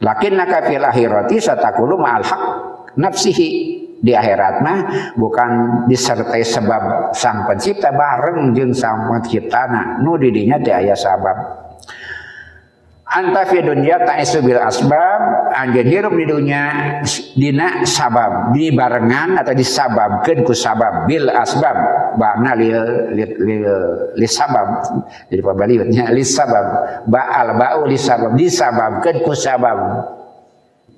Lakinnaka 0.00 0.64
fil 0.64 0.80
akhirati 0.80 1.36
satakulu 1.44 2.00
ma'al 2.00 2.24
haq 2.24 2.42
nafsihi. 2.96 3.84
Di 4.04 4.12
akhirat 4.12 4.60
mah 4.60 4.78
bukan 5.16 5.84
disertai 5.88 6.44
sebab 6.44 7.16
sang 7.16 7.48
pencipta 7.48 7.88
bareng 7.88 8.52
jeung 8.52 8.72
sang 8.76 9.08
penciptana. 9.08 10.00
Nu 10.04 10.20
didinya 10.20 10.60
teh 10.60 10.76
aya 10.76 10.92
sabab 10.92 11.63
anta 13.14 13.46
fi 13.46 13.62
dunya 13.62 14.02
ta'isu 14.02 14.42
bil 14.42 14.58
asbab. 14.58 15.20
Anjeun 15.54 15.86
hirup 15.86 16.14
di 16.18 16.26
dunya 16.26 16.62
dina 17.38 17.86
sabab. 17.86 18.50
Di 18.50 18.74
barengan 18.74 19.38
atau 19.38 19.54
disababkeun 19.54 20.42
ku 20.42 20.50
sabab. 20.50 21.06
Bil 21.06 21.30
asbab. 21.30 21.76
Bana 22.18 22.58
lil 22.58 22.74
lil, 23.14 23.30
lil 24.18 24.30
sabab. 24.30 24.82
Jadi 25.30 25.40
pabaliutnya 25.40 26.10
lil 26.10 26.26
sabab. 26.26 26.66
Ba'al 27.06 27.54
ba'u 27.54 27.86
li 27.86 27.98
sabab. 27.98 28.34
Disababkeun 28.34 29.22
ku 29.22 29.32
sabab. 29.32 29.78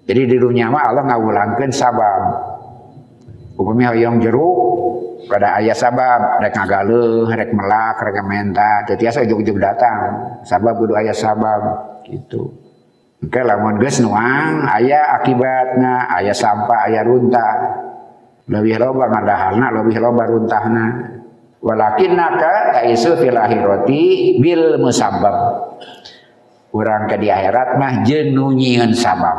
Jadi 0.08 0.22
di 0.24 0.36
dunia 0.40 0.72
mah 0.72 0.88
Allah 0.88 1.04
ngawulangkeun 1.12 1.72
sabab. 1.74 2.20
Upami 3.56 3.88
hoyong 3.88 4.20
jeruk 4.24 4.56
kada 5.28 5.60
ayah 5.60 5.76
sabab. 5.76 6.40
Rek 6.40 6.56
ngagaleuh 6.56 7.28
rek 7.28 7.50
melak 7.52 8.00
rek 8.00 8.16
menta 8.24 8.88
teu 8.88 8.96
ujug-ujug 8.96 9.60
datang. 9.60 9.98
Sabab 10.48 10.80
kudu 10.80 10.96
ayah 10.96 11.16
sabab 11.16 11.95
gitu. 12.07 12.54
Oke, 13.16 13.40
lamun 13.42 13.82
geus 13.82 13.98
nuang 14.04 14.68
aya 14.68 15.18
akibatna 15.18 16.07
aya 16.07 16.30
sampah 16.30 16.86
aya 16.86 17.02
runtah. 17.02 17.54
Lebih 18.46 18.78
loba 18.78 19.11
ngadahalna 19.11 19.66
lebih 19.82 19.98
loba 19.98 20.22
runtahna. 20.30 20.86
Walakinnaka 21.59 22.78
taisu 22.78 23.18
fil 23.18 23.34
akhirati 23.34 24.38
bil 24.38 24.78
musabbab 24.78 25.66
urang 26.70 27.09
ke 27.09 27.16
di 27.18 27.32
akhirat 27.32 27.80
mah 27.80 28.04
nyieun 28.07 28.92
sabab. 28.92 29.38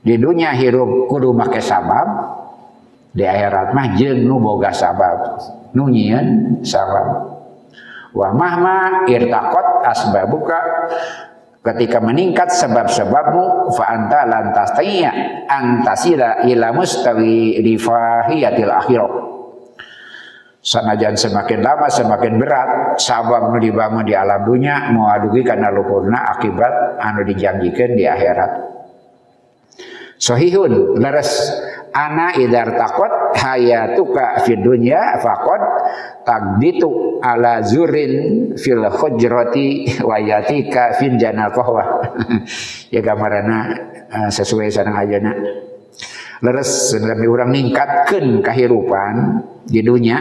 Di 0.00 0.16
dunia 0.16 0.56
hirup 0.56 1.10
kudu 1.12 1.36
make 1.36 1.60
sabab 1.60 2.08
di 3.12 3.26
akhirat 3.26 3.74
mah 3.76 3.98
jeunu 3.98 4.40
boga 4.40 4.72
sabab. 4.72 5.42
Nu 5.76 5.90
nyieun 5.90 6.62
sabab. 6.64 7.36
Wa 8.16 8.32
mahma 8.32 9.04
irtaqat 9.06 9.66
asbabuka 9.86 10.58
ketika 11.60 12.00
meningkat 12.00 12.48
sebab-sebabmu 12.48 13.68
fa 13.76 13.84
anta 13.92 14.24
lan 14.24 14.52
tastaiya 14.56 15.12
antasila 15.44 16.44
ila 16.48 16.72
mustawi 16.72 17.60
rifahiyatil 17.60 18.72
akhirah. 18.72 19.12
Sanajan 20.60 21.16
semakin 21.16 21.64
lama 21.64 21.88
semakin 21.88 22.36
berat 22.36 23.00
sabab 23.00 23.48
nu 23.48 23.56
dibangun 23.56 24.04
di 24.04 24.12
alam 24.12 24.44
dunia 24.44 24.92
mau 24.92 25.08
karena 25.24 25.72
luhurna 25.72 26.36
akibat 26.36 27.00
anu 27.00 27.24
dijanjikan 27.24 27.96
di 27.96 28.04
akhirat. 28.04 28.52
Sahihun 30.20 31.00
leres. 31.00 31.32
Ana 31.90 32.36
idar 32.38 32.76
takot 32.78 33.10
hayatuka 33.36 34.42
fid 34.46 34.62
dunya 34.62 35.18
faqad 35.22 35.62
tagbitu 36.24 37.18
ala 37.22 37.60
zurin 37.64 38.12
fil 38.56 38.84
hujrati 38.86 40.00
wa 40.02 40.16
yatika 40.18 40.96
fil 40.96 41.18
janal 41.20 41.52
qahwa 41.52 41.84
ya 42.94 43.00
gambarana 43.02 43.58
uh, 44.08 44.30
sesuai 44.32 44.72
sareng 44.72 44.96
ayeuna 44.96 45.32
leres 46.40 46.96
lebih 46.96 47.28
orang 47.28 47.52
ningkatkan 47.52 48.40
kehidupan 48.40 49.14
di 49.68 49.84
dunia 49.84 50.18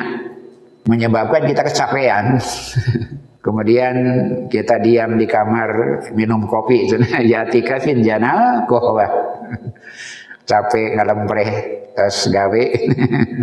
menyebabkan 0.90 1.46
kita 1.48 1.62
kecapean. 1.68 2.26
Kemudian 3.40 3.96
kita 4.52 4.84
diam 4.84 5.16
di 5.16 5.24
kamar 5.24 6.04
minum 6.12 6.44
kopi 6.44 6.92
yatika 7.32 7.80
fil 7.80 8.04
janal 8.04 8.68
qahwa 8.68 9.08
capek 10.50 10.98
ngalempreh 10.98 11.50
tes 11.94 12.18
gawe. 12.34 12.64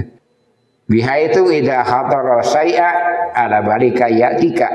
Biha 0.90 1.14
itu 1.30 1.42
ida 1.50 1.86
hadara 1.86 2.42
say'a 2.42 2.90
ala 3.34 3.62
balika 3.62 4.10
yatika. 4.10 4.66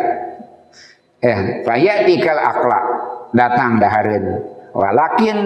Eh 1.20 1.64
fayatikal 1.68 2.40
akla 2.40 2.80
datang 3.36 3.80
dahareun 3.80 4.26
walakin 4.72 5.38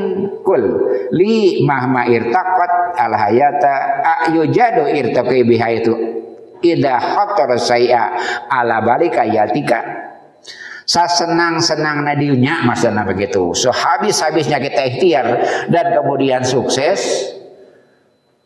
kul 0.45 0.61
li 1.13 1.65
mahma 1.65 2.05
irtaqat 2.09 2.97
al 2.97 3.13
hayata 3.13 3.73
ayujadu 4.29 4.89
irtaqi 4.89 5.41
biha 5.43 5.67
itu 5.81 5.93
idha 6.61 6.97
khatar 7.01 7.57
saya 7.57 8.13
ala 8.49 8.81
balika 8.85 9.25
yatika 9.25 9.81
sa 10.85 11.09
senang 11.09 11.57
senang 11.57 12.05
nadinya 12.05 12.61
maksudnya 12.61 13.01
begitu 13.01 13.51
so 13.57 13.73
habis 13.73 14.21
habisnya 14.21 14.61
kita 14.61 14.81
ikhtiar 14.95 15.27
dan 15.73 15.85
kemudian 15.97 16.45
sukses 16.45 17.33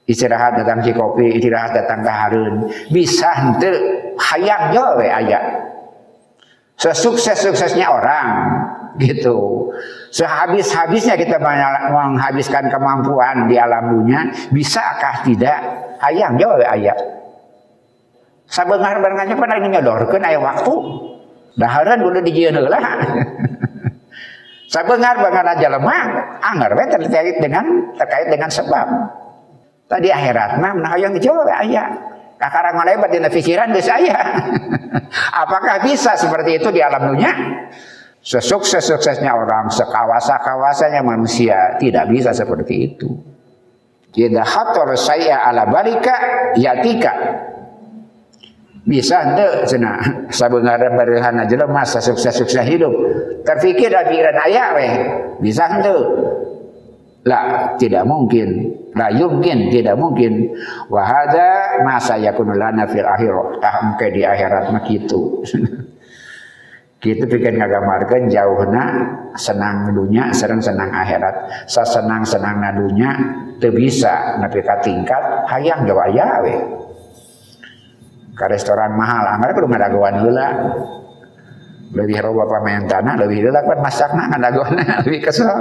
istirahat 0.07 0.55
datang 0.57 0.81
si 0.81 0.95
kopi 0.95 1.35
istirahat 1.37 1.75
datang 1.75 1.99
ke 2.01 2.11
harun 2.11 2.53
bisa 2.89 3.29
hente 3.35 3.69
hayang 4.17 4.71
jauh 4.71 5.03
ayat 5.03 5.69
sesukses-suksesnya 6.79 7.91
orang 7.91 8.27
gitu. 8.97 9.69
Sehabis-habisnya 10.09 11.15
kita 11.19 11.37
menghabiskan 11.37 12.67
kemampuan 12.73 13.45
di 13.45 13.55
alam 13.61 13.93
dunia, 13.93 14.33
bisakah 14.49 15.21
tidak? 15.21 15.59
Ayang 16.01 16.39
jawab 16.39 16.65
ayat. 16.65 16.97
Sabengar 18.49 18.97
barangnya 18.97 19.37
pernah 19.37 19.57
nyodorkan 19.61 20.21
ayat 20.25 20.41
waktu. 20.41 20.73
Daharan 21.58 22.04
udah 22.06 22.22
dijieun 22.22 22.58
lah. 22.60 22.86
Sabengar 24.70 25.18
banget 25.18 25.45
aja 25.58 25.68
lemah, 25.74 26.04
anggar 26.45 26.78
terkait 26.78 27.41
dengan 27.41 27.89
terkait 27.97 28.30
dengan 28.30 28.50
sebab. 28.54 28.88
Tadi 29.89 30.14
akhirat 30.14 30.62
mah 30.62 30.78
nah 30.78 30.93
yang 30.93 31.18
dijawab 31.18 31.50
ayat. 31.50 31.89
Kakarang 32.39 32.80
ngalebat 32.80 33.10
di 33.12 33.20
pikiran 33.20 33.74
geus 33.76 33.89
aya. 33.91 34.16
Apakah 35.43 35.84
bisa 35.84 36.16
seperti 36.16 36.62
itu 36.62 36.72
di 36.72 36.80
alam 36.80 37.12
dunia? 37.12 37.34
Sesukses-suksesnya 38.24 39.32
orang, 39.32 39.68
sekawasa-kawasanya 39.68 41.04
manusia 41.04 41.76
tidak 41.82 42.08
bisa 42.08 42.32
seperti 42.32 42.95
itu. 42.95 43.12
Tidak 44.14 44.45
hator 44.45 44.95
saya 44.95 45.52
ala 45.52 45.68
balika 45.68 46.16
yatika. 46.56 47.14
Bisa 48.88 49.21
ente 49.21 49.67
cina 49.67 49.99
sabengara 50.38 50.91
berhana 50.95 51.43
jelema 51.45 51.84
sukses-sukses 51.84 52.63
hidup. 52.63 52.93
Terfikir 53.43 53.91
pikiran 53.91 54.38
ayah 54.47 54.67
weh. 54.75 54.93
Bisa 55.43 55.67
ente 55.67 55.93
La, 57.27 57.75
tidak 57.75 58.07
mungkin. 58.07 58.73
La 58.95 59.11
yumkin, 59.11 59.67
tidak 59.69 59.99
mungkin. 59.99 60.55
Wahada 60.88 61.77
masa 61.84 62.15
yakunu 62.15 62.55
lana 62.55 62.88
fil 62.88 63.03
akhirah. 63.03 63.59
Tak 63.59 63.99
di 64.15 64.23
akhirat 64.23 64.71
mah 64.71 64.84
gitu. 64.88 65.43
Kita 66.99 67.32
bikin 67.32 67.55
ngagamarkan 67.55 68.27
jauhna 68.27 68.84
senang 69.39 69.95
dunia, 69.95 70.36
serang 70.36 70.59
senang 70.59 70.91
akhirat. 70.91 71.63
Sa 71.63 71.88
senang 71.88 72.27
senang 72.27 72.59
na 72.59 72.75
dunia, 72.75 73.11
teu 73.55 73.71
bisa 73.71 74.36
napi 74.36 74.59
ka 74.59 74.84
tingkat 74.84 75.47
hayang 75.47 75.88
jawa 75.88 76.11
aya 76.11 76.43
we. 76.43 76.55
Ka 78.39 78.47
restoran 78.47 78.95
mahal, 78.95 79.35
anggar 79.35 79.51
kudu 79.51 79.67
ngadagoan 79.67 80.15
heula. 80.23 80.47
Lebih 81.91 82.23
roba 82.23 82.47
pamain 82.47 82.87
tanah, 82.87 83.19
lebih 83.19 83.43
heula 83.43 83.59
kan 83.67 83.83
masakna 83.83 84.31
ngadagoan 84.31 84.79
lebih 85.03 85.27
kesel. 85.27 85.51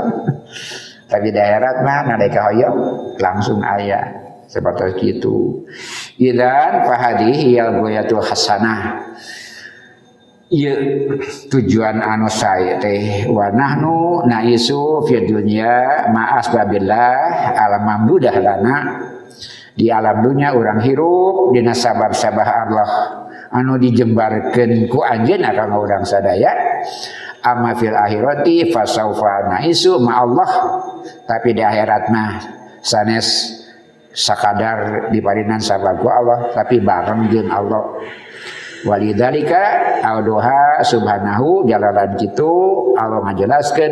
Tapi 1.09 1.33
daerah 1.35 1.83
mah 1.83 2.05
nadai 2.07 2.31
kahoyong 2.31 2.77
langsung 3.19 3.59
ayah 3.65 4.29
seperti 4.47 5.19
itu. 5.19 5.65
Idan 6.21 6.85
fahadi 6.87 7.33
hiyal 7.33 7.81
goyatul 7.81 8.23
hasanah. 8.23 9.11
Iya 10.49 10.81
tujuan 11.53 12.01
anu 12.01 12.25
saya 12.33 12.81
teh 12.81 13.29
wa 13.29 13.53
nahnu 13.53 14.25
naisu 14.25 15.05
fi 15.05 15.29
dunya 15.29 16.09
ma 16.09 16.41
asbabillah 16.41 17.53
alam 17.53 17.85
mamdudah 17.85 18.33
lana 18.41 18.77
di 19.79 19.87
alam 19.95 20.27
dunia 20.27 20.51
orang 20.59 20.83
hirup 20.83 21.55
dina 21.55 21.71
sabab-sabab 21.71 22.43
Allah. 22.43 22.91
Anu 23.55 23.79
dijembarkeun 23.79 24.91
ku 24.91 25.07
anjeunna 25.07 25.55
kang 25.55 25.73
urang 25.79 26.03
sadaya. 26.03 26.51
Amma 27.47 27.79
fil 27.79 27.95
akhirati 27.95 28.75
fasaufa 28.75 29.55
naisu 29.55 30.03
ma 30.03 30.27
Allah. 30.27 30.51
Tapi 31.23 31.55
di 31.55 31.63
akhirat 31.63 32.11
mah 32.11 32.31
sanes 32.83 33.55
sakadar 34.11 35.09
diparinan 35.15 35.63
sabab 35.63 36.03
Allah 36.03 36.51
tapi 36.51 36.83
bareng 36.83 37.31
jeung 37.31 37.49
Allah. 37.49 38.03
Walidhalika 38.79 39.99
audoha 40.07 40.79
subhanahu 40.87 41.67
jalanan 41.67 42.15
gitu 42.15 42.47
Allah 42.95 43.27
ngajelaskan 43.27 43.91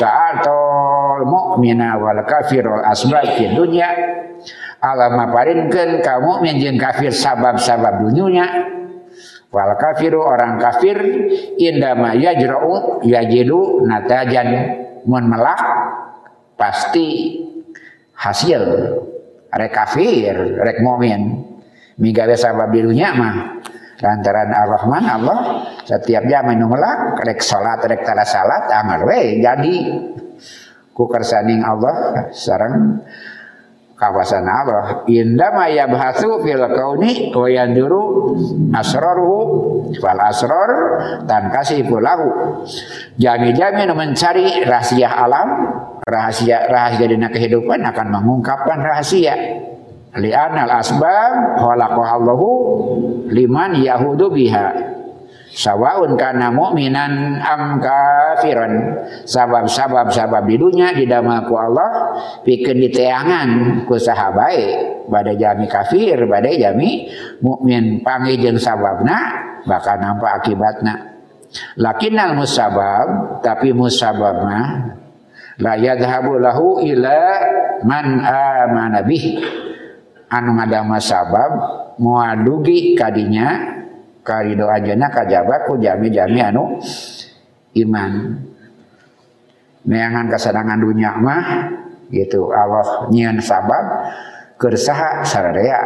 sa'atol 0.00 1.28
mu'mina 1.28 2.00
wal 2.00 2.24
kafir 2.24 2.64
wal 2.64 2.88
asbab 2.88 3.36
di 3.36 3.52
dunia 3.52 3.92
Allah 4.78 5.10
maparinkan 5.10 5.98
kamu 6.06 6.46
menjeng 6.46 6.78
kafir 6.78 7.10
sabab-sabab 7.10 8.06
dunia 8.06 8.46
wal 9.50 9.74
kafiru 9.74 10.22
orang 10.22 10.60
kafir 10.60 10.96
indama 11.58 12.14
yajra'u 12.14 13.02
yajidu 13.02 13.82
natajan. 13.88 14.48
Mun 15.08 15.24
melak 15.26 15.62
pasti 16.54 17.40
hasil. 18.14 18.62
Rek 19.48 19.72
kafir 19.72 20.36
rek 20.36 20.84
momen 20.84 21.42
migawe 21.98 22.36
sabab 22.38 22.70
di 22.70 22.84
mah. 22.84 23.58
Lantaran 23.98 24.54
Ar-Rahman 24.54 25.04
Allah 25.10 25.38
setiap 25.82 26.22
jam 26.30 26.46
melak 26.54 27.18
rek 27.26 27.42
salat 27.42 27.82
rek 27.82 28.06
tala 28.06 28.22
salat 28.22 28.70
amal 28.70 29.10
we 29.10 29.42
jadi. 29.42 29.76
Ku 30.94 31.06
kersaning 31.06 31.62
Allah 31.62 32.26
sareng 32.34 33.02
kawasan 33.98 34.46
Allah 34.46 35.02
indama 35.10 35.66
yabhasu 35.66 36.38
fil 36.46 36.62
kauni 36.70 37.34
wa 37.34 37.50
yanduru 37.50 38.32
asraruhu 38.70 39.90
fal 39.98 40.22
asrar 40.22 40.70
dan 41.26 41.50
kasih 41.50 41.82
pulahu 41.84 42.62
jami-jami 43.18 43.90
mencari 43.90 44.62
rahasia 44.62 45.10
alam 45.10 45.48
rahasia 46.06 46.70
rahasia 46.70 47.10
dina 47.10 47.28
kehidupan 47.28 47.82
akan 47.84 48.06
mengungkapkan 48.14 48.80
rahasia. 48.80 49.34
Li'anal 50.18 50.72
asbab 50.72 51.60
khalaqahallahu 51.60 52.48
liman 53.28 53.76
yahudu 53.76 54.32
biha 54.32 54.97
sawaun 55.58 56.14
kana 56.14 56.54
mu'minan 56.54 57.42
am 57.42 57.82
kafiran. 57.82 59.02
Sabab-sabab 59.26 60.14
sabab 60.14 60.46
di 60.46 60.54
dunia 60.54 60.94
didamel 60.94 61.50
ku 61.50 61.58
Allah 61.58 62.14
pikeun 62.46 62.78
diteangan 62.78 63.48
ku 63.82 63.98
sahabae 63.98 64.86
bade 65.10 65.34
jami 65.34 65.66
kafir 65.66 66.14
bade 66.30 66.54
jami 66.54 67.10
mukmin. 67.42 68.06
Panggih 68.06 68.38
jeung 68.38 68.62
sababna 68.62 69.18
bakal 69.66 69.98
nampak 69.98 70.38
akibatna. 70.38 71.18
Lakinnal 71.80 72.38
musabab 72.38 73.40
tapi 73.42 73.74
musabab 73.74 74.46
mah 74.46 74.94
la 75.58 75.74
yadhabu 75.74 76.38
lahu 76.38 76.78
ila 76.86 77.18
man 77.82 78.22
amana 78.22 79.02
bih. 79.02 79.42
Anu 80.28 80.60
ngadama 80.60 81.00
sabab 81.00 81.50
muadugi 81.96 82.92
kadinya 82.92 83.77
karido 84.28 84.68
ajana 84.68 85.08
kajabaku 85.08 85.80
jami-jami 85.80 86.44
anu 86.44 86.76
iman. 87.80 88.12
Neangan 89.88 90.28
kesenangan 90.28 90.76
dunia 90.84 91.16
mah 91.16 91.44
gitu. 92.12 92.52
Allah 92.52 93.08
nyian 93.08 93.40
sabab 93.40 94.12
kersaha 94.60 95.24
sararea. 95.24 95.80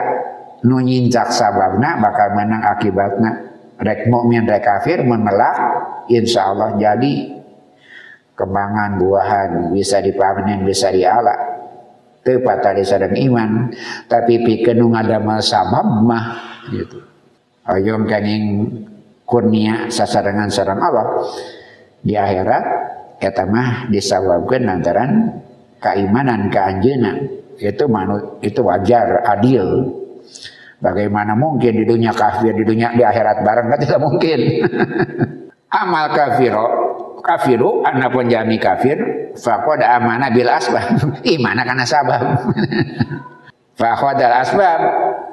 Nu 0.67 0.83
nyincak 0.83 1.31
sababna 1.31 2.03
bakal 2.03 2.35
menang 2.35 2.67
akibatna. 2.67 3.31
Rek 3.79 4.11
mukmin 4.11 4.47
rek 4.47 4.63
kafir 4.63 5.03
menelak 5.03 5.59
insya 6.11 6.51
Allah 6.51 6.75
jadi 6.75 7.39
kembangan 8.35 8.99
buahan. 8.99 9.51
Bisa 9.71 10.03
dipanen 10.03 10.67
bisa 10.67 10.91
dialak. 10.91 11.39
Tepat 12.23 12.59
tadi 12.63 12.83
sedang 12.87 13.15
iman. 13.15 13.71
Tapi 14.07 14.43
pikeun 14.43 14.79
nu 14.79 14.95
ngadamel 14.95 15.43
sabab 15.43 15.87
mah 16.03 16.27
gitu 16.71 17.12
ayo 17.73 17.97
kenging 18.05 18.45
kurnia 19.25 19.89
sasarangan 19.89 20.53
sarang 20.53 20.81
Allah 20.81 21.25
di 22.05 22.13
akhirat 22.13 22.65
eta 23.23 23.49
mah 23.49 23.89
disababkeun 23.89 24.63
lantaran 24.67 25.11
keimanan 25.79 26.53
keanjeunna. 26.53 27.13
Itu 27.57 27.87
manut 27.87 28.43
itu 28.43 28.61
wajar 28.65 29.23
adil. 29.25 29.89
Bagaimana 30.83 31.39
mungkin 31.39 31.79
di 31.79 31.85
dunia 31.87 32.11
kafir 32.11 32.51
di 32.59 32.67
dunia 32.67 32.91
di 32.91 33.07
akhirat 33.07 33.47
bareng 33.47 33.67
kan 33.71 33.79
tidak 33.79 34.01
mungkin. 34.03 34.41
Amal 35.83 36.13
kafiro 36.13 36.67
kafiru 37.25 37.81
anak 37.87 38.13
pun 38.13 38.29
jami 38.29 38.61
kafir 38.61 38.99
faqad 39.39 39.81
amana 39.81 40.29
bil 40.29 40.51
asbab. 40.51 41.01
Imana 41.39 41.63
karena 41.65 41.87
sabab 41.87 42.21
faqad 43.77 44.19
al 44.21 44.35
asbab. 44.45 44.81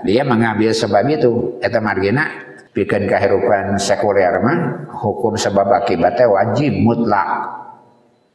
Dia 0.08 0.24
mengambil 0.24 0.72
sebab 0.72 1.04
itu. 1.12 1.60
Eta 1.60 1.84
margina 1.84 2.28
bikin 2.72 3.10
kehidupan 3.10 3.76
sekuler 3.82 4.40
mah 4.40 4.88
hukum 4.96 5.36
sebab 5.36 5.68
akibatnya 5.84 6.30
wajib 6.30 6.74
mutlak. 6.80 7.60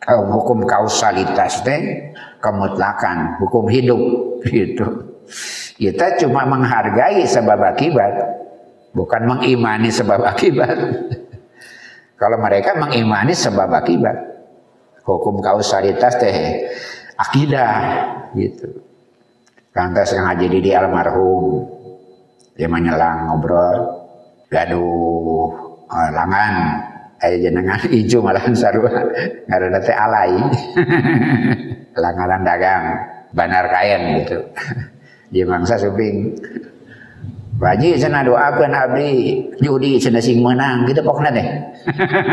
Hukum 0.04 0.68
kausalitas 0.68 1.64
teh 1.64 2.12
kemutlakan 2.44 3.40
hukum 3.40 3.72
hidup 3.72 4.00
gitu. 4.52 5.16
Kita 5.80 6.20
cuma 6.20 6.44
menghargai 6.44 7.24
sebab 7.24 7.56
akibat 7.72 8.12
bukan 8.92 9.22
mengimani 9.24 9.88
sebab 9.88 10.20
akibat. 10.20 10.76
Kalau 12.20 12.36
mereka 12.36 12.76
mengimani 12.76 13.32
sebab 13.32 13.72
akibat 13.72 14.16
hukum 15.08 15.40
kausalitas 15.40 16.20
teh 16.20 16.36
akidah 17.16 17.72
gitu 18.36 18.84
lantas 19.74 20.14
ngaji 20.14 20.62
di 20.62 20.70
almarhum. 20.70 21.66
Dia 22.54 22.70
menyelang 22.70 23.28
ngobrol. 23.28 23.76
Gaduh 24.46 25.50
oh, 25.90 26.10
langan. 26.14 26.78
Ayo 27.22 27.50
jenengan 27.50 27.80
hijau 27.94 28.22
malahan 28.22 28.54
sarua 28.54 29.10
ngaranna 29.50 29.80
teh 29.82 29.94
alai. 29.94 30.34
Langaran 32.02 32.42
dagang. 32.46 32.84
Banar 33.34 33.66
kain 33.66 34.22
gitu. 34.22 34.38
Dia 35.34 35.42
mangsa 35.50 35.74
suping 35.74 36.38
Baji 37.54 37.94
sana 37.94 38.26
doakan 38.26 38.74
abdi 38.74 39.38
judi 39.62 39.94
sana 40.02 40.18
sing 40.18 40.42
menang 40.42 40.90
gitu 40.90 41.06
pokoknya 41.06 41.30
deh. 41.38 41.48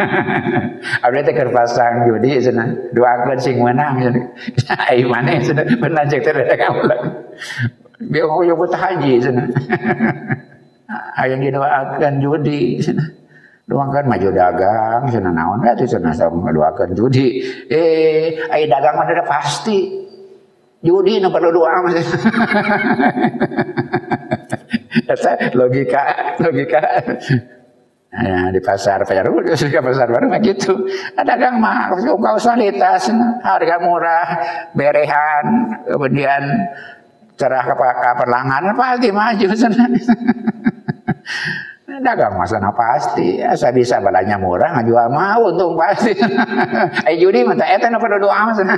abdi 1.05 1.19
teh 1.21 1.35
kerpasang 1.37 2.09
judi 2.09 2.41
sana 2.41 2.73
doakan 2.89 3.37
sing 3.37 3.61
menang. 3.61 4.01
Ai 4.89 5.05
mana 5.05 5.37
sana 5.45 5.61
pernah 5.77 6.01
cek 6.09 6.25
teh 6.25 6.57
kamu 6.57 6.81
Biar 8.09 8.25
aku 8.25 8.49
coba 8.49 8.65
haji 8.73 9.21
sana. 9.21 9.43
Ayang 11.21 11.45
didoakan 11.45 12.13
judi 12.17 12.81
sana. 12.81 13.05
Doakan 13.69 14.09
maju 14.09 14.29
dagang 14.33 15.05
sana 15.05 15.29
naon 15.29 15.61
itu 15.61 15.85
sana 15.85 16.09
sama 16.17 16.49
doakan 16.49 16.97
judi. 16.97 17.45
Eh, 17.69 18.41
ai 18.49 18.65
dagang 18.65 18.97
mana 18.97 19.21
pasti. 19.21 20.01
Judi 20.81 21.21
nu 21.21 21.29
perlu 21.29 21.53
doa 21.53 21.85
mas. 21.85 22.09
logika 25.53 26.03
logika 26.41 26.81
Nah, 28.11 28.51
di 28.51 28.59
pasar 28.59 29.07
baru, 29.07 29.39
di 29.39 29.55
pasar 29.55 30.11
baru 30.11 30.27
begitu. 30.35 30.75
Ada 31.15 31.31
dagang 31.31 31.63
mah 31.63 31.95
kausalitas, 31.95 33.07
harga 33.39 33.79
murah, 33.79 34.27
berehan, 34.75 35.79
kemudian 35.87 36.43
cerah 37.39 37.63
ke, 37.63 37.73
perlangan 38.19 38.75
pasti 38.75 39.09
maju 39.15 39.47
sana. 39.63 39.85
dagang 42.01 42.33
masana 42.33 42.73
pasti 42.73 43.45
asa 43.45 43.69
bisa 43.69 44.01
balanya 44.01 44.33
murah 44.33 44.73
ngajual 44.79 45.05
mau 45.13 45.53
untung 45.53 45.77
pasti 45.77 46.17
eh 47.09 47.15
judi 47.21 47.45
mata 47.45 47.61
eta 47.61 47.93
perlu 47.93 48.17
doa 48.17 48.49
masana 48.49 48.73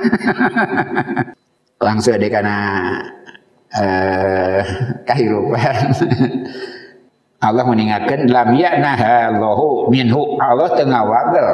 langsung 1.82 2.18
deh 2.20 2.32
karena 2.32 2.58
eh, 3.74 4.62
kehidupan 5.08 5.94
Allah 7.44 7.68
meninggalkan 7.68 8.32
lam 8.32 8.56
ya'naha 8.56 9.36
Allahu 9.36 9.92
minhu. 9.92 10.40
Allah 10.40 10.72
tengah 10.80 11.04
wagal 11.04 11.48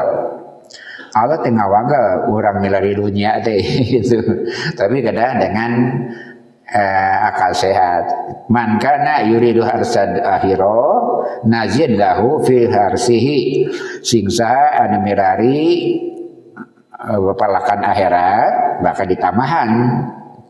Allah 1.17 1.41
tengah 1.41 1.65
wagal 1.65 2.30
orang 2.30 2.61
milari 2.61 2.93
dunia 2.93 3.41
teh 3.41 3.57
gitu. 3.97 4.22
Tapi 4.78 5.01
kadang 5.01 5.41
dengan 5.41 5.72
eh, 6.70 7.28
akal 7.34 7.57
sehat. 7.57 8.05
Man 8.53 8.78
kana 8.78 9.26
yuridu 9.26 9.65
harsad 9.65 10.22
akhiro 10.22 11.26
nazid 11.49 11.97
lahu 11.97 12.45
fi 12.45 12.70
harsihi. 12.70 13.65
Singsa 14.05 14.78
anu 14.78 15.01
mirari 15.01 15.97
uh, 17.00 17.88
akhirat 17.88 18.84
bakal 18.84 19.06
ditamahan. 19.08 19.70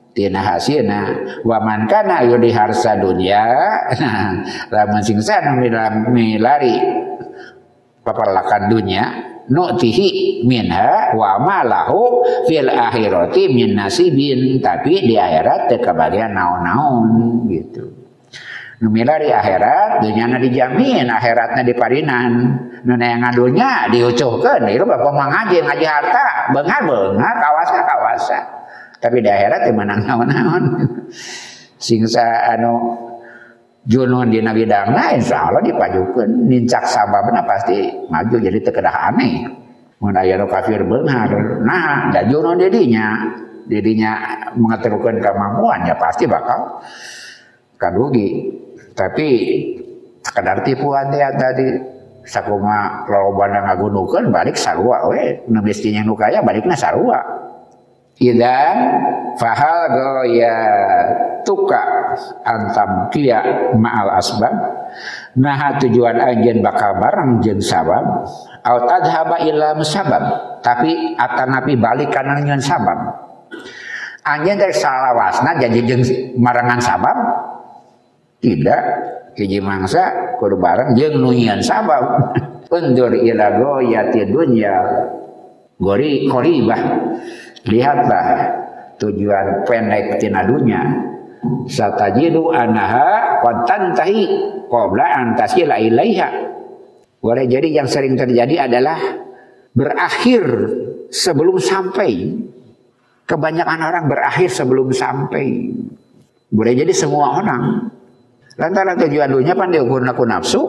Tina 0.10 0.42
hasilna 0.42 1.02
wa 1.46 1.62
man 1.62 1.86
kana 1.86 2.26
yudi 2.26 2.50
harsa 2.50 2.98
dunya 2.98 3.46
nah 3.94 4.42
lamun 4.74 5.06
singsan 5.06 5.62
milari 6.10 6.82
paparlakan 8.02 8.74
dunya 8.74 9.06
nu'tihi 9.54 10.42
minha 10.50 11.14
wa 11.14 11.38
malahu 11.38 12.26
fil 12.50 12.74
akhirati 12.74 13.54
min 13.54 13.78
nasibin 13.78 14.58
tapi 14.58 15.06
di 15.06 15.14
akhirat 15.14 15.70
teu 15.70 15.78
kabagian 15.78 16.34
naon-naon 16.34 17.46
gitu 17.46 17.99
milari 18.88 19.28
akhirat 19.28 20.00
dunyana 20.00 20.40
dijamin 20.40 21.12
akhiratna 21.12 21.68
diparinan 21.68 22.32
nu 22.88 22.96
yang 22.96 23.20
ngadunya 23.20 23.92
diucuhkeun 23.92 24.72
ieu 24.72 24.88
bapak 24.88 25.12
mangaji 25.12 25.60
ngaji 25.60 25.84
harta. 25.84 26.56
Beungar-beungar 26.56 27.36
kawasa-kawasa 27.44 28.40
tapi 29.04 29.20
di 29.20 29.28
akhirat 29.28 29.68
teh 29.68 29.76
menang 29.76 30.04
naon-naon 30.08 30.64
singsa 31.76 32.56
anu 32.56 32.96
junon 33.84 34.32
di 34.32 34.40
bidangna 34.40 35.12
insya 35.12 35.52
Allah 35.52 35.60
dipajukan. 35.60 36.28
Nincak 36.48 36.88
sababna 36.88 37.44
pasti 37.44 37.92
maju 38.08 38.36
jadi 38.40 38.60
terkedah 38.64 39.12
aneh. 39.12 39.44
Mun 40.00 40.16
aya 40.16 40.40
nu 40.40 40.48
kafir 40.48 40.80
beunghar 40.88 41.28
nah 41.68 42.08
da 42.16 42.24
junon 42.24 42.56
didinya 42.56 43.28
didinya 43.68 44.16
mengaturkan 44.56 45.20
kemampuan 45.20 45.84
ya 45.84 46.00
pasti 46.00 46.24
bakal 46.24 46.80
kadugi 47.76 48.48
tapi 48.94 49.30
sekedar 50.24 50.62
tipuan 50.62 51.10
dia 51.10 51.32
tadi 51.34 51.98
sakuma 52.30 53.08
lolobana 53.10 53.66
ngagunukeun 53.66 54.30
balik 54.30 54.54
sarua 54.54 55.10
we. 55.10 55.42
Nu 55.50 55.66
mestinya 55.66 56.06
nu 56.06 56.14
kaya 56.14 56.46
balikna 56.46 56.78
sarua. 56.78 57.18
Idan 58.20 58.78
fahal 59.40 59.80
goya 59.96 60.58
tuka 61.48 61.82
antam 62.44 63.08
kia 63.10 63.72
ma'al 63.74 64.20
asbab. 64.20 64.54
Nah 65.40 65.80
tujuan 65.80 66.20
anjen 66.20 66.60
bakal 66.60 67.00
barang 67.00 67.40
jeng 67.40 67.64
sabab. 67.64 68.04
Au 68.68 68.78
tadhaba 68.84 69.40
ila 69.48 69.74
musabab. 69.74 70.24
Tapi 70.60 71.16
atanapi 71.16 71.80
balik 71.80 72.12
kanan 72.12 72.44
nyeun 72.44 72.60
sabab. 72.60 73.00
Anjen 74.28 74.60
dari 74.60 74.76
salawasna 74.76 75.56
jadi 75.58 75.80
jeng 75.88 76.04
marangan 76.38 76.78
sabab 76.84 77.18
tidak. 78.40 78.82
Hiji 79.36 79.60
mangsa 79.64 80.36
kudu 80.40 80.60
bareng. 80.60 80.96
Jeung 80.96 81.20
nuyian 81.24 81.64
sabab. 81.64 82.36
Undur 82.76 83.14
ila 83.16 83.46
goyati 83.60 84.28
dunya. 84.28 84.76
Gori 85.80 86.28
koribah. 86.28 86.82
Lihatlah 87.68 88.28
tujuan 89.00 89.64
pendek 89.64 90.20
tina 90.20 90.44
dunya. 90.44 90.82
Satajidu 91.72 92.52
anaha 92.52 93.40
qad 93.40 93.96
qabla 94.68 95.06
an 95.08 95.28
tasila 95.40 95.80
ilaiha. 95.80 96.52
Boleh 97.20 97.48
jadi 97.48 97.84
yang 97.84 97.88
sering 97.88 98.16
terjadi 98.16 98.68
adalah 98.68 99.00
berakhir 99.76 100.44
sebelum 101.12 101.60
sampai. 101.60 102.44
Kebanyakan 103.28 103.80
orang 103.86 104.06
berakhir 104.10 104.50
sebelum 104.50 104.90
sampai. 104.90 105.70
Boleh 106.50 106.74
jadi 106.74 106.90
semua 106.96 107.40
orang 107.40 107.94
lantaran 108.60 109.00
tujuan 109.00 109.32
dunia 109.32 109.56
pan 109.56 109.72
diukur 109.72 110.04
naku 110.04 110.28
nafsu. 110.28 110.62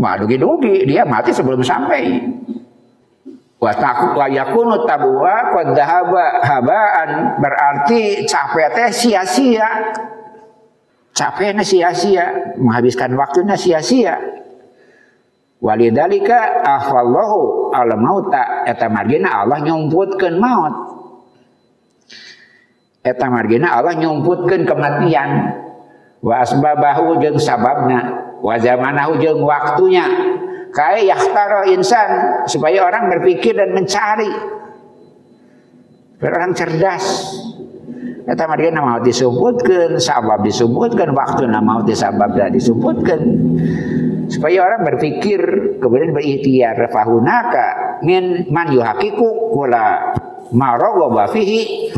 Mah 0.00 0.16
dugi-dugi. 0.16 0.88
Dia 0.88 1.04
mati 1.04 1.30
sebelum 1.30 1.60
sampai. 1.60 2.24
Wa 3.60 3.72
wa 4.16 4.26
yakunu 4.32 4.88
tabwa 4.88 5.52
qad 5.52 5.76
habaan. 6.40 7.10
Berarti 7.38 8.24
capek 8.24 8.68
teh 8.72 8.88
sia-sia. 8.90 9.68
Capeknya 11.12 11.62
sia-sia. 11.62 12.56
Menghabiskan 12.56 13.12
waktunya 13.12 13.54
sia-sia. 13.54 14.16
Walidalika 15.60 16.60
afallahu 16.60 17.72
al 17.72 17.96
mauta 17.96 18.68
eta 18.68 18.88
margina 18.92 19.44
Allah 19.44 19.64
nyumputkeun 19.64 20.36
maut. 20.36 20.74
Eta 23.04 23.28
margina 23.28 23.76
Allah 23.76 23.96
nyumputkeun 23.96 24.68
kematian 24.68 25.63
wa 26.24 26.40
asbabahu 26.40 27.20
jeung 27.20 27.36
sababna 27.36 28.32
wa 28.40 28.56
zamanahu 28.56 29.20
jeung 29.20 29.44
waktunya 29.44 30.08
Kaya 30.74 31.06
yahtaro 31.06 31.70
insan 31.70 32.42
supaya 32.50 32.82
orang 32.82 33.06
berpikir 33.06 33.54
dan 33.54 33.70
mencari. 33.78 34.26
Orang 36.18 36.50
cerdas. 36.58 37.30
Kata 38.26 38.42
mereka 38.50 38.74
nama 38.74 38.98
disebutkan, 38.98 40.00
sabab 40.02 40.42
disebutkan, 40.42 41.14
waktu 41.14 41.46
nama 41.46 41.84
disabab 41.86 42.34
dan 42.34 42.50
disebutkan. 42.50 43.20
Supaya 44.26 44.66
orang 44.66 44.82
berpikir, 44.82 45.38
kemudian 45.78 46.10
berikhtiar. 46.10 46.90
Fahunaka 46.90 48.00
min 48.02 48.50
man 48.50 48.72
yuhakiku 48.74 49.54
kula 49.54 50.16
marogoba 50.50 51.30
fihi 51.30 51.92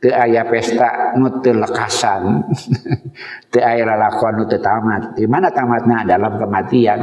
te 0.00 0.08
aya 0.08 0.48
pesta 0.48 1.14
nu 1.20 1.44
teu 1.44 1.60
lekasan. 1.60 2.40
Teu 3.52 3.60
aya 3.60 3.84
lalakon 3.84 4.42
nu 4.42 4.44
tamat. 4.48 5.14
Di 5.14 5.28
mana 5.28 5.52
tamatna? 5.52 6.08
Dalam 6.08 6.40
kematian. 6.40 7.00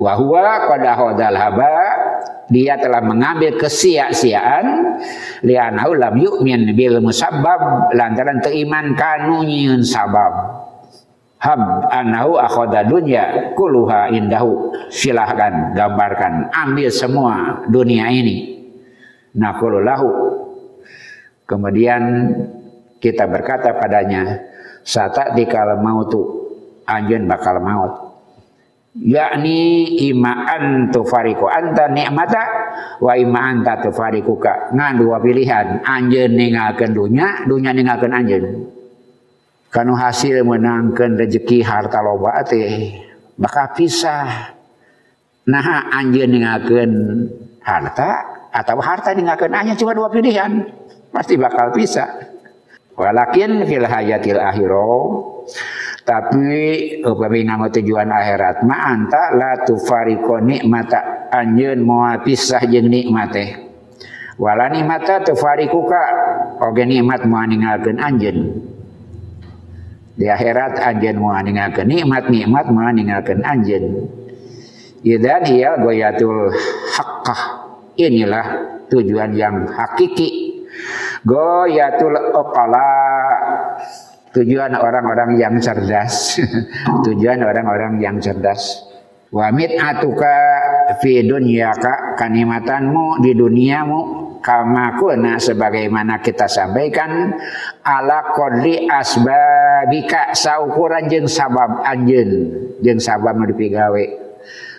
Wahwa 0.00 0.72
qadahodal 0.72 1.36
haba. 1.36 1.76
Dia 2.48 2.80
telah 2.80 3.04
mengambil 3.04 3.56
kesia-siaan. 3.60 4.96
Lianau 5.44 5.92
lam 5.92 6.16
yu'min 6.16 6.72
bil 6.72 7.04
musabbab. 7.04 7.92
Lantaran 7.92 8.40
teiman 8.40 8.96
kanu 8.96 9.44
nyieun 9.44 9.84
sabab. 9.84 10.64
Hab 11.44 11.92
anahu 11.92 12.40
akhoda 12.40 12.88
dunya 12.88 13.52
kuluha 13.52 14.08
indahu. 14.16 14.72
Silahkan 14.88 15.76
gambarkan. 15.76 16.48
Ambil 16.56 16.88
semua 16.88 17.64
dunia 17.68 18.08
ini. 18.08 18.64
Nakulu 19.34 19.82
lahu 19.84 20.08
kemudian 21.44 22.02
kita 23.00 23.28
berkata 23.28 23.76
padanya 23.76 24.40
sata 24.84 25.32
dikala 25.36 25.80
mautu 25.80 26.44
anjen 26.88 27.24
bakal 27.28 27.60
maut. 27.60 27.92
Yakni 28.94 29.90
ima 30.06 30.46
an 30.46 30.94
tufariku 30.94 31.50
anta 31.50 31.90
nikmata 31.90 32.44
wa 33.02 33.18
ima 33.18 33.50
anta 33.50 33.82
tufarikuka. 33.82 34.70
Ngan 34.70 35.02
dua 35.02 35.18
pilihan. 35.18 35.82
Anjeun 35.82 36.38
ninggalkeun 36.38 36.94
dunya 36.94 37.42
dunya 37.42 37.74
ninggalkeun 37.74 38.14
anjeun 38.14 38.44
kanu 39.74 39.98
hasil 39.98 40.46
menangkan 40.46 41.18
rezeki 41.18 41.66
harta 41.66 41.98
loba 41.98 42.46
teh 42.46 43.02
bakal 43.34 43.74
pisah. 43.74 44.54
Nah 45.50 45.90
anjeun 45.90 46.30
ninggalkeun 46.30 46.92
harta 47.66 48.10
atau 48.54 48.78
harta 48.78 49.10
ninggalkeun 49.10 49.58
anjeun 49.58 49.74
cuma 49.74 49.98
dua 49.98 50.06
pilihan 50.06 50.70
pasti 51.14 51.38
bakal 51.38 51.70
pisah 51.70 52.10
walakin 52.98 53.62
fil 53.70 53.86
hayatil 53.86 54.42
akhirah 54.42 55.06
tapi 56.04 56.52
upami 57.00 57.48
nganggo 57.48 57.80
tujuan 57.80 58.12
akhirat 58.12 58.60
ma 58.68 58.92
anta 58.92 59.32
la 59.32 59.64
tufariqo 59.64 60.36
nikmata. 60.44 61.32
Anjeun 61.32 61.80
moal 61.80 62.20
pisah 62.20 62.60
jeung 62.68 62.92
nikmat 62.92 63.32
teh. 63.32 63.50
Wala 64.36 64.68
nikmata 64.68 65.24
tufariquka 65.24 66.04
oge 66.60 66.84
nikmat 66.84 67.24
moal 67.24 67.48
ninggalkeun 67.48 67.96
anjeun. 67.96 68.38
Di 70.14 70.28
akhirat 70.28 70.76
anjeun 70.76 71.16
moal 71.16 71.40
ninggalkeun 71.40 71.88
nikmat 71.88 72.28
nikmat 72.28 72.68
moal 72.68 72.92
ninggalkeun 72.92 73.40
anjeun. 73.40 74.04
Idan 75.08 75.42
hiya 75.48 75.80
goyatul 75.80 76.52
haqqah. 76.92 77.64
Inilah 77.96 78.46
tujuan 78.92 79.32
yang 79.32 79.72
hakiki 79.72 80.43
goyatul 81.24 82.16
uqala 82.32 82.92
Tujuan 84.34 84.74
orang-orang 84.74 85.38
yang 85.38 85.54
cerdas. 85.62 86.42
Tujuan 87.06 87.38
orang-orang 87.38 88.02
yang 88.02 88.18
cerdas. 88.18 88.82
Wamit 89.30 89.78
atuka 89.78 90.58
fi 90.98 91.22
dunyaka 91.22 92.18
kanimatanmu 92.18 93.22
di 93.22 93.30
duniamu 93.30 94.00
kama 94.42 95.00
kuna 95.00 95.40
sebagaimana 95.40 96.20
kita 96.20 96.50
sampaikan 96.50 97.32
ala 97.80 98.34
qadri 98.34 98.84
asbabika 98.90 100.36
saukuran 100.36 101.08
jeung 101.08 101.26
sabab 101.30 101.80
anjeun 101.80 102.30
jeung 102.84 103.00
sabab 103.00 103.40
nu 103.40 103.48
dipigawe 103.48 104.04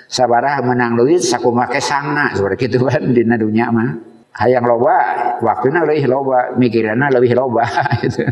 sabarah 0.06 0.62
menang 0.62 0.94
leuwih 0.96 1.18
sakumaha 1.18 1.82
sangna 1.82 2.32
seperti 2.38 2.70
itu 2.70 2.86
kan 2.86 3.04
dina 3.10 3.36
dunya 3.42 3.74
mah 3.74 4.15
hayang 4.36 4.68
loba 4.68 4.98
waktuna 5.40 5.88
leuwih 5.88 6.08
loba 6.12 6.40
mikirana 6.60 7.08
leuwih 7.08 7.34
loba 7.36 7.64
gitu. 8.04 8.24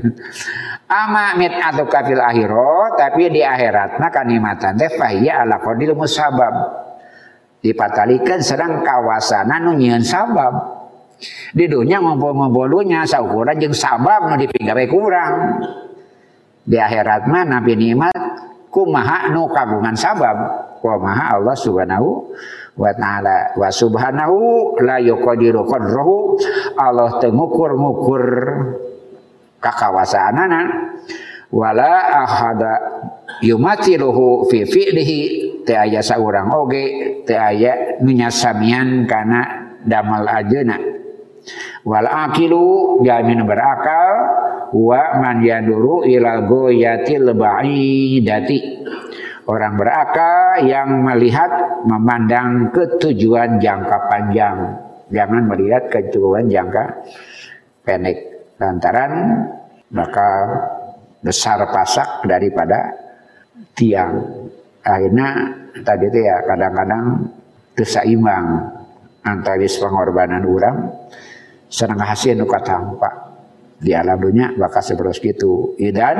Ama 0.92 1.40
mit 1.40 1.56
atau 1.56 1.88
kafil 1.88 2.20
akhiro 2.20 2.94
tapi 3.00 3.32
di 3.32 3.42
akhirat 3.42 3.98
maka 4.04 4.28
nikmatan 4.28 4.76
teh 4.76 4.92
fahiya 5.00 5.48
ala 5.48 5.64
qadil 5.64 5.96
musabab. 5.96 6.84
Dipatalikan 7.64 8.44
sedang 8.44 8.84
kawasan 8.84 9.48
nu 9.64 9.80
sabab. 10.04 10.84
Di 11.56 11.72
dunia 11.72 12.04
ngumpul-ngumpul 12.04 12.68
dunya 12.68 13.08
saukuran 13.08 13.56
jeung 13.56 13.72
sabab 13.72 14.28
nu 14.28 14.36
dipinggawe 14.36 14.86
kurang. 14.92 15.34
Di 16.68 16.76
akhirat 16.76 17.32
mah 17.32 17.48
nabi 17.48 17.80
nikmat 17.80 18.20
kumaha 18.68 19.32
nu 19.32 19.48
kagungan 19.48 19.96
sabab? 19.96 20.36
Kumaha 20.84 21.40
Allah 21.40 21.56
subhanahu 21.56 22.36
wa 22.74 22.90
ta'ala 22.90 23.54
wa 23.54 23.70
subhanahu 23.70 24.78
la 24.82 24.98
yuqadiru 24.98 25.66
qadrahu. 25.70 26.38
Allah 26.78 27.22
teu 27.22 27.30
ngukur-ngukur 27.34 28.24
kakawasanana 29.62 30.60
wala 31.54 31.94
ahada 32.26 32.74
yumatiluhu 33.46 34.50
fi 34.50 34.66
fi'lihi. 34.66 35.20
Teu 35.64 35.80
aya 35.80 36.04
saurang 36.04 36.52
oge 36.52 36.86
teu 37.24 37.40
aya 37.40 38.02
nu 38.04 38.12
nyasamian 38.12 39.08
kana 39.08 39.72
damal 39.88 40.28
ajeuna 40.28 40.76
wal 41.88 42.08
akilu 42.10 43.00
jamin 43.06 43.46
berakal. 43.48 44.42
Wa 44.74 45.22
man 45.22 45.46
yaduru 45.46 46.02
ilal 46.02 46.50
goyatil 46.50 47.30
ba'idati 47.38 48.58
orang 49.48 49.74
berakal 49.76 50.64
yang 50.64 51.04
melihat 51.04 51.52
memandang 51.84 52.72
ketujuan 52.72 53.60
jangka 53.60 53.98
panjang. 54.08 54.58
Jangan 55.12 55.44
melihat 55.46 55.92
ketujuan 55.92 56.48
jangka 56.48 56.84
pendek. 57.84 58.18
Lantaran 58.62 59.12
bakal 59.92 60.34
besar 61.20 61.60
pasak 61.68 62.24
daripada 62.24 62.96
tiang. 63.76 64.24
Akhirnya 64.84 65.30
tadi 65.84 66.06
itu 66.08 66.20
ya 66.24 66.38
kadang-kadang 66.48 67.06
terseimbang 67.74 68.46
antara 69.24 69.58
pengorbanan 69.60 70.44
orang 70.44 70.78
senang 71.72 72.00
hasil 72.04 72.38
nuka 72.38 72.60
tampak 72.62 73.14
di 73.82 73.92
alam 73.92 74.20
dunia 74.20 74.56
bakal 74.56 74.84
seperti 74.84 75.36
itu. 75.36 75.76
Dan 75.92 76.18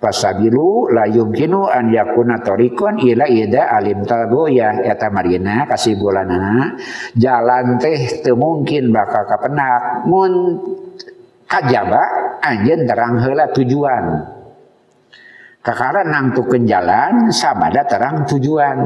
pasabilu 0.00 0.88
la 0.88 1.04
yumkinu 1.04 1.68
an 1.68 1.92
yakuna 1.92 2.40
torikon 2.40 2.96
ila 3.04 3.28
ida 3.28 3.68
alim 3.68 4.02
talboya 4.08 4.80
eta 4.80 5.12
marina 5.12 5.68
kasih 5.68 6.00
bulanana 6.00 6.74
jalan 7.12 7.76
teh 7.76 8.24
teu 8.24 8.34
mungkin 8.34 8.90
bakal 8.90 9.28
kapenak. 9.28 10.08
Mun 10.08 10.32
kajaba 11.44 12.02
anjeun 12.40 12.88
terang 12.88 13.20
heula 13.20 13.52
tujuan. 13.52 14.04
Kakara 15.60 16.08
nangtukeun 16.08 16.64
jalan 16.64 17.28
sabada 17.28 17.84
terang 17.84 18.24
tujuan. 18.24 18.76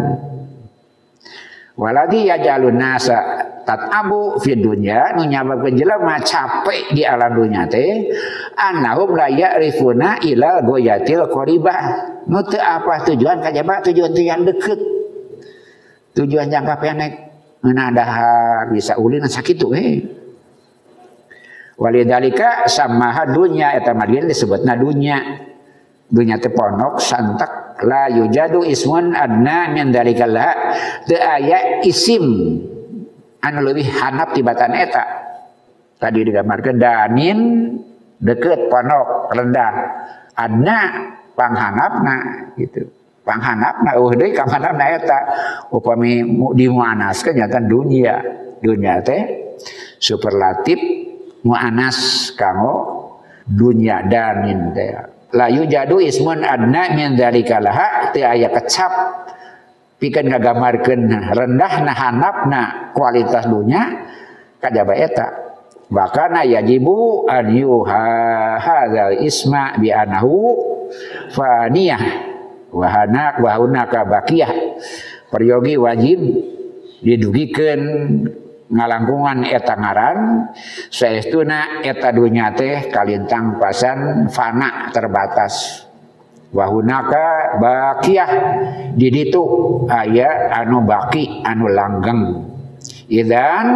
Waladi 1.75 2.31
yajalun 2.31 2.79
nasa 2.79 3.19
tat 3.65 3.91
abu 3.91 4.39
fi 4.39 4.55
dunya 4.55 5.17
nu 5.17 5.27
nyababkeun 5.27 5.75
jelema 5.75 6.21
capek 6.21 6.95
di 6.95 7.03
alam 7.03 7.33
dunya 7.35 7.65
teh 7.67 8.13
annahum 8.55 9.17
la 9.17 9.29
ya'rifuna 9.33 10.23
ila 10.23 10.63
goyatil 10.63 11.27
qaribah. 11.29 11.81
Nu 12.25 12.41
teu 12.45 12.61
apa 12.61 13.05
tujuan 13.05 13.41
kajaba? 13.45 13.85
Tujuan 13.85 14.11
tujuan 14.17 14.41
deket. 14.49 14.81
Tujuan 16.17 16.47
jangka 16.49 16.75
pendek. 16.81 17.13
Ngeunah 17.65 18.69
bisa 18.73 19.01
ulin 19.01 19.25
sakitu 19.25 19.73
eh. 19.73 20.05
Walidalika 21.81 22.69
samaha 22.69 23.33
dunya 23.33 23.73
eta 23.77 23.97
madian 23.97 24.29
disebutna 24.29 24.77
dunya. 24.77 25.41
Dunya 26.09 26.37
teh 26.37 26.53
ponok 26.53 27.01
santak 27.01 27.64
la 27.83 28.07
yujadu 28.07 28.63
ismun 28.63 29.11
adna 29.11 29.67
min 29.75 29.91
dalikal 29.91 30.31
la 30.31 30.49
teu 31.03 31.19
aya 31.19 31.83
isim 31.83 32.23
anu 33.43 33.59
leuwih 33.61 33.89
hanap 33.99 34.31
tibatan 34.33 34.73
eta. 34.79 35.05
Tadi 35.99 36.27
digambarkeun 36.27 36.79
danin 36.79 37.39
deket 38.21 38.71
ponok 38.71 39.33
rendah. 39.33 39.75
Adna 40.35 40.79
panghanapna 41.35 42.17
gitu. 42.59 42.87
Panghanapna 43.25 43.97
eueuh 43.97 44.13
deui 44.21 44.37
ka 44.37 44.45
manehna 44.45 44.85
eta 45.01 45.19
upami 45.73 46.21
dimuanaskeun 46.55 47.41
nyata 47.41 47.59
dunia. 47.65 48.21
Dunia 48.61 49.01
teh 49.05 49.23
superlatif 50.01 50.81
mu'anas 51.45 52.33
kanggo 52.33 53.04
dunya 53.45 54.05
danin 54.09 54.73
teh. 54.73 54.93
La 55.35 55.51
yujadu 55.51 55.99
ismun 55.99 56.47
adna 56.47 56.95
min 56.95 57.19
dzalika 57.19 57.59
laha 57.59 58.15
teu 58.15 58.25
aya 58.25 58.49
kecap. 58.51 58.93
Pikeun 59.99 60.31
ngagamarkeun 60.31 61.33
rendahna 61.33 61.93
hanapna 61.95 62.63
kualitas 62.93 63.47
dunya 63.49 64.05
kajaba 64.61 64.95
eta. 64.95 65.29
Bakana 65.91 66.43
yajibu 66.43 67.29
an 67.29 67.53
yuha 67.53 68.07
hadzal 68.59 69.21
isma 69.23 69.77
bi 69.79 69.91
anahu 69.93 70.55
faniyah. 71.35 72.03
Wa 72.75 72.87
hanak 72.91 73.39
wa 73.39 73.55
hunaka 73.55 74.03
baqiyah. 74.03 74.51
Peryogi 75.31 75.75
wajib 75.79 76.21
didugikeun 77.03 77.81
ngalangkungan 78.75 79.47
eta 79.47 79.79
ngaran 79.79 80.19
saestuna 80.91 81.87
eta 81.87 82.11
dunya 82.11 82.51
teh 82.51 82.91
kalintang 82.91 83.63
pasan 83.63 84.27
fana 84.27 84.91
terbatas. 84.91 85.87
Wahunaka 86.55 87.59
bakiyah 87.59 88.31
di 88.95 89.11
ditu 89.11 89.43
aya 89.91 90.55
anu 90.55 90.87
baki 90.87 91.43
anu 91.43 91.67
langgeng. 91.67 92.23
Idan 93.11 93.67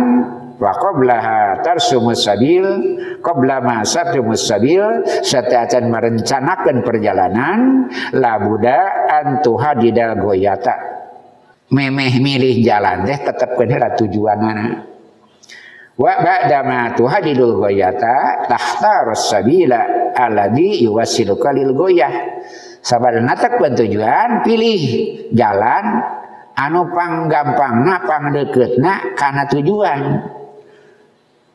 wa 0.58 0.72
qablaha 0.74 1.62
tarsumus 1.62 2.22
sabil 2.22 2.66
qabla 3.22 3.62
ma 3.62 3.76
sarjumus 3.82 4.46
sabil 4.46 5.06
sata'atan 5.06 5.90
merencanakan 5.90 6.82
perjalanan 6.82 7.90
labuda 8.14 9.10
antuha 9.22 9.78
didal 9.78 10.18
goyata 10.18 10.97
memeh 11.68 12.12
milih 12.20 12.64
jalan. 12.64 13.04
Teh 13.04 13.20
tetep 13.20 13.56
kena 13.56 13.96
tujuan 13.96 14.38
mana. 14.40 14.66
Wa 15.98 16.14
ba'da 16.22 16.62
ma 16.62 16.94
tuhadidul 16.94 17.58
goyata 17.58 18.46
tahta 18.46 19.10
sabila 19.18 20.14
alladhi 20.14 20.86
yuwassiluka 20.86 21.50
lil 21.50 21.74
goyah. 21.74 22.38
Sabada 22.78 23.18
natak 23.18 23.58
tujuan 23.58 24.46
pilih 24.46 24.82
jalan 25.34 25.84
anu 26.54 26.86
panggampangna 26.94 28.06
pangdeketna 28.06 29.18
karena 29.18 29.44
tujuan. 29.50 30.00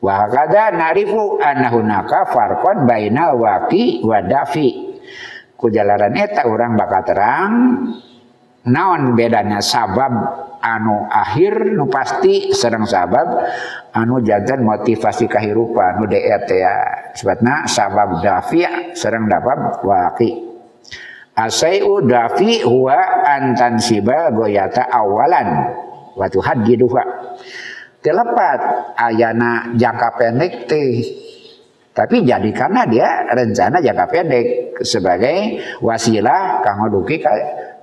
Wa 0.04 0.28
kada 0.28 0.76
narifu 0.76 1.40
annahunaka 1.40 2.28
farqan 2.28 2.84
bainal 2.84 3.40
waqi 3.40 4.04
wa 4.04 4.20
dafi. 4.20 4.92
Ku 5.56 5.72
jalaran 5.72 6.12
eta 6.12 6.44
urang 6.44 6.76
bakal 6.76 7.02
terang 7.08 7.52
naon 8.64 9.12
bedanya 9.12 9.60
sabab 9.60 10.12
anu 10.64 11.04
akhir 11.08 11.76
nu 11.76 11.84
pasti 11.92 12.52
serang 12.56 12.88
sabab 12.88 13.44
anu 13.92 14.24
jantan 14.24 14.64
motivasi 14.64 15.28
kehidupan 15.28 16.00
nu 16.00 16.04
deet 16.08 16.48
ya. 16.48 16.76
Sebabna 17.12 17.68
sabab 17.68 18.24
dafi 18.24 18.64
serang 18.96 19.28
dapat 19.28 19.84
waqi. 19.84 20.30
Asai'u 21.34 22.06
dafi 22.06 22.62
huwa 22.62 23.26
antan 23.26 23.82
siba 23.82 24.30
goyata 24.30 24.86
awalan 24.86 25.66
watu 26.14 26.38
hadjiduha 26.38 27.02
telepat 27.98 28.60
ayana 28.94 29.74
jangka 29.74 30.08
pendek 30.14 30.70
teh. 30.70 30.94
Tapi 31.94 32.26
jadi 32.26 32.50
karena 32.50 32.82
dia 32.86 33.06
rencana 33.30 33.78
jangka 33.78 34.06
pendek 34.10 34.46
sebagai 34.82 35.62
wasilah 35.82 36.62
kanggo 36.62 37.02
duki 37.02 37.22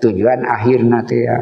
tujuan 0.01 0.43
akhir 0.43 0.83
nanti 0.83 1.21
ya. 1.21 1.39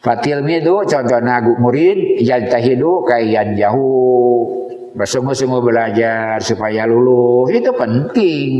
Fatil 0.00 0.46
midu 0.46 0.86
contoh 0.86 1.18
nagu 1.18 1.58
murid 1.58 2.22
tahidu 2.46 3.02
kayan 3.02 3.58
jauh 3.58 4.70
bersungguh-sungguh 4.94 5.62
belajar 5.66 6.38
supaya 6.40 6.86
lulus 6.86 7.52
itu 7.52 7.74
penting. 7.74 8.50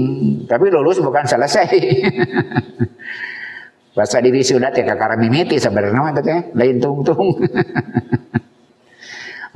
Tapi 0.44 0.66
lulus 0.68 0.98
bukan 0.98 1.24
selesai. 1.24 1.70
Bahasa 3.96 4.20
diri 4.20 4.44
sudah 4.44 4.68
teh 4.74 4.84
kakara 4.84 5.16
mimiti 5.16 5.56
sebenarnya 5.56 6.20
teh 6.20 6.52
lain 6.52 6.76
tung-tung 6.76 7.32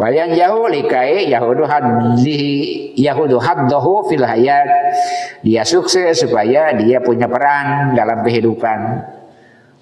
Wayan 0.01 0.33
jauh 0.33 0.65
likai 0.65 1.29
Yahudu 1.29 1.69
haddi 1.69 2.97
Yahudu 2.97 3.37
haddahu 3.37 4.09
fil 4.09 4.25
hayat. 4.25 4.65
Dia 5.45 5.61
sukses 5.61 6.25
supaya 6.25 6.73
dia 6.73 7.05
punya 7.05 7.29
peran 7.29 7.93
dalam 7.93 8.25
kehidupan. 8.25 8.81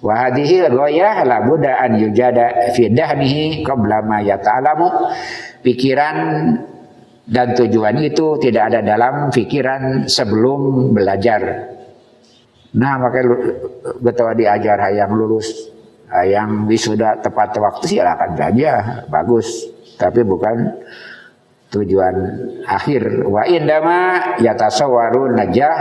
Wa 0.03 0.27
hadhihi 0.27 0.67
goyah 0.75 1.23
la 1.23 1.39
buddha 1.47 1.79
an 1.79 1.95
yujada 1.95 2.75
fi 2.75 2.91
dahnihi 2.91 3.63
qabla 3.63 4.03
ma 4.03 4.19
yata'lamu. 4.19 4.87
Pikiran 5.63 6.15
dan 7.23 7.55
tujuan 7.55 7.95
itu 8.03 8.35
tidak 8.43 8.75
ada 8.75 8.83
dalam 8.83 9.31
pikiran 9.31 10.03
sebelum 10.03 10.91
belajar. 10.91 11.71
Nah, 12.75 12.99
makanya 12.99 13.55
betul 14.03 14.35
diajar 14.35 14.77
hayang 14.83 15.15
lulus, 15.15 15.71
hayang 16.11 16.67
wisuda 16.67 17.23
tepat 17.23 17.55
waktu 17.55 17.85
silakan 17.87 18.35
saja, 18.35 19.03
bagus. 19.07 19.78
Tapi 19.99 20.23
bukan 20.23 20.55
tujuan 21.75 22.15
akhir. 22.63 23.27
Wa 23.27 23.43
indama 23.43 23.97
yatasawwaru 24.39 25.35
najah 25.35 25.75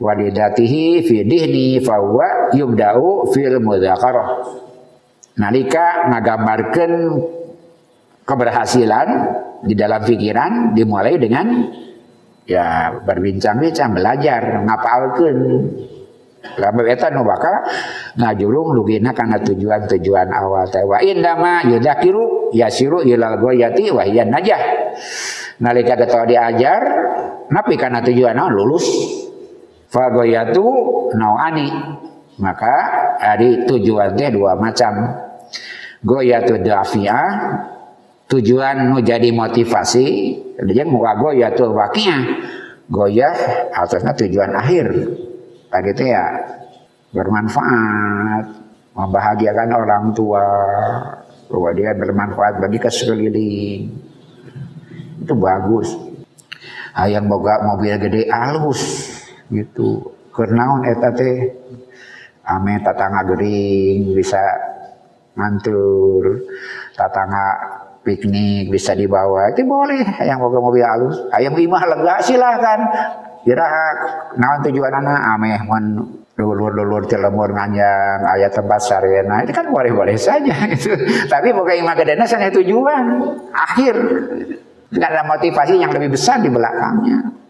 walidatihi 0.00 1.04
fi 1.04 1.16
dihni 1.28 1.84
huwa 1.84 2.56
yubda'u 2.56 3.28
fil 3.36 3.60
mudzakarah. 3.60 4.28
Nalika 5.38 6.10
ngagambarkeun 6.10 6.92
keberhasilan 8.26 9.08
di 9.62 9.74
dalam 9.78 10.02
pikiran 10.02 10.74
dimulai 10.74 11.14
dengan 11.20 11.46
ya 12.48 12.96
berbincang-bincang 13.06 13.94
belajar 13.94 14.64
ngapalkeun 14.66 15.38
Lamun 16.56 16.88
eta 16.88 17.12
nu 17.12 17.26
bakal 17.26 17.68
ngajurung 18.16 18.72
lugina 18.72 19.12
kana 19.12 19.36
tujuan-tujuan 19.44 20.32
awal 20.32 20.64
teh 20.72 20.80
wa 20.86 20.96
indama 21.04 21.60
yudakiru 21.68 22.54
yasiru 22.56 23.04
ilal 23.04 23.36
goyati 23.36 23.92
wa 23.92 24.02
hiya 24.06 24.24
najah. 24.24 24.62
Nalika 25.60 25.98
kita 26.00 26.24
diajar 26.24 26.82
napi 27.52 27.74
kana 27.76 28.00
tujuan 28.00 28.32
naon 28.32 28.56
lulus. 28.56 28.86
Fa 29.92 30.08
goyatu 30.08 30.64
nauani. 31.12 31.68
Maka 32.38 32.74
ada 33.18 33.66
tujuan 33.66 34.14
teh 34.16 34.32
dua 34.32 34.56
macam. 34.56 35.26
Goyatu 35.98 36.62
dafi'ah 36.62 37.30
tujuan 38.28 38.92
mau 38.92 39.00
jadi 39.00 39.32
motivasi 39.32 40.06
dia 40.68 40.84
mau 40.84 41.00
goyatul 41.16 41.72
wakiyah 41.72 42.22
goyah 42.92 43.34
atasnya 43.72 44.12
tujuan 44.14 44.52
akhir 44.52 44.86
Pak 45.68 45.80
gitu 45.92 46.02
ya. 46.08 46.24
Bermanfaat. 47.12 48.44
Membahagiakan 48.96 49.68
orang 49.76 50.04
tua. 50.16 50.46
Bahwa 51.48 51.70
dia 51.72 51.96
bermanfaat 51.96 52.60
bagi 52.60 52.76
sekeliling 52.76 54.08
itu 55.28 55.34
bagus. 55.36 55.92
Yang 56.98 57.24
boga 57.28 57.60
mobil 57.62 57.94
gede 58.00 58.32
alus 58.32 58.80
gitu. 59.52 60.16
Kernaun 60.32 60.88
eta 60.88 61.12
teh. 61.12 61.52
Ame 62.48 62.80
tatangga 62.80 63.28
gering 63.28 64.16
bisa 64.16 64.40
mantur 65.36 66.48
tatangga 66.96 67.46
piknik 68.00 68.72
bisa 68.72 68.96
dibawa. 68.96 69.52
Itu 69.52 69.68
boleh. 69.68 70.00
Yang 70.24 70.38
boga 70.48 70.58
mobil 70.64 70.84
halus. 70.84 71.16
Ayam 71.28 71.60
imah 71.60 71.84
lega 71.84 72.24
silahkan 72.24 72.80
kira 73.48 73.64
naon 74.36 74.60
tujuan 74.68 74.92
anak 74.92 75.20
ameh 75.40 75.56
mon 75.64 75.84
lulur-lulur 76.36 77.08
cilemur 77.08 77.48
nganjang 77.56 78.20
ayat 78.28 78.52
tempat 78.52 78.76
sarena 78.84 79.40
itu 79.40 79.56
kan 79.56 79.72
boleh-boleh 79.72 80.20
saja 80.20 80.52
gitu. 80.76 80.92
tapi 81.32 81.56
boga 81.56 81.72
imah 81.72 81.96
gedena 81.96 82.28
sana 82.28 82.52
tujuan 82.52 83.04
akhir 83.56 83.96
tidak 84.92 85.08
ada 85.08 85.22
motivasi 85.24 85.80
yang 85.80 85.88
lebih 85.96 86.12
besar 86.12 86.44
di 86.44 86.52
belakangnya 86.52 87.40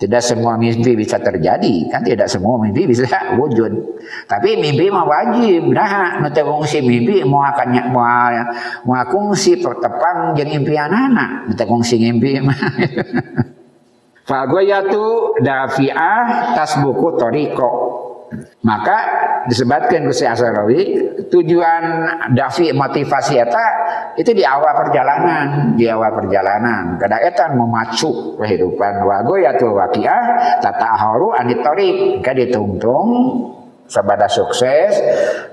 tidak 0.00 0.24
semua 0.24 0.56
mimpi 0.56 0.96
bisa 0.96 1.20
terjadi, 1.20 1.92
kan 1.92 2.00
tidak 2.00 2.24
semua 2.24 2.56
mimpi 2.56 2.88
bisa 2.88 3.04
wujud. 3.36 4.00
Tapi 4.24 4.56
mimpi 4.56 4.88
mah 4.88 5.04
wajib. 5.04 5.68
Nah, 5.76 6.24
nanti 6.24 6.40
kongsi 6.40 6.80
mimpi 6.80 7.20
mau 7.20 7.44
akan 7.44 7.92
mau 7.92 8.32
mau 8.88 9.04
kongsi 9.04 9.60
pertepang 9.60 10.32
jeung 10.40 10.56
impian 10.56 10.88
anak. 10.88 11.52
Nanti 11.52 11.64
kongsi 11.68 12.00
mimpi 12.00 12.40
mah. 12.40 12.56
Fagoyatu 14.30 15.34
dafi'ah 15.42 16.54
tasbuku 16.54 17.18
toriko. 17.18 17.70
Maka 18.62 18.98
disebutkan 19.50 20.06
Gusti 20.06 20.22
Asarawi 20.22 21.02
tujuan 21.34 21.82
dafi 22.30 22.70
motivasi 22.70 23.42
eta 23.42 23.66
itu 24.14 24.30
di 24.30 24.46
awal 24.46 24.70
perjalanan, 24.86 25.74
di 25.74 25.90
awal 25.90 26.14
perjalanan. 26.14 26.94
Kada 26.94 27.18
eta 27.18 27.50
memacu 27.50 28.38
kehidupan 28.38 29.02
wago 29.02 29.34
ya 29.34 29.58
tu 29.58 29.74
waqiah 29.74 30.22
tataharu 30.62 31.34
anitorik 31.34 32.22
ka 32.22 32.30
ditungtung 32.30 33.10
sabada 33.90 34.30
sukses 34.30 34.94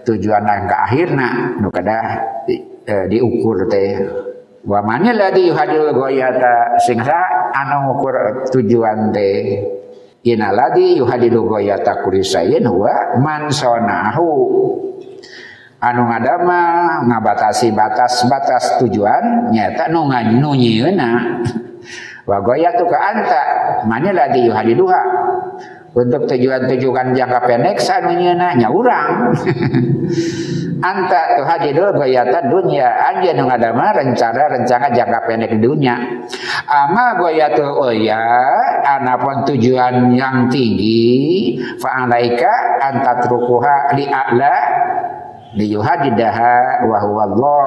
tujuan 0.05 0.45
yang 0.45 0.69
ke 0.69 0.77
akhirna 0.77 1.57
nu 1.57 1.73
kada 1.73 1.97
di, 2.45 2.61
eh, 2.85 3.09
diukur 3.09 3.65
teh 3.65 3.97
wa 4.67 4.83
manil 4.83 5.15
ladhi 5.15 5.47
yuhadil 5.47 5.95
goyata 5.95 6.75
sing 6.83 6.99
sa 6.99 7.49
anu 7.55 7.95
ngukur 7.95 8.15
tujuan 8.51 9.15
teh. 9.15 9.63
Inna 10.27 10.51
ladzi 10.51 10.99
yuhadilu 10.99 11.47
goyata 11.47 12.03
kurisayin 12.03 12.67
huwa 12.67 13.15
man 13.23 13.47
sonahu 13.47 14.27
anu 15.79 16.03
ngadama 16.09 16.59
ngabatasi 17.07 17.71
batas-batas 17.71 18.81
tujuan 18.83 19.53
nyata 19.55 19.87
nu 19.87 20.11
nganyunyeuna 20.11 21.09
wa 22.27 22.37
goyatu 22.43 22.83
ka 22.91 22.97
anta 22.99 23.41
manil 23.87 24.11
ladzi 24.11 24.51
yuhadiluha 24.51 25.01
untuk 25.95 26.27
tujuan-tujuan 26.27 27.15
jangka 27.15 27.39
pendek 27.47 27.79
sanunya 27.79 28.35
nanya 28.35 28.67
orang 28.67 29.31
anta 30.81 31.37
tuhadidul 31.37 31.93
goyatan 31.95 32.49
dunia. 32.49 32.87
Anja 33.13 33.31
nu 33.33 33.49
ngadama 33.49 33.93
rencana-rencana 33.95 34.87
jangka 34.93 35.19
pendek 35.25 35.53
dunia. 35.57 35.97
Ama 36.67 37.17
goyatul 37.17 37.73
oya 37.81 38.21
anapun 38.85 39.45
tujuan 39.47 40.13
yang 40.13 40.47
tinggi. 40.51 41.57
Fa'alaika 41.81 42.81
anta 42.83 43.23
trukuha 43.25 43.97
li'a'la 43.97 44.55
liyuhadidaha 45.57 46.85
wa 46.85 46.97
huwa 47.01 47.21
Allah. 47.25 47.65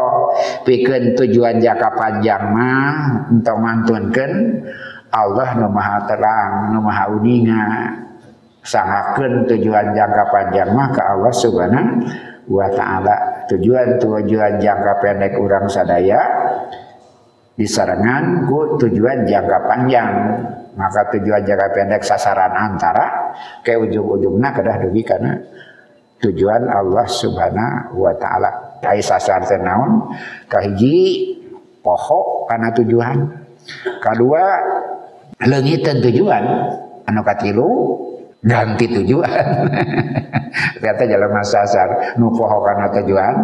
Pikeun 0.62 1.16
tujuan 1.18 1.58
jangka 1.58 1.90
panjang 1.98 2.42
mah 2.54 3.26
untuk 3.32 3.56
mantunkeun 3.58 4.32
Allah 5.10 5.58
nu 5.58 5.66
maha 5.66 6.06
terang 6.06 6.70
nu 6.74 6.78
maha 6.82 7.10
uninga. 7.10 7.66
Sangakeun 8.60 9.48
tujuan 9.48 9.96
jangka 9.96 10.24
panjang 10.28 10.68
mah 10.76 10.92
ke 10.92 11.00
Allah 11.00 11.32
subhanahu 11.32 12.28
wa 12.50 12.66
ta'ala. 12.66 13.46
Tujuan 13.46 13.96
tujuan 14.02 14.58
jangka 14.58 14.92
pendek 14.98 15.38
orang 15.38 15.70
sadaya 15.70 16.18
disarangan 17.54 18.50
ku 18.50 18.74
tujuan 18.76 19.22
jangka 19.24 19.58
panjang. 19.70 20.12
Maka 20.74 21.06
tujuan 21.14 21.46
jangka 21.46 21.68
pendek 21.70 22.02
sasaran 22.02 22.50
antara 22.50 23.30
ke 23.62 23.78
ujung-ujungnya 23.78 24.50
kedah 24.50 24.76
dugi 24.82 25.02
karena 25.06 25.38
tujuan 26.18 26.66
Allah 26.66 27.06
subhanahu 27.06 28.02
wa 28.02 28.14
ta'ala. 28.18 28.82
Ai 28.82 28.98
sasar 28.98 29.46
tenaun 29.46 30.10
kahiji 30.50 31.38
pohok 31.80 32.50
karena 32.50 32.74
tujuan. 32.74 33.18
Kedua 34.02 34.42
lengitan 35.46 36.02
tujuan. 36.02 36.44
Anu 37.06 37.20
katilu 37.26 37.70
ganti 38.40 38.86
tujuan. 38.88 39.30
Kata 40.84 41.04
jalan 41.06 41.44
sasar 41.44 42.18
nu 42.18 42.32
poho 42.32 42.64
tujuan 43.00 43.34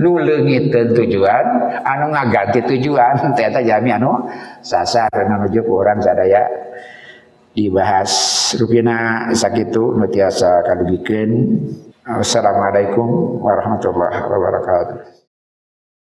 nu 0.00 0.18
leungiteun 0.18 0.96
tujuan 0.96 1.44
anu 1.84 2.12
ngaganti 2.12 2.64
tujuan. 2.64 3.14
Ternyata 3.36 3.60
jami 3.64 3.90
anu 3.92 4.28
sasar 4.64 5.08
menuju 5.12 5.60
ke 5.64 5.72
orang 5.72 5.98
sadaya. 6.00 6.44
Dibahas 7.58 8.12
rupina 8.60 9.28
sakitu 9.34 9.96
nu 9.98 10.06
tiasa 10.06 10.62
kadugikeun 10.62 11.30
Assalamualaikum 12.08 13.36
warahmatullahi 13.44 14.16
wabarakatuh 14.16 15.17